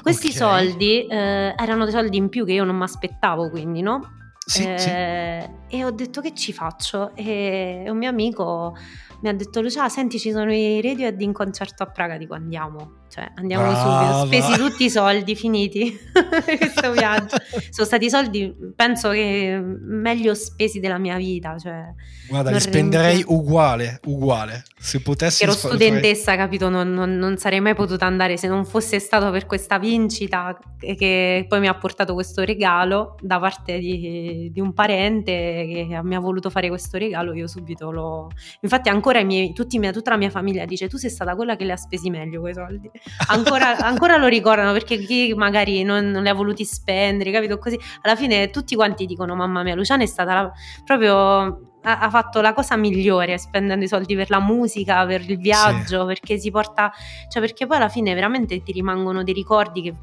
[0.00, 0.38] Questi okay.
[0.38, 4.25] soldi eh, erano dei soldi in più che io non mi aspettavo, quindi, no?
[4.48, 5.76] Sì, eh, sì.
[5.76, 7.12] E ho detto che ci faccio?
[7.16, 8.76] E un mio amico
[9.22, 13.05] mi ha detto Lucia senti ci sono i Radiohead in concerto a Praga dico andiamo
[13.16, 14.20] cioè andiamo Brava.
[14.20, 15.98] subito spesi tutti i soldi finiti.
[16.58, 17.36] Questo viaggio.
[17.70, 21.84] Sono stati soldi penso che meglio spesi della mia vita cioè,
[22.28, 24.64] guarda li spenderei uguale uguale.
[24.78, 26.38] Se potessi ero studentessa farei...
[26.38, 26.68] capito?
[26.68, 31.46] Non, non, non, sarei mai potuta andare se non fosse stato per questa vincita che
[31.48, 36.20] poi mi ha portato questo regalo da parte di, di un parente che mi ha
[36.20, 38.28] voluto fare questo regalo io subito l'ho
[38.60, 41.64] infatti ancora ancora miei, tutti, tutta la mia famiglia dice tu sei stata quella che
[41.64, 42.90] li ha spesi meglio quei soldi.
[43.28, 47.58] Ancora, ancora lo ricordano perché chi magari non, non, li ha voluti spendere, capito?
[47.58, 50.52] Così alla fine tutti quanti dicono mamma mia Luciana è stata la,
[50.84, 56.00] proprio ha, fatto la cosa migliore spendendo i soldi per la musica, per il viaggio,
[56.00, 56.06] sì.
[56.06, 56.92] perché si porta,
[57.28, 59.94] cioè perché poi alla fine veramente ti rimangono dei ricordi che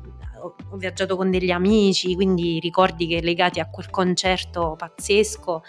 [0.43, 5.63] ho viaggiato con degli amici, quindi ricordi che legati a quel concerto pazzesco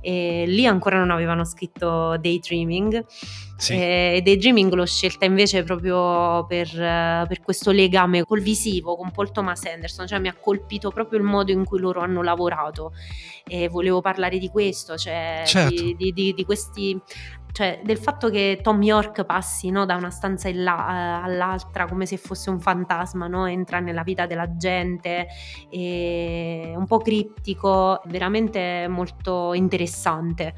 [0.00, 3.04] e lì ancora non avevano scritto Daydreaming
[3.56, 3.72] sì.
[3.72, 9.64] e Daydreaming l'ho scelta invece proprio per, per, questo legame col visivo con Paul Thomas
[9.64, 12.92] Anderson, cioè mi ha colpito proprio il modo in cui loro hanno lavorato
[13.44, 15.74] e volevo parlare di questo, cioè certo.
[15.74, 17.00] di, di, di, di questi
[17.52, 22.16] cioè del fatto che Tom York passi no, da una stanza là, all'altra come se
[22.16, 23.46] fosse un fantasma, no?
[23.46, 25.26] entra nella vita della gente,
[25.70, 30.54] è un po' criptico, veramente molto interessante.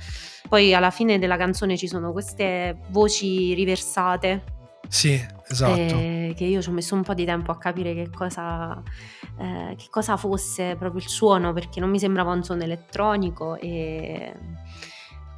[0.49, 4.59] Poi alla fine della canzone ci sono queste voci riversate.
[4.89, 5.95] Sì, esatto.
[5.95, 8.83] Eh, che io ci ho messo un po' di tempo a capire che cosa,
[9.39, 14.35] eh, che cosa fosse proprio il suono, perché non mi sembrava un suono elettronico e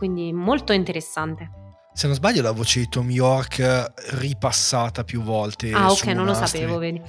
[0.02, 1.48] quindi molto interessante.
[1.94, 5.70] Se non sbaglio la voce di Tom York ripassata più volte.
[5.70, 7.00] Ah ok, non lo sapevo, vedi.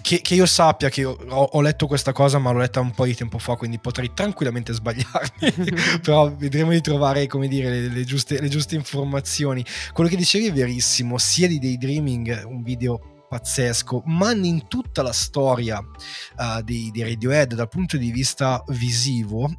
[0.00, 3.04] Che, che, io sappia che ho, ho, letto questa cosa, ma l'ho letta un po'
[3.04, 6.00] di tempo fa, quindi potrei tranquillamente sbagliarmi.
[6.00, 9.62] Però vedremo di trovare, come dire, le, le, giuste, le, giuste, informazioni.
[9.92, 15.12] Quello che dicevi è verissimo, sia di Daydreaming, un video pazzesco, ma in tutta la
[15.12, 19.50] storia uh, di, di Radiohead dal punto di vista visivo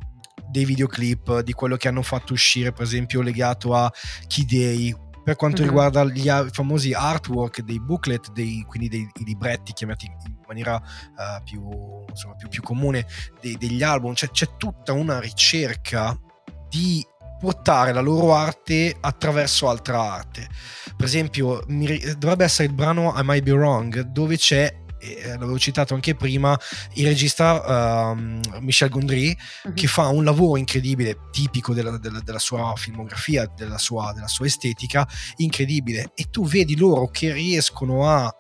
[0.50, 3.92] dei videoclip, di quello che hanno fatto uscire, per esempio, legato a
[4.28, 4.96] Key Day.
[5.24, 5.70] Per quanto mm-hmm.
[5.70, 11.62] riguarda gli famosi artwork dei booklet, dei, quindi dei libretti chiamati in maniera uh, più,
[12.10, 13.06] insomma, più, più, comune
[13.40, 16.18] dei, degli album, cioè, c'è tutta una ricerca
[16.68, 17.06] di
[17.40, 20.48] portare la loro arte attraverso altra arte.
[20.96, 25.58] Per esempio, mi, dovrebbe essere il brano I Might Be Wrong, dove c'è eh, l'avevo
[25.58, 26.58] citato anche prima,
[26.94, 29.74] il regista uh, Michel Gondry, uh-huh.
[29.74, 34.46] che fa un lavoro incredibile, tipico della, della, della sua filmografia, della sua, della sua,
[34.46, 35.08] estetica,
[35.38, 36.12] incredibile.
[36.16, 38.34] E tu vedi loro che riescono a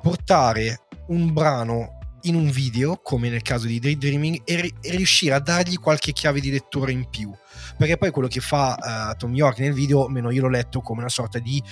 [0.00, 5.34] portare un brano in un video, come nel caso di Daydreaming, e, ri- e riuscire
[5.34, 7.32] a dargli qualche chiave di lettore in più.
[7.76, 11.00] Perché poi quello che fa uh, Tom York nel video, almeno io l'ho letto come
[11.00, 11.62] una sorta di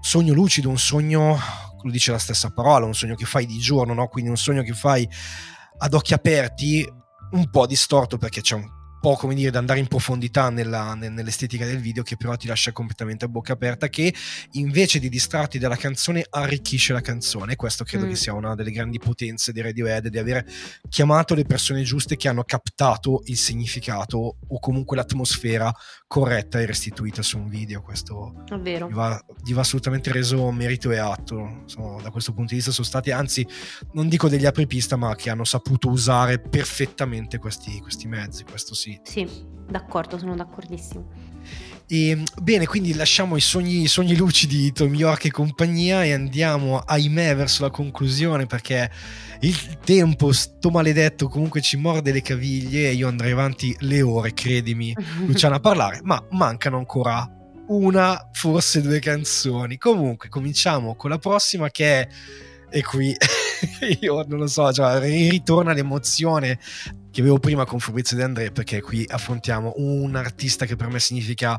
[0.00, 1.38] sogno lucido, un sogno,
[1.86, 4.08] lo dice la stessa parola, un sogno che fai di giorno, no?
[4.08, 5.08] quindi un sogno che fai
[5.78, 6.86] ad occhi aperti,
[7.30, 8.75] un po' distorto perché c'è un
[9.06, 12.72] po' come dire da andare in profondità nella, nell'estetica del video che però ti lascia
[12.72, 14.12] completamente a bocca aperta che
[14.52, 17.54] invece di distrarti dalla canzone arricchisce la canzone.
[17.54, 18.08] Questo credo mm.
[18.08, 20.44] che sia una delle grandi potenze di Radiohead di aver
[20.88, 25.72] chiamato le persone giuste che hanno captato il significato o comunque l'atmosfera
[26.08, 27.82] corretta e restituita su un video.
[27.82, 31.60] Questo gli va, gli va, assolutamente reso merito e atto.
[31.62, 33.46] Insomma, da questo punto di vista sono stati anzi
[33.92, 38.42] non dico degli apripista ma che hanno saputo usare perfettamente questi, questi mezzi.
[38.42, 39.28] Questo sì sì,
[39.68, 41.24] d'accordo, sono d'accordissimo.
[41.88, 46.12] E, bene, quindi lasciamo i sogni, i sogni lucidi di Tom York e compagnia e
[46.12, 48.90] andiamo, ahimè, verso la conclusione perché
[49.40, 54.34] il tempo, sto maledetto, comunque ci morde le caviglie e io andrei avanti le ore,
[54.34, 54.96] credimi,
[55.26, 57.30] Luciana, a parlare, ma mancano ancora
[57.68, 59.78] una, forse due canzoni.
[59.78, 62.08] Comunque, cominciamo con la prossima che è
[62.76, 63.16] e qui
[64.00, 66.58] io non lo so, cioè, ritorna l'emozione
[67.10, 71.00] che avevo prima con Fabrizio De André perché qui affrontiamo un artista che per me
[71.00, 71.58] significa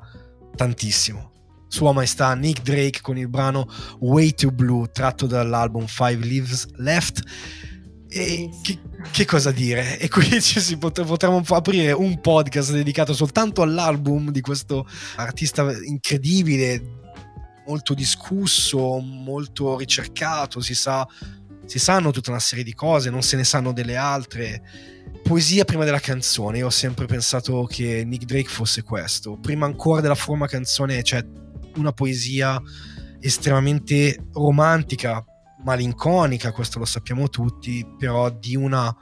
[0.55, 1.31] tantissimo.
[1.67, 3.67] Sua Maestà Nick Drake con il brano
[3.99, 7.23] Way Too Blue tratto dall'album Five Leaves Left.
[8.09, 8.79] E che,
[9.11, 9.97] che, cosa dire?
[9.97, 15.75] E qui ci si pot- potremmo aprire un podcast dedicato soltanto all'album di questo artista
[15.83, 17.06] incredibile,
[17.67, 21.07] molto discusso, molto ricercato, si sa,
[21.65, 24.63] si sanno tutta una serie di cose, non se ne sanno delle altre.
[25.21, 29.37] Poesia prima della canzone, io ho sempre pensato che Nick Drake fosse questo.
[29.37, 31.23] Prima ancora della forma canzone c'è
[31.75, 32.61] una poesia
[33.19, 35.23] estremamente romantica,
[35.63, 38.95] malinconica, questo lo sappiamo tutti, però di una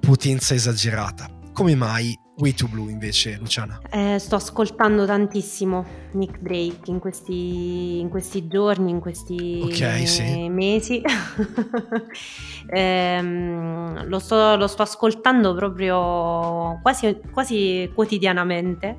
[0.00, 1.30] potenza esagerata.
[1.52, 3.78] Come mai Way to Blue invece, Luciana?
[3.90, 10.48] Eh, sto ascoltando tantissimo Nick Drake in questi, in questi giorni, in questi okay, sì.
[10.48, 11.02] mesi.
[12.72, 18.96] eh, lo, sto, lo, sto, ascoltando proprio quasi, quasi quotidianamente.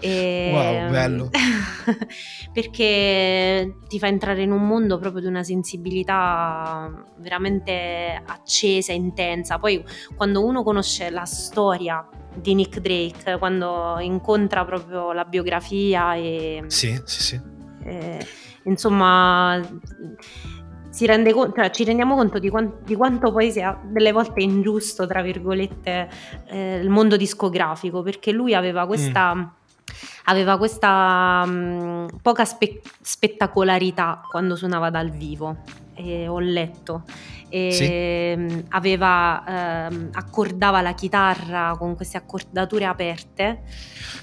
[0.00, 1.30] E, wow, bello.
[2.52, 9.60] perché ti fa entrare in un mondo proprio di una sensibilità veramente accesa, intensa.
[9.60, 9.84] Poi
[10.16, 12.04] quando uno conosce la storia
[12.34, 17.40] di Nick Drake quando incontra proprio la biografia e sì, sì, sì.
[17.84, 18.26] Eh,
[18.64, 19.60] insomma
[20.92, 24.42] si rende conto, cioè, ci rendiamo conto di, quant- di, quanto poi sia delle volte
[24.42, 26.08] ingiusto, tra virgolette,
[26.48, 29.34] eh, il mondo discografico, perché lui aveva questa...
[29.34, 29.44] Mm
[30.24, 35.56] aveva questa mh, poca spe- spettacolarità quando suonava dal vivo,
[35.94, 37.02] e ho letto.
[37.54, 37.84] E, sì.
[37.84, 43.64] Ehm, aveva, ehm, accordava la chitarra con queste accordature aperte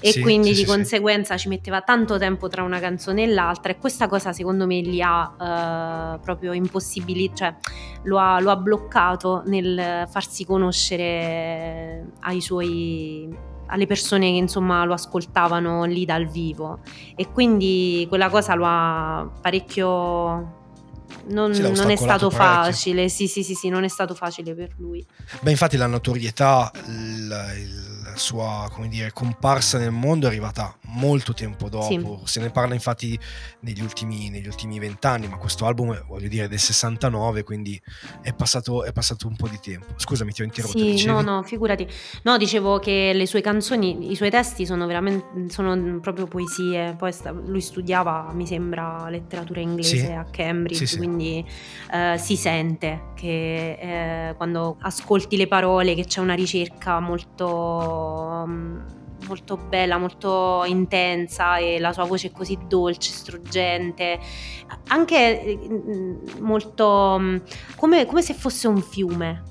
[0.00, 3.70] e sì, quindi sì, di conseguenza ci metteva tanto tempo tra una canzone e l'altra
[3.70, 7.54] e questa cosa secondo me li ha eh, proprio impossibilitato, cioè
[8.02, 13.32] lo ha, lo ha bloccato nel farsi conoscere ai suoi
[13.66, 16.80] alle persone che insomma lo ascoltavano lì dal vivo
[17.14, 20.58] e quindi quella cosa lo ha parecchio
[21.28, 22.30] non, non è stato parecchio.
[22.30, 25.04] facile, sì, sì, sì, sì, non è stato facile per lui.
[25.40, 31.32] Beh, infatti la notorietà, il, il sua come dire, comparsa nel mondo è arrivata molto
[31.32, 32.20] tempo dopo.
[32.24, 32.32] Sì.
[32.32, 33.18] Se ne parla infatti
[33.60, 37.80] negli ultimi, negli ultimi vent'anni, ma questo album voglio dire del 69, quindi
[38.22, 39.94] è passato, è passato un po' di tempo.
[39.96, 40.78] Scusami, ti ho interrotto.
[40.78, 41.12] Sì, dicevi?
[41.12, 41.86] no, no, figurati.
[42.22, 46.94] No, dicevo che le sue canzoni, i suoi testi sono veramente sono proprio poesie.
[46.96, 47.12] Poi
[47.46, 50.12] lui studiava, mi sembra, letteratura inglese sì.
[50.12, 51.44] a Cambridge, sì, quindi
[51.92, 58.88] eh, si sente che eh, quando ascolti le parole che c'è una ricerca molto
[59.30, 64.18] molto bella, molto intensa e la sua voce è così dolce, struggente,
[64.88, 67.36] anche mm, molto mm,
[67.76, 69.44] come, come se fosse un fiume.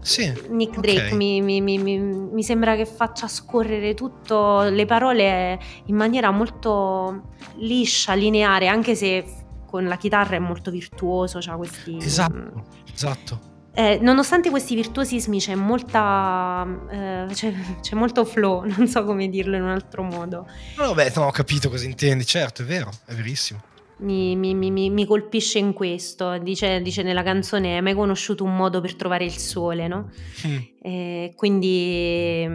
[0.00, 1.16] Sì, Nick Drake okay.
[1.16, 8.12] mi, mi, mi, mi, sembra che faccia scorrere tutto le parole in maniera molto liscia,
[8.12, 9.24] lineare, anche se
[9.66, 11.96] con la chitarra è molto virtuoso, ha questi...
[11.96, 13.53] Esatto, esatto.
[13.76, 19.56] Eh, nonostante questi virtuosismi c'è molta eh, c'è, c'è, molto flow, non so come dirlo
[19.56, 20.46] in un altro modo.
[20.78, 23.60] No, beh, no, ho capito cosa intendi, certo, è vero, è verissimo.
[23.96, 28.54] Mi, mi, mi, mi colpisce in questo, dice, dice, nella canzone, hai mai conosciuto un
[28.54, 30.10] modo per trovare il sole, no?
[30.46, 30.56] Mm.
[30.80, 32.46] Eh, quindi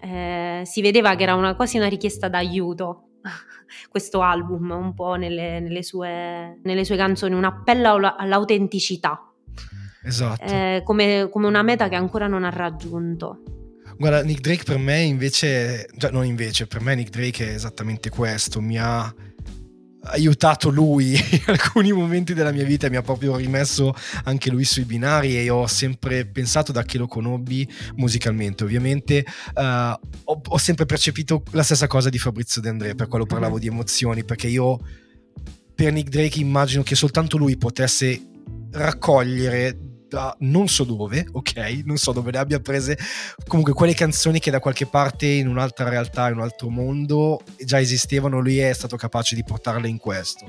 [0.00, 3.18] eh, si vedeva che era una, quasi una richiesta d'aiuto
[3.90, 9.31] questo album, un po' nelle, nelle, sue, nelle sue canzoni, un appello all'autenticità
[10.02, 10.44] Esatto.
[10.44, 13.42] Eh, come, come una meta che ancora non ha raggiunto.
[13.96, 18.08] Guarda, Nick Drake per me invece, cioè non invece, per me Nick Drake è esattamente
[18.10, 19.14] questo, mi ha
[20.04, 24.84] aiutato lui in alcuni momenti della mia vita, mi ha proprio rimesso anche lui sui
[24.84, 29.24] binari e ho sempre pensato da che lo conobbi musicalmente, ovviamente
[29.54, 33.58] uh, ho, ho, sempre percepito la stessa cosa di Fabrizio De André, per quello parlavo
[33.58, 34.80] di emozioni, perché io
[35.74, 38.20] per Nick Drake immagino che soltanto lui potesse
[38.72, 41.82] raccogliere da non so dove, ok?
[41.84, 42.98] Non so dove le abbia prese.
[43.46, 47.80] Comunque, quelle canzoni che da qualche parte in un'altra realtà, in un altro mondo già
[47.80, 50.44] esistevano, lui è stato capace di portarle in questo.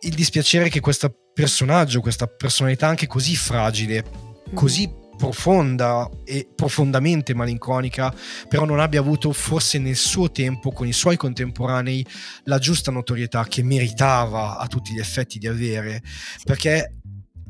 [0.00, 4.54] Il dispiacere è che questo personaggio, questa personalità anche così fragile, mm.
[4.54, 8.14] così profonda e profondamente malinconica,
[8.48, 12.06] però non abbia avuto forse nel suo tempo con i suoi contemporanei
[12.44, 16.00] la giusta notorietà che meritava a tutti gli effetti di avere,
[16.44, 16.97] perché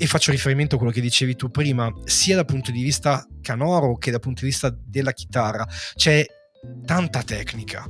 [0.01, 3.97] e faccio riferimento a quello che dicevi tu prima, sia dal punto di vista canoro
[3.97, 5.67] che dal punto di vista della chitarra,
[5.97, 6.25] c'è
[6.87, 7.85] tanta tecnica.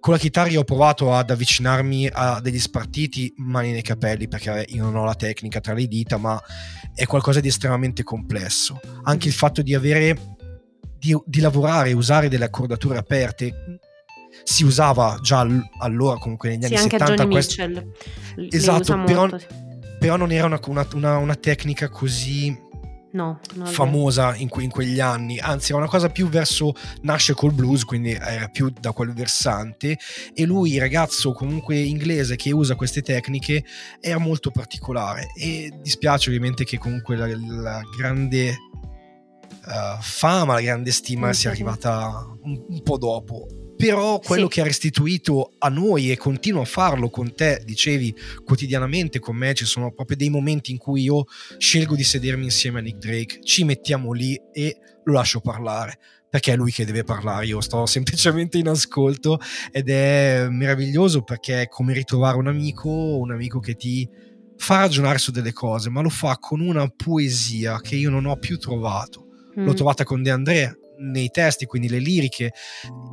[0.00, 4.64] Con la chitarra io ho provato ad avvicinarmi a degli spartiti mani nei capelli perché
[4.70, 6.40] io non ho la tecnica tra le dita, ma
[6.94, 8.80] è qualcosa di estremamente complesso.
[9.04, 10.36] Anche il fatto di avere
[10.98, 13.78] di, di lavorare, usare delle accordature aperte
[14.42, 15.46] si usava già
[15.80, 17.58] allora comunque negli sì, anni anche 70 Johnny quest...
[17.58, 17.92] Mitchell
[18.50, 19.46] esatto però, molto, sì
[20.02, 20.60] però non era una,
[20.94, 22.58] una, una tecnica così
[23.12, 27.52] no, famosa in, que- in, quegli anni, anzi era una cosa più verso nasce col
[27.52, 29.96] blues, quindi era più da quel versante.
[30.34, 33.64] E lui, ragazzo comunque inglese che usa queste tecniche,
[34.00, 35.28] era molto particolare.
[35.36, 38.56] E dispiace ovviamente che comunque la, la grande
[39.66, 43.46] uh, fama, la grande stima sì, sia arrivata un, un po' dopo
[43.86, 44.48] però quello sì.
[44.52, 48.14] che ha restituito a noi e continua a farlo con te, dicevi
[48.44, 51.24] quotidianamente con me, ci sono proprio dei momenti in cui io
[51.58, 55.98] scelgo di sedermi insieme a Nick Drake, ci mettiamo lì e lo lascio parlare
[56.30, 59.40] perché è lui che deve parlare, io sto semplicemente in ascolto
[59.72, 64.08] ed è meraviglioso perché è come ritrovare un amico, un amico che ti
[64.58, 68.36] fa ragionare su delle cose, ma lo fa con una poesia che io non ho
[68.36, 69.26] più trovato.
[69.58, 69.64] Mm.
[69.64, 72.52] L'ho trovata con De André, nei testi, quindi le liriche,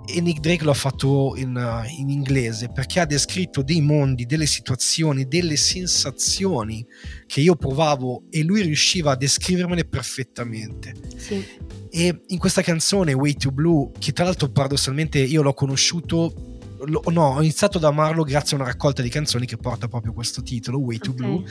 [0.06, 4.45] e Nick Drake lo ha fatto in, in, inglese perché ha descritto dei mondi, delle
[4.45, 6.86] situazioni, delle sensazioni
[7.26, 10.94] che io provavo e lui riusciva a descrivermele perfettamente.
[11.18, 11.45] Sì.
[11.91, 17.22] E in questa canzone, Way to Blue, che tra l'altro paradossalmente io l'ho conosciuto no,
[17.22, 20.80] ho iniziato ad amarlo grazie a una raccolta di canzoni che porta proprio questo titolo,
[20.80, 21.26] Way to okay.
[21.26, 21.44] Blue,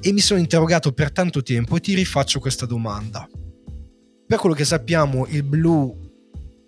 [0.00, 3.26] e mi sono interrogato per tanto tempo e ti rifaccio questa domanda
[4.26, 6.04] per quello che sappiamo, il blu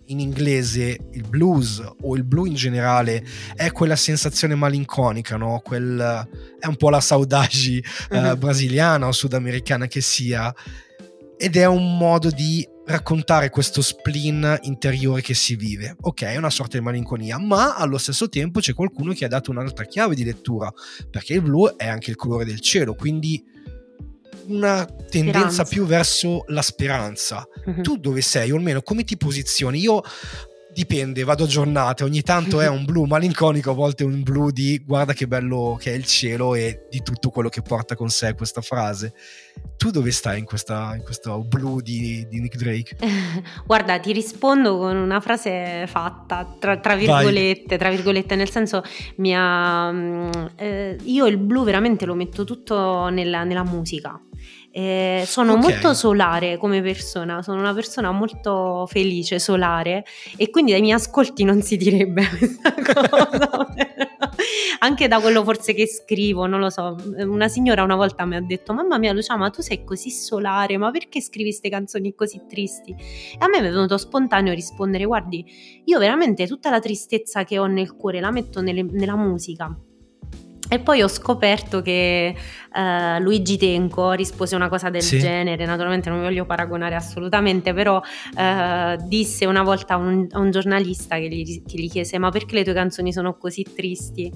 [0.09, 3.23] in inglese il blues o il blues in generale
[3.55, 5.61] è quella sensazione malinconica, no?
[5.63, 6.29] Quel,
[6.59, 8.37] è un po' la saudade uh-huh.
[8.37, 10.55] brasiliana o sudamericana che sia,
[11.37, 15.95] ed è un modo di raccontare questo spleen interiore che si vive.
[16.01, 19.51] Ok, è una sorta di malinconia, ma allo stesso tempo c'è qualcuno che ha dato
[19.51, 20.73] un'altra chiave di lettura,
[21.11, 23.45] perché il blu è anche il colore del cielo, quindi
[24.49, 25.65] una tendenza speranza.
[25.65, 27.47] più verso la speranza.
[27.65, 27.83] Uh-huh.
[27.83, 29.81] Tu dove sei, o almeno come ti posizioni?
[29.81, 30.03] Io
[30.79, 34.81] dipende, vado a giornate, ogni tanto è un blu malinconico, a volte un blu di
[34.87, 38.35] guarda che bello che è il cielo e di tutto quello che porta con sé
[38.35, 39.13] questa frase.
[39.77, 42.97] Tu dove stai in, questa, in questo blu di, di, Nick Drake?
[43.67, 48.85] guarda, ti rispondo con una frase fatta, tra, tra virgolette, tra virgolette, nel senso
[49.17, 54.21] mia, mm, eh, io il blu veramente lo metto tutto nella, nella musica.
[54.79, 55.73] Eh, sono okay.
[55.73, 60.05] molto solare come persona, sono una persona molto felice, solare
[60.37, 63.67] e quindi dai miei ascolti non si direbbe questa cosa.
[64.79, 66.95] Anche da quello forse che scrivo, non lo so.
[67.17, 70.77] Una signora una volta mi ha detto: Mamma mia, Lucia, ma tu sei così solare,
[70.77, 72.93] ma perché scrivi queste canzoni così tristi?
[72.93, 75.45] E a me mi è venuto spontaneo rispondere: Guardi,
[75.87, 79.77] io veramente tutta la tristezza che ho nel cuore la metto nelle, nella musica.
[80.71, 82.35] E poi ho scoperto che
[82.75, 85.19] uh, Luigi Tenco rispose una cosa del sì.
[85.19, 90.39] genere, naturalmente non mi voglio paragonare assolutamente, però uh, disse una volta a un, a
[90.39, 94.31] un giornalista che gli, che gli, chiese ma perché le tue canzoni sono così tristi?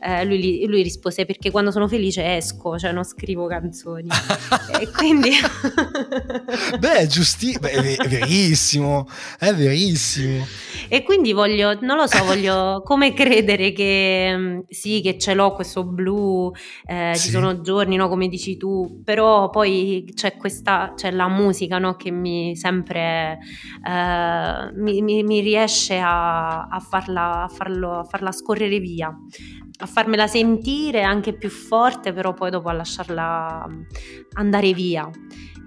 [0.00, 4.08] Uh, lui, lui, rispose perché quando sono felice esco, cioè non scrivo canzoni.
[4.80, 5.30] e quindi...
[6.80, 9.08] Beh, giusti, Beh, è verissimo,
[9.38, 10.44] è verissimo.
[10.88, 15.52] E quindi voglio, non lo so, voglio come credere che mm, sì, che ce l'ho
[15.52, 16.52] questo blu,
[16.86, 17.24] eh, sì.
[17.26, 21.96] ci sono giorni, no, come dici tu, però poi c'è questa, c'è la musica, no,
[21.96, 23.38] che mi sempre
[23.86, 29.14] eh, mi, mi, mi, riesce a, a, farla, a, farlo, a farla scorrere via
[29.78, 33.82] a farmela sentire anche più forte, però poi dopo a lasciarla mm,
[34.34, 35.10] andare via.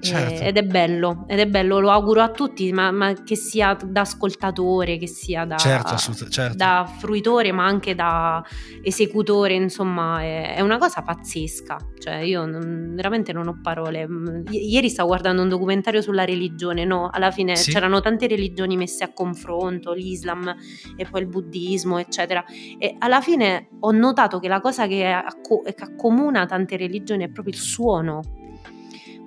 [0.01, 0.43] Certo.
[0.43, 4.01] ed è bello, ed è bello, lo auguro a tutti, ma, ma che sia da
[4.01, 5.97] ascoltatore, che sia da, certo,
[6.29, 6.55] certo.
[6.55, 8.43] da, fruitore, ma anche da
[8.81, 11.77] esecutore, insomma, è, è una cosa pazzesca.
[11.97, 14.07] Cioè, io non, veramente non ho parole.
[14.49, 17.09] I, ieri stavo guardando un documentario sulla religione, no?
[17.11, 17.71] Alla fine sì.
[17.71, 20.55] c'erano tante religioni messe a confronto, l'Islam
[20.95, 22.43] e poi il buddismo, eccetera.
[22.77, 27.29] E alla fine ho notato che la cosa che, acco- che accomuna tante religioni è
[27.29, 28.21] proprio il suono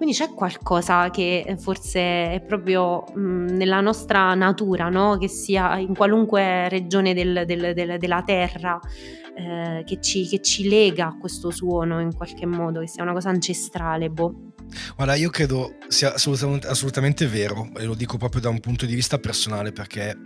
[0.03, 2.01] quindi c'è qualcosa che eh, forse
[2.33, 5.17] è proprio mh, mm, nella nostra natura, no?
[5.17, 8.81] che sia in qualunque regione del, del, del, della terra,
[9.37, 13.13] eh, che, ci, che, ci, lega a questo suono in qualche modo, che sia una
[13.13, 14.11] cosa ancestrale.
[14.11, 14.55] Boh.
[14.97, 18.97] Guarda, io credo sia assolutamente, assolutamente vero, e lo dico proprio da un punto di
[18.97, 20.19] vista personale, perché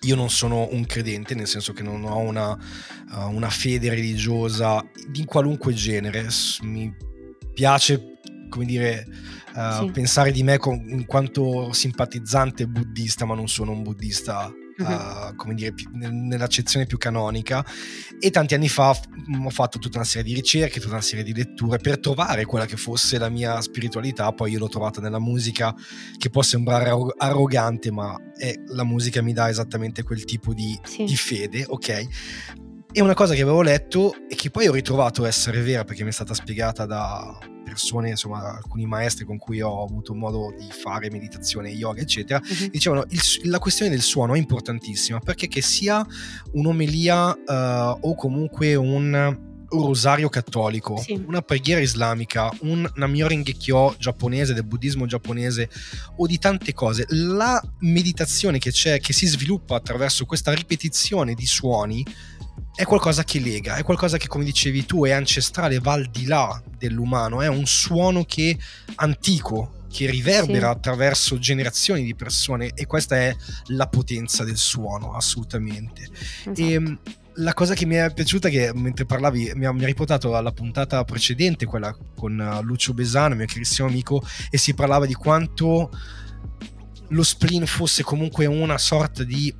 [0.00, 4.82] io non sono un credente, nel senso che non ho una, uh, una fede religiosa
[5.10, 6.26] di qualunque genere.
[6.62, 6.90] Mi
[7.52, 8.17] piace
[8.48, 9.06] come dire,
[9.54, 9.90] uh, sì.
[9.90, 15.54] pensare di me con, in quanto simpatizzante buddista, ma non sono un buddista Uh, come
[15.54, 17.66] dire, più, nell'accezione più canonica.
[18.20, 19.08] E tanti anni fa f-
[19.44, 22.64] ho fatto tutta una serie di ricerche, tutta una serie di letture per trovare quella
[22.64, 24.30] che fosse la mia spiritualità.
[24.30, 25.74] Poi io l'ho trovata nella musica,
[26.16, 30.78] che può sembrare arro- arrogante, ma è, la musica mi dà esattamente quel tipo di,
[30.84, 31.02] sì.
[31.02, 32.06] di fede, ok?
[32.92, 36.10] E una cosa che avevo letto e che poi ho ritrovato essere vera perché mi
[36.10, 37.36] è stata spiegata da
[37.68, 42.68] persone, insomma, alcuni maestri con cui ho avuto modo di fare meditazione, yoga, eccetera, uh-huh.
[42.68, 46.04] dicevano il, la questione del suono è importantissima perché che sia
[46.52, 51.22] un'omelia uh, o comunque un rosario cattolico, sì.
[51.26, 53.26] una preghiera islamica, un Namyo
[53.58, 55.68] Kyo giapponese, del buddismo giapponese
[56.16, 61.46] o di tante cose, la meditazione che c'è, che si sviluppa attraverso questa ripetizione di
[61.46, 62.04] suoni,
[62.78, 66.26] è qualcosa che lega, è qualcosa che come dicevi tu è ancestrale, va al di
[66.26, 68.56] là dell'umano, è un suono che
[68.94, 70.76] antico, che riverbera sì.
[70.76, 73.34] attraverso generazioni di persone e questa è
[73.70, 76.02] la potenza del suono, assolutamente.
[76.02, 76.60] Esatto.
[76.60, 76.98] E ehm,
[77.38, 80.36] la cosa che mi è piaciuta è che mentre parlavi mi ha, mi ha riportato
[80.36, 85.14] alla puntata precedente, quella con uh, Lucio Besano, mio carissimo amico, e si parlava di
[85.14, 85.90] quanto
[87.08, 89.52] lo spleen fosse comunque una sorta di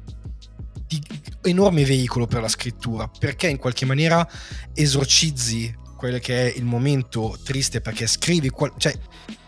[0.89, 1.03] di
[1.49, 4.27] enorme veicolo per la scrittura, perché in qualche maniera
[4.75, 8.97] esorcizzi quello che è il momento triste perché scrivi, qual- cioè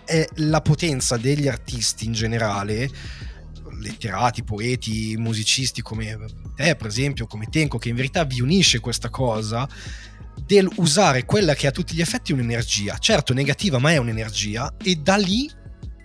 [0.04, 2.90] è la potenza degli artisti in generale,
[3.80, 6.18] letterati, poeti, musicisti come
[6.56, 9.68] te per esempio, come Tenko, che in verità vi unisce questa cosa
[10.44, 14.74] del usare quella che a tutti gli effetti è un'energia, certo negativa ma è un'energia
[14.82, 15.48] e da lì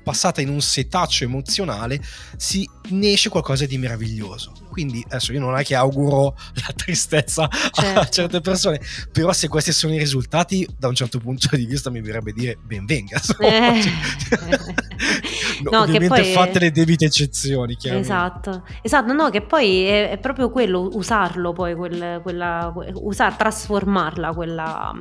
[0.04, 2.00] passata in un setaccio emozionale,
[2.38, 4.54] si ne esce qualcosa di meraviglioso.
[4.76, 6.36] Quindi adesso io non è che auguro
[6.68, 8.00] la tristezza certo.
[8.02, 11.90] a certe persone, però se questi sono i risultati, da un certo punto di vista
[11.90, 13.22] mi verrebbe dire ben venga.
[13.46, 13.82] Eh.
[15.64, 16.32] no, no, ovviamente poi...
[16.34, 17.78] fatte le debite eccezioni.
[17.82, 24.34] Esatto, esatto, no, che poi è, è proprio quello, usarlo poi, quel, quella, usar, trasformarla
[24.34, 24.94] quella,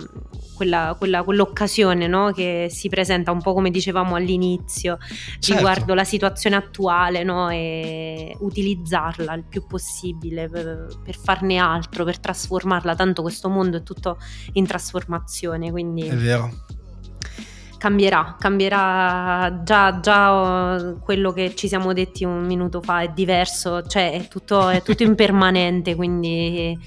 [0.55, 2.31] quella, quella, quell'occasione no?
[2.33, 4.99] che si presenta un po' come dicevamo all'inizio
[5.39, 5.55] certo.
[5.55, 7.51] riguardo la situazione attuale no?
[7.51, 13.83] e utilizzarla il più possibile per, per, farne altro, per trasformarla, tanto questo mondo è
[13.83, 14.19] tutto
[14.55, 16.03] in trasformazione, quindi...
[16.03, 16.51] È vero.
[17.79, 24.13] Cambierà, cambierà già, già quello che ci siamo detti un minuto fa è diverso, cioè
[24.13, 26.79] è tutto, è tutto impermanente, quindi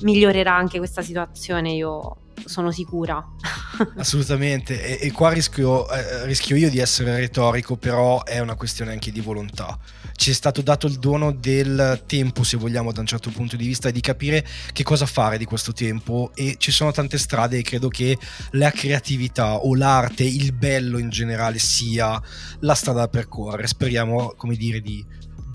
[0.00, 3.24] migliorerà anche questa situazione, io sono sicura.
[3.96, 8.92] Assolutamente, e, e qua rischio, eh, rischio, io di essere retorico, però è una questione
[8.92, 9.78] anche di volontà.
[10.14, 13.66] Ci è stato dato il dono del tempo, se vogliamo, da un certo punto di
[13.66, 17.62] vista, di capire che cosa fare di questo tempo e ci sono tante strade e
[17.62, 18.16] credo che
[18.52, 22.20] la creatività o l'arte, il bello in generale sia
[22.60, 23.66] la strada da percorrere.
[23.66, 25.04] Speriamo, come dire, di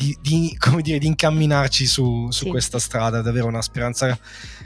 [0.02, 2.50] di, di, dire, di incamminarci su, su sì.
[2.50, 4.18] questa strada, è davvero una speranza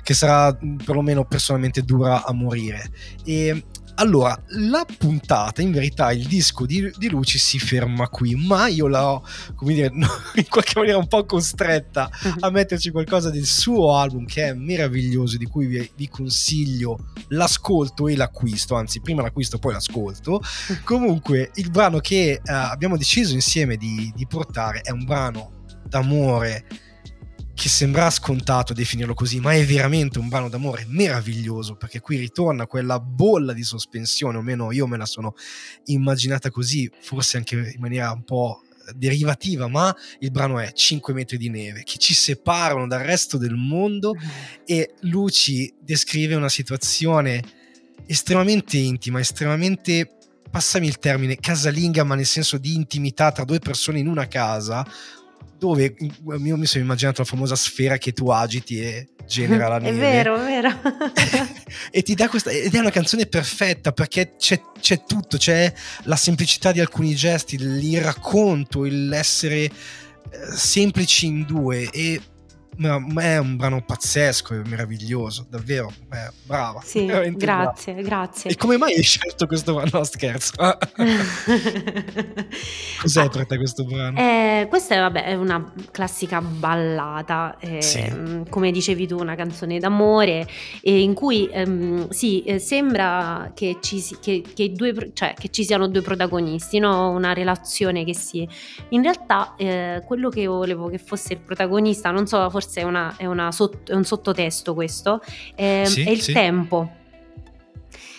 [0.01, 2.89] che sarà perlomeno personalmente dura a morire.
[3.25, 3.65] E
[3.95, 8.87] allora, la puntata, in verità, il disco di, di Luci si ferma qui, ma io
[8.87, 9.91] l'ho, come dire,
[10.35, 12.09] in qualche maniera un po' costretta
[12.39, 18.07] a metterci qualcosa del suo album che è meraviglioso, di cui vi, vi consiglio l'ascolto
[18.07, 20.41] e l'acquisto, anzi prima l'acquisto poi l'ascolto.
[20.83, 26.65] Comunque, il brano che eh, abbiamo deciso insieme di, di portare è un brano d'amore
[27.55, 32.67] che sembra scontato definirlo così, ma è veramente un brano d'amore meraviglioso, perché qui ritorna
[32.67, 35.33] quella bolla di sospensione, o meno io me la sono
[35.85, 38.61] immaginata così, forse anche in maniera un po'
[38.93, 43.55] derivativa, ma il brano è 5 metri di neve che ci separano dal resto del
[43.55, 44.29] mondo mm.
[44.65, 47.41] e Luci descrive una situazione
[48.05, 50.11] estremamente intima, estremamente
[50.51, 54.85] passami il termine, casalinga, ma nel senso di intimità tra due persone in una casa,
[55.65, 59.97] dove io mi sono immaginato la famosa sfera che tu agiti e genera la neve.
[59.97, 60.69] È vero, è vero.
[61.89, 65.73] e ti dà questa ed è una canzone perfetta perché c'è, c'è, tutto, c'è
[66.03, 69.71] la semplicità di alcuni gesti, il racconto, l'essere eh,
[70.53, 72.21] semplici in due e
[72.77, 76.81] è un brano pazzesco, è meraviglioso, davvero, eh, brava.
[76.83, 78.07] Sì, grazie, brava.
[78.07, 78.51] grazie.
[78.51, 79.89] E come mai hai scelto questo brano?
[79.93, 80.53] No, scherzo.
[83.01, 84.19] Cos'è ah, per te questo brano?
[84.19, 88.43] Eh, questa è, vabbè, è una classica ballata, eh, sì.
[88.49, 90.45] come dicevi tu, una canzone d'amore,
[90.81, 95.87] in cui ehm, sì, eh, sembra che ci, che, che, due, cioè, che ci siano
[95.87, 97.09] due protagonisti, no?
[97.11, 98.47] una relazione che si...
[98.89, 102.83] In realtà eh, quello che volevo che fosse il protagonista, non so, forse forse è,
[102.83, 105.21] una, è, una sotto, è un sottotesto questo,
[105.55, 106.33] eh, sì, è il sì.
[106.33, 106.89] tempo.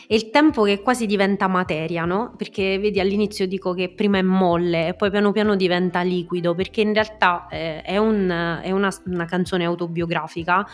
[0.09, 2.33] È il tempo che quasi diventa materia, no?
[2.37, 6.83] Perché vedi all'inizio dico che prima è molle e poi piano piano diventa liquido, perché
[6.83, 10.65] in realtà eh, è, un, è una, una, canzone autobiografica.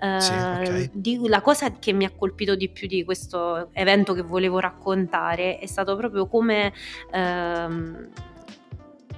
[0.00, 0.90] Eh, sì, okay.
[0.94, 5.58] di, la cosa che mi ha colpito di più di questo evento che volevo raccontare
[5.58, 6.72] è stato proprio come...
[7.12, 8.08] Ehm,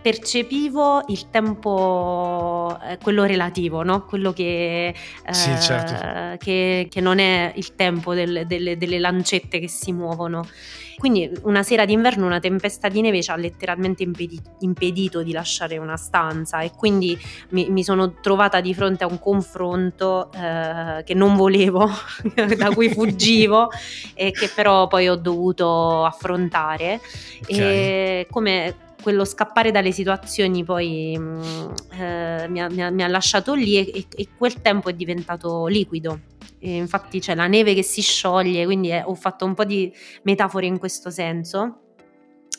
[0.01, 4.05] percepivo il tempo, eh, quello relativo, no?
[4.05, 4.89] quello che,
[5.25, 6.37] eh, sì, certo.
[6.45, 10.47] che, che, non è il tempo del, delle, delle lancette che si muovono.
[11.01, 15.79] Quindi una sera d'inverno una tempesta di neve ci ha letteralmente impedito, impedito di lasciare
[15.79, 17.19] una stanza e quindi
[17.51, 21.89] mi, mi sono trovata di fronte a un confronto eh, che non volevo,
[22.59, 23.71] da cui fuggivo
[24.13, 27.01] e che però poi ho dovuto affrontare.
[27.45, 27.59] Okay.
[27.59, 31.43] E come quello scappare dalle situazioni poi mm,
[31.93, 35.67] eh, mi, ha, mi, ha, mi, ha, lasciato lì e, e, quel tempo è diventato
[35.67, 36.21] liquido.
[36.59, 39.93] E infatti c'è la neve che si scioglie, quindi è, ho fatto un po' di
[40.23, 41.81] metafore in questo senso.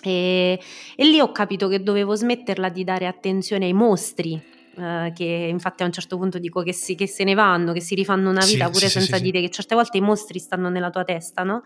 [0.02, 0.60] E,
[0.96, 4.42] e, lì ho capito che dovevo smetterla di dare attenzione ai mostri,
[4.76, 7.82] eh, che infatti a un certo punto dico che, si, che, se ne vanno, che
[7.82, 10.40] si rifanno una vita sì, pure sì, senza sì, dire che certe volte i mostri
[10.40, 11.62] stanno nella tua testa, no?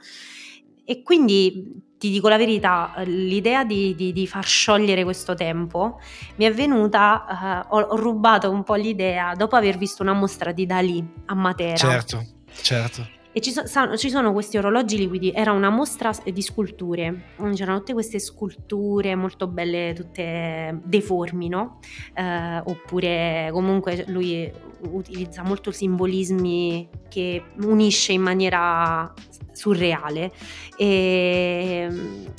[0.86, 6.00] E quindi ti dico la verità, l'idea di, di, di far sciogliere questo tempo
[6.36, 10.52] mi è venuta, uh, ho, ho, rubato un po' l'idea dopo aver visto una mostra
[10.52, 11.76] di Dalì a Matera.
[11.76, 12.24] Certo,
[12.62, 13.14] certo.
[13.38, 13.64] E ci, so,
[13.98, 19.48] ci, sono questi orologi liquidi, era una mostra di sculture, c'erano tutte queste sculture molto
[19.48, 21.80] belle, tutte deformi, no?
[22.14, 24.50] Eh, oppure comunque lui
[24.90, 29.14] utilizza molto simbolismi che unisce in maniera
[29.56, 30.32] surreale.
[30.78, 31.90] E,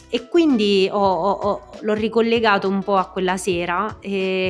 [0.09, 3.98] e quindi ho, ho, l'ho ricollegato un po' a quella sera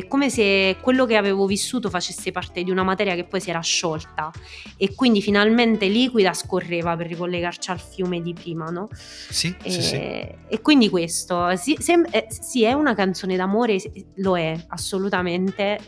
[0.08, 3.60] come se quello che avevo vissuto facesse parte di una materia che poi si era
[3.60, 4.30] sciolta.
[4.76, 8.88] E quindi finalmente liquida scorreva per ricollegarci al fiume di prima no?
[8.92, 9.94] Sì, e, sì, sì.
[9.96, 11.54] e quindi questo.
[11.56, 13.78] Sì, sem- eh, sì, è una canzone d'amore
[14.16, 15.80] lo è assolutamente.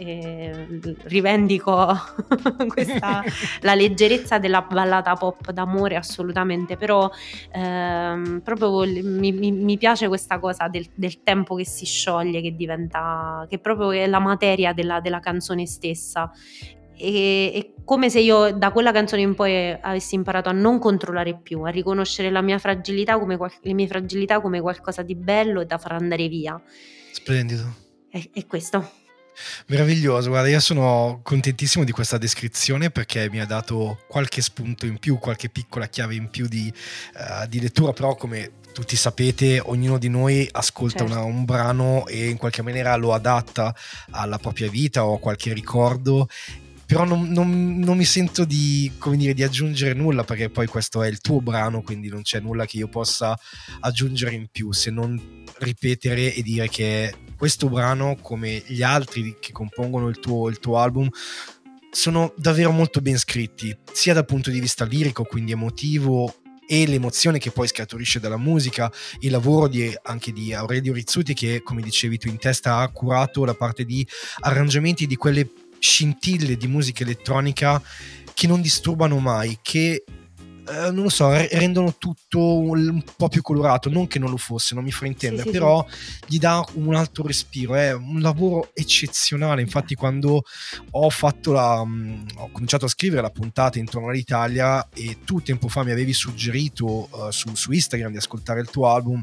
[1.05, 1.99] Rivendico
[2.69, 3.23] questa,
[3.63, 7.11] la leggerezza della ballata pop d'amore assolutamente però
[7.53, 12.55] ehm, proprio mi, mi, mi, piace questa cosa del, del, tempo che si scioglie, che
[12.55, 16.31] diventa, che proprio è la materia della, della canzone stessa.
[16.97, 21.39] E, è come se io da quella canzone in poi avessi imparato a non controllare
[21.41, 25.67] più, a riconoscere la mia fragilità come, le mie fragilità come qualcosa di bello e
[25.67, 26.61] da far andare via.
[27.13, 27.87] Splendido.
[28.11, 28.98] È, è questo.
[29.67, 34.99] Meraviglioso, guarda, io sono contentissimo di questa descrizione perché mi ha dato qualche spunto in
[34.99, 36.73] più, qualche piccola chiave in più di,
[37.15, 41.13] uh, di lettura, però come tutti sapete, ognuno di noi ascolta certo.
[41.13, 43.75] una, un brano e in qualche maniera lo adatta
[44.11, 46.29] alla propria vita o a qualche ricordo
[46.89, 51.09] però non, non, non, mi sento di, dire, di aggiungere nulla perché poi questo è
[51.09, 53.39] il tuo brano, quindi non c'è nulla che io possa
[53.81, 59.53] aggiungere in più se non ripetere e dire che questo brano, come gli altri che
[59.53, 61.09] compongono il tuo, il tuo album,
[61.91, 66.35] sono davvero molto ben scritti, sia dal punto di vista lirico, quindi emotivo,
[66.71, 71.63] e l'emozione che poi scaturisce dalla musica, il lavoro di, anche di Aurelio Rizzuti che
[71.63, 74.07] come dicevi tu in testa ha curato la parte di
[74.41, 77.81] arrangiamenti di quelle scintille di musica elettronica
[78.35, 80.05] che non disturbano mai, che
[80.71, 84.75] eh, non lo so, rendono tutto un, po' più colorato, non che non lo fosse,
[84.75, 86.25] non mi fraintende, sì, però sì.
[86.27, 90.43] gli dà un altro respiro, è un lavoro eccezionale, infatti quando
[90.91, 95.69] ho fatto la um, ho cominciato a scrivere la puntata intorno all'Italia e tu tempo
[95.69, 99.23] fa mi avevi suggerito uh, su, su Instagram di ascoltare il tuo album,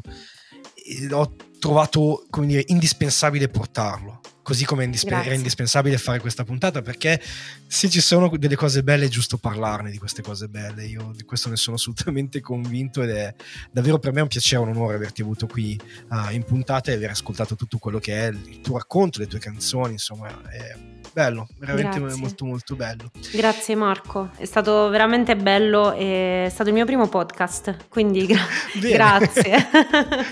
[1.12, 7.20] ho trovato come dire indispensabile portarlo così come indispe- era indispensabile fare questa puntata perché
[7.66, 10.86] se ci sono delle cose belle è giusto parlarne di queste cose belle.
[10.86, 13.34] Io di questo ne sono assolutamente convinto ed è
[13.72, 17.10] davvero per me un piacere un onore averti avuto qui uh, in puntata e aver
[17.10, 21.98] ascoltato tutto quello che è il tuo racconto le tue canzoni insomma è bello, veramente
[21.98, 22.20] Grazie.
[22.20, 23.10] molto molto bello.
[23.32, 29.66] Grazie Marco, è stato veramente bello, è stato il mio primo podcast, quindi gra- grazie.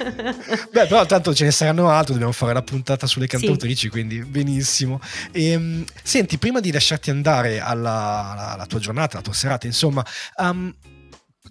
[0.73, 3.89] Beh, però tanto ce ne saranno altri, dobbiamo fare la puntata sulle cantautrici, sì.
[3.89, 4.99] quindi benissimo.
[5.31, 9.65] E, ehm, senti, prima di lasciarti andare alla, alla, alla, tua giornata, alla tua serata,
[9.65, 10.05] insomma,
[10.35, 10.73] um,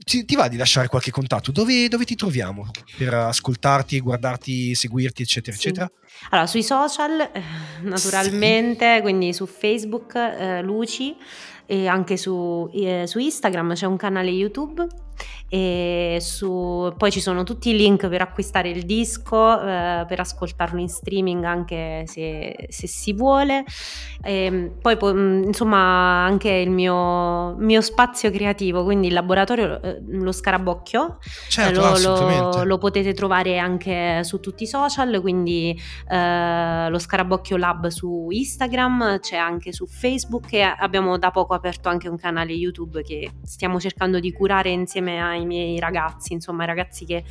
[0.04, 1.52] ti, ti, va di lasciare qualche contatto?
[1.52, 5.68] Dove, dove, ti troviamo per ascoltarti, guardarti, seguirti, eccetera, sì.
[5.68, 5.90] eccetera?
[6.30, 7.42] Allora, sui social, eh,
[7.82, 9.00] naturalmente, sì.
[9.02, 11.16] quindi su Facebook, eh, Luci,
[11.66, 14.86] e anche su, eh, su Instagram c'è un canale YouTube
[15.54, 20.80] e su, poi ci sono tutti i link per acquistare il disco, eh, per ascoltarlo
[20.80, 23.62] in streaming anche se, se si vuole.
[24.22, 30.32] E poi mm, insomma anche il mio, mio, spazio creativo, quindi il laboratorio, eh, lo
[30.32, 31.18] scarabocchio,
[31.48, 37.58] certo, lo, lo, lo, potete trovare anche su tutti i social, quindi eh, lo scarabocchio
[37.58, 42.54] lab su Instagram, c'è anche su Facebook e abbiamo da poco aperto anche un canale
[42.54, 47.24] YouTube che stiamo cercando di curare insieme ai miei ragazzi, insomma, ragazzi che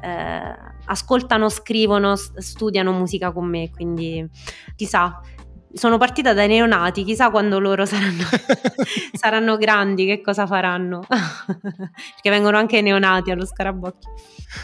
[0.00, 4.28] eh, ascoltano, scrivono, studiano musica con me, quindi
[4.74, 5.20] chissà
[5.76, 8.24] sono partita dai neonati, chissà quando loro saranno,
[9.12, 11.04] saranno grandi, che cosa faranno.
[11.06, 14.10] Perché vengono anche neonati allo scarabocchio.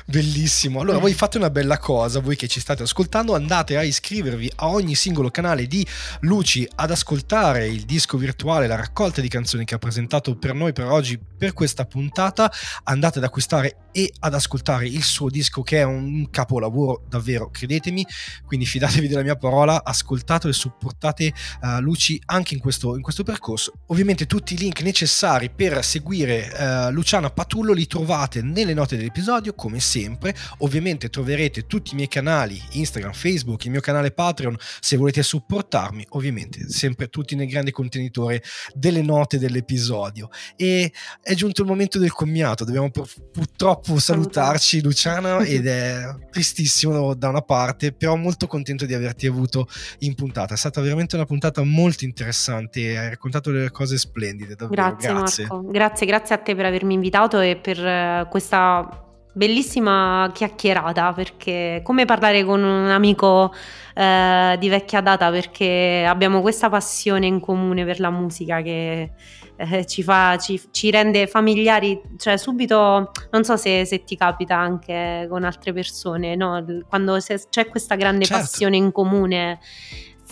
[0.06, 0.80] Bellissimo.
[0.80, 4.68] Allora, voi fate una bella cosa, voi che ci state ascoltando, andate a iscrivervi a
[4.68, 5.86] ogni singolo canale di
[6.20, 10.72] Luci ad ascoltare il disco virtuale, la raccolta di canzoni che ha presentato per noi
[10.72, 12.51] per oggi, per questa puntata.
[12.84, 18.06] Andate ad acquistare e ad ascoltare il suo disco che è un capolavoro davvero, credetemi.
[18.47, 23.02] Quindi fidatevi della mia parola, ascoltatelo e supportatelo portate uh, luci anche in questo, in
[23.02, 23.72] questo, percorso.
[23.86, 26.48] Ovviamente tutti i link necessari per seguire
[26.88, 30.34] uh, Luciana Patullo li trovate nelle note dell'episodio, come sempre.
[30.58, 36.06] Ovviamente troverete tutti i miei canali, Instagram, Facebook, il mio canale Patreon, se volete supportarmi,
[36.10, 38.42] ovviamente sempre tutti nel grande contenitore
[38.74, 40.28] delle note dell'episodio.
[40.56, 47.14] E è giunto il momento del commiato, dobbiamo pur- purtroppo salutarci Luciana ed è tristissimo
[47.14, 49.68] da una parte, però molto contento di averti avuto
[50.00, 50.54] in puntata.
[50.54, 54.82] È stata veramente una puntata molto interessante, hai raccontato delle cose splendide, davvero.
[54.82, 55.46] Grazie, grazie.
[55.46, 59.02] Marco, grazie, grazie a te per avermi invitato e per uh, questa
[59.34, 63.52] bellissima chiacchierata perché come parlare con un amico
[63.94, 69.12] eh, di vecchia data perché abbiamo questa passione in comune per la musica che
[69.56, 74.56] eh, ci, fa, ci, ci, rende familiari, cioè subito, non so se, se, ti capita
[74.56, 76.64] anche con altre persone, no?
[76.88, 78.42] quando c'è questa grande certo.
[78.42, 79.60] passione in comune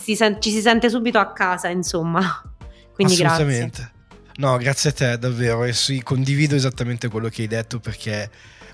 [0.01, 2.21] si sen- ci si sente subito a casa, insomma.
[2.93, 3.77] Quindi Assolutamente.
[3.77, 3.99] grazie.
[4.37, 8.29] No, grazie a te davvero e sì, condivido esattamente quello che hai detto perché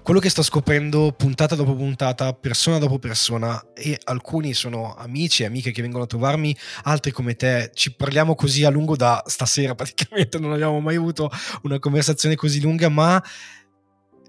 [0.08, 5.48] quello che sto scoprendo puntata dopo puntata, persona dopo persona, e alcuni sono amici e
[5.48, 9.76] amiche che vengono a trovarmi, altri come te, ci parliamo così a lungo da stasera
[9.76, 11.30] praticamente, non abbiamo mai avuto
[11.64, 13.22] una conversazione così lunga, ma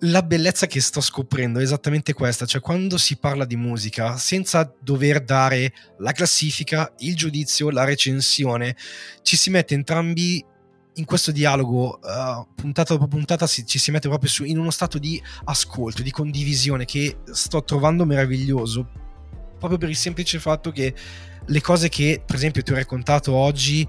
[0.01, 4.73] la bellezza che sto scoprendo è esattamente questa, cioè quando si parla di musica senza
[4.81, 8.77] dover dare la classifica, il giudizio, la recensione,
[9.23, 10.45] ci si mette entrambi
[10.95, 14.71] in questo dialogo, uh, puntata dopo puntata, si, ci si mette proprio su, in uno
[14.71, 18.89] stato di ascolto, di condivisione che sto trovando meraviglioso,
[19.59, 20.95] proprio per il semplice fatto che
[21.45, 23.87] le cose che, per esempio, ti ho raccontato oggi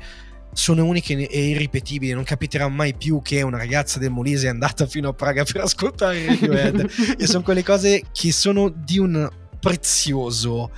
[0.53, 2.13] sono uniche e irripetibili.
[2.13, 5.61] Non capiterà mai più che una ragazza del Molise è andata fino a Praga per
[5.61, 7.15] ascoltare Radiohead.
[7.17, 10.71] e sono quelle cose che sono di un prezioso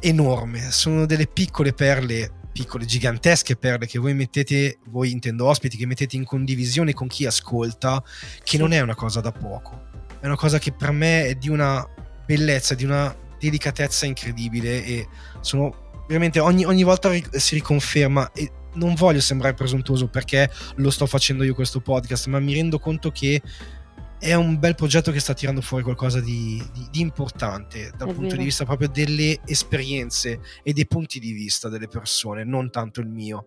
[0.00, 0.70] enorme.
[0.70, 6.16] Sono delle piccole perle piccole, gigantesche perle che voi mettete, voi intendo ospiti, che mettete
[6.16, 8.02] in condivisione con chi ascolta,
[8.42, 9.88] che non è una cosa da poco.
[10.20, 11.86] È una cosa che per me è di una
[12.26, 15.08] bellezza, di una delicatezza incredibile e
[15.40, 21.06] sono veramente ogni, ogni volta si riconferma e non voglio sembrare presuntuoso perché lo sto
[21.06, 23.40] facendo io questo podcast, ma mi rendo conto che
[24.20, 28.12] è un bel progetto che sta tirando fuori qualcosa di, di, di importante dal è
[28.12, 28.36] punto vero.
[28.36, 33.08] di vista proprio delle esperienze e dei punti di vista delle persone, non tanto il
[33.08, 33.46] mio.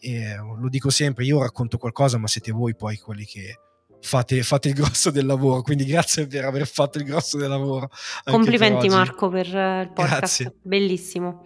[0.00, 3.58] E lo dico sempre, io racconto qualcosa, ma siete voi poi quelli che
[4.00, 5.60] fate, fate il grosso del lavoro.
[5.60, 7.90] Quindi grazie per aver fatto il grosso del lavoro.
[8.24, 10.54] Complimenti per Marco per il podcast, grazie.
[10.62, 11.44] bellissimo.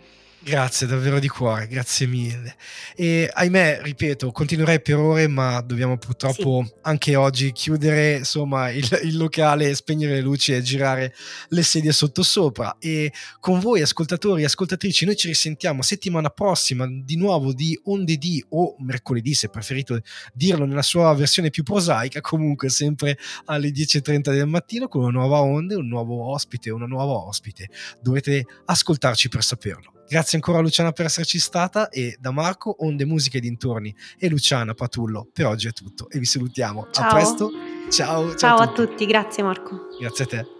[0.48, 2.56] Grazie davvero di cuore, grazie mille.
[2.96, 6.72] E ahimè, ripeto, continuerei per ore, ma dobbiamo purtroppo sì.
[6.84, 11.14] anche oggi chiudere insomma il, il, locale, spegnere le luci e girare
[11.48, 12.78] le sedie sottosopra.
[12.78, 18.16] E con voi, ascoltatori e ascoltatrici, noi ci risentiamo settimana prossima di nuovo di Onde
[18.16, 20.00] di o mercoledì, se preferito
[20.32, 25.42] dirlo nella sua versione più prosaica, comunque sempre alle 10.30 del mattino con una nuova
[25.42, 27.68] onde, un nuovo ospite, una nuova ospite.
[28.00, 29.96] Dovete ascoltarci per saperlo.
[30.08, 34.74] Grazie ancora a Luciana per esserci stata e da Marco, Onde Musiche dintorni e Luciana
[34.74, 35.28] Patullo.
[35.32, 36.88] Per oggi è tutto e vi salutiamo.
[36.90, 37.08] Ciao.
[37.08, 37.50] A presto.
[37.90, 38.28] Ciao.
[38.28, 38.80] Ciao, ciao a, tutti.
[38.80, 39.88] a tutti, grazie Marco.
[40.00, 40.57] Grazie a te.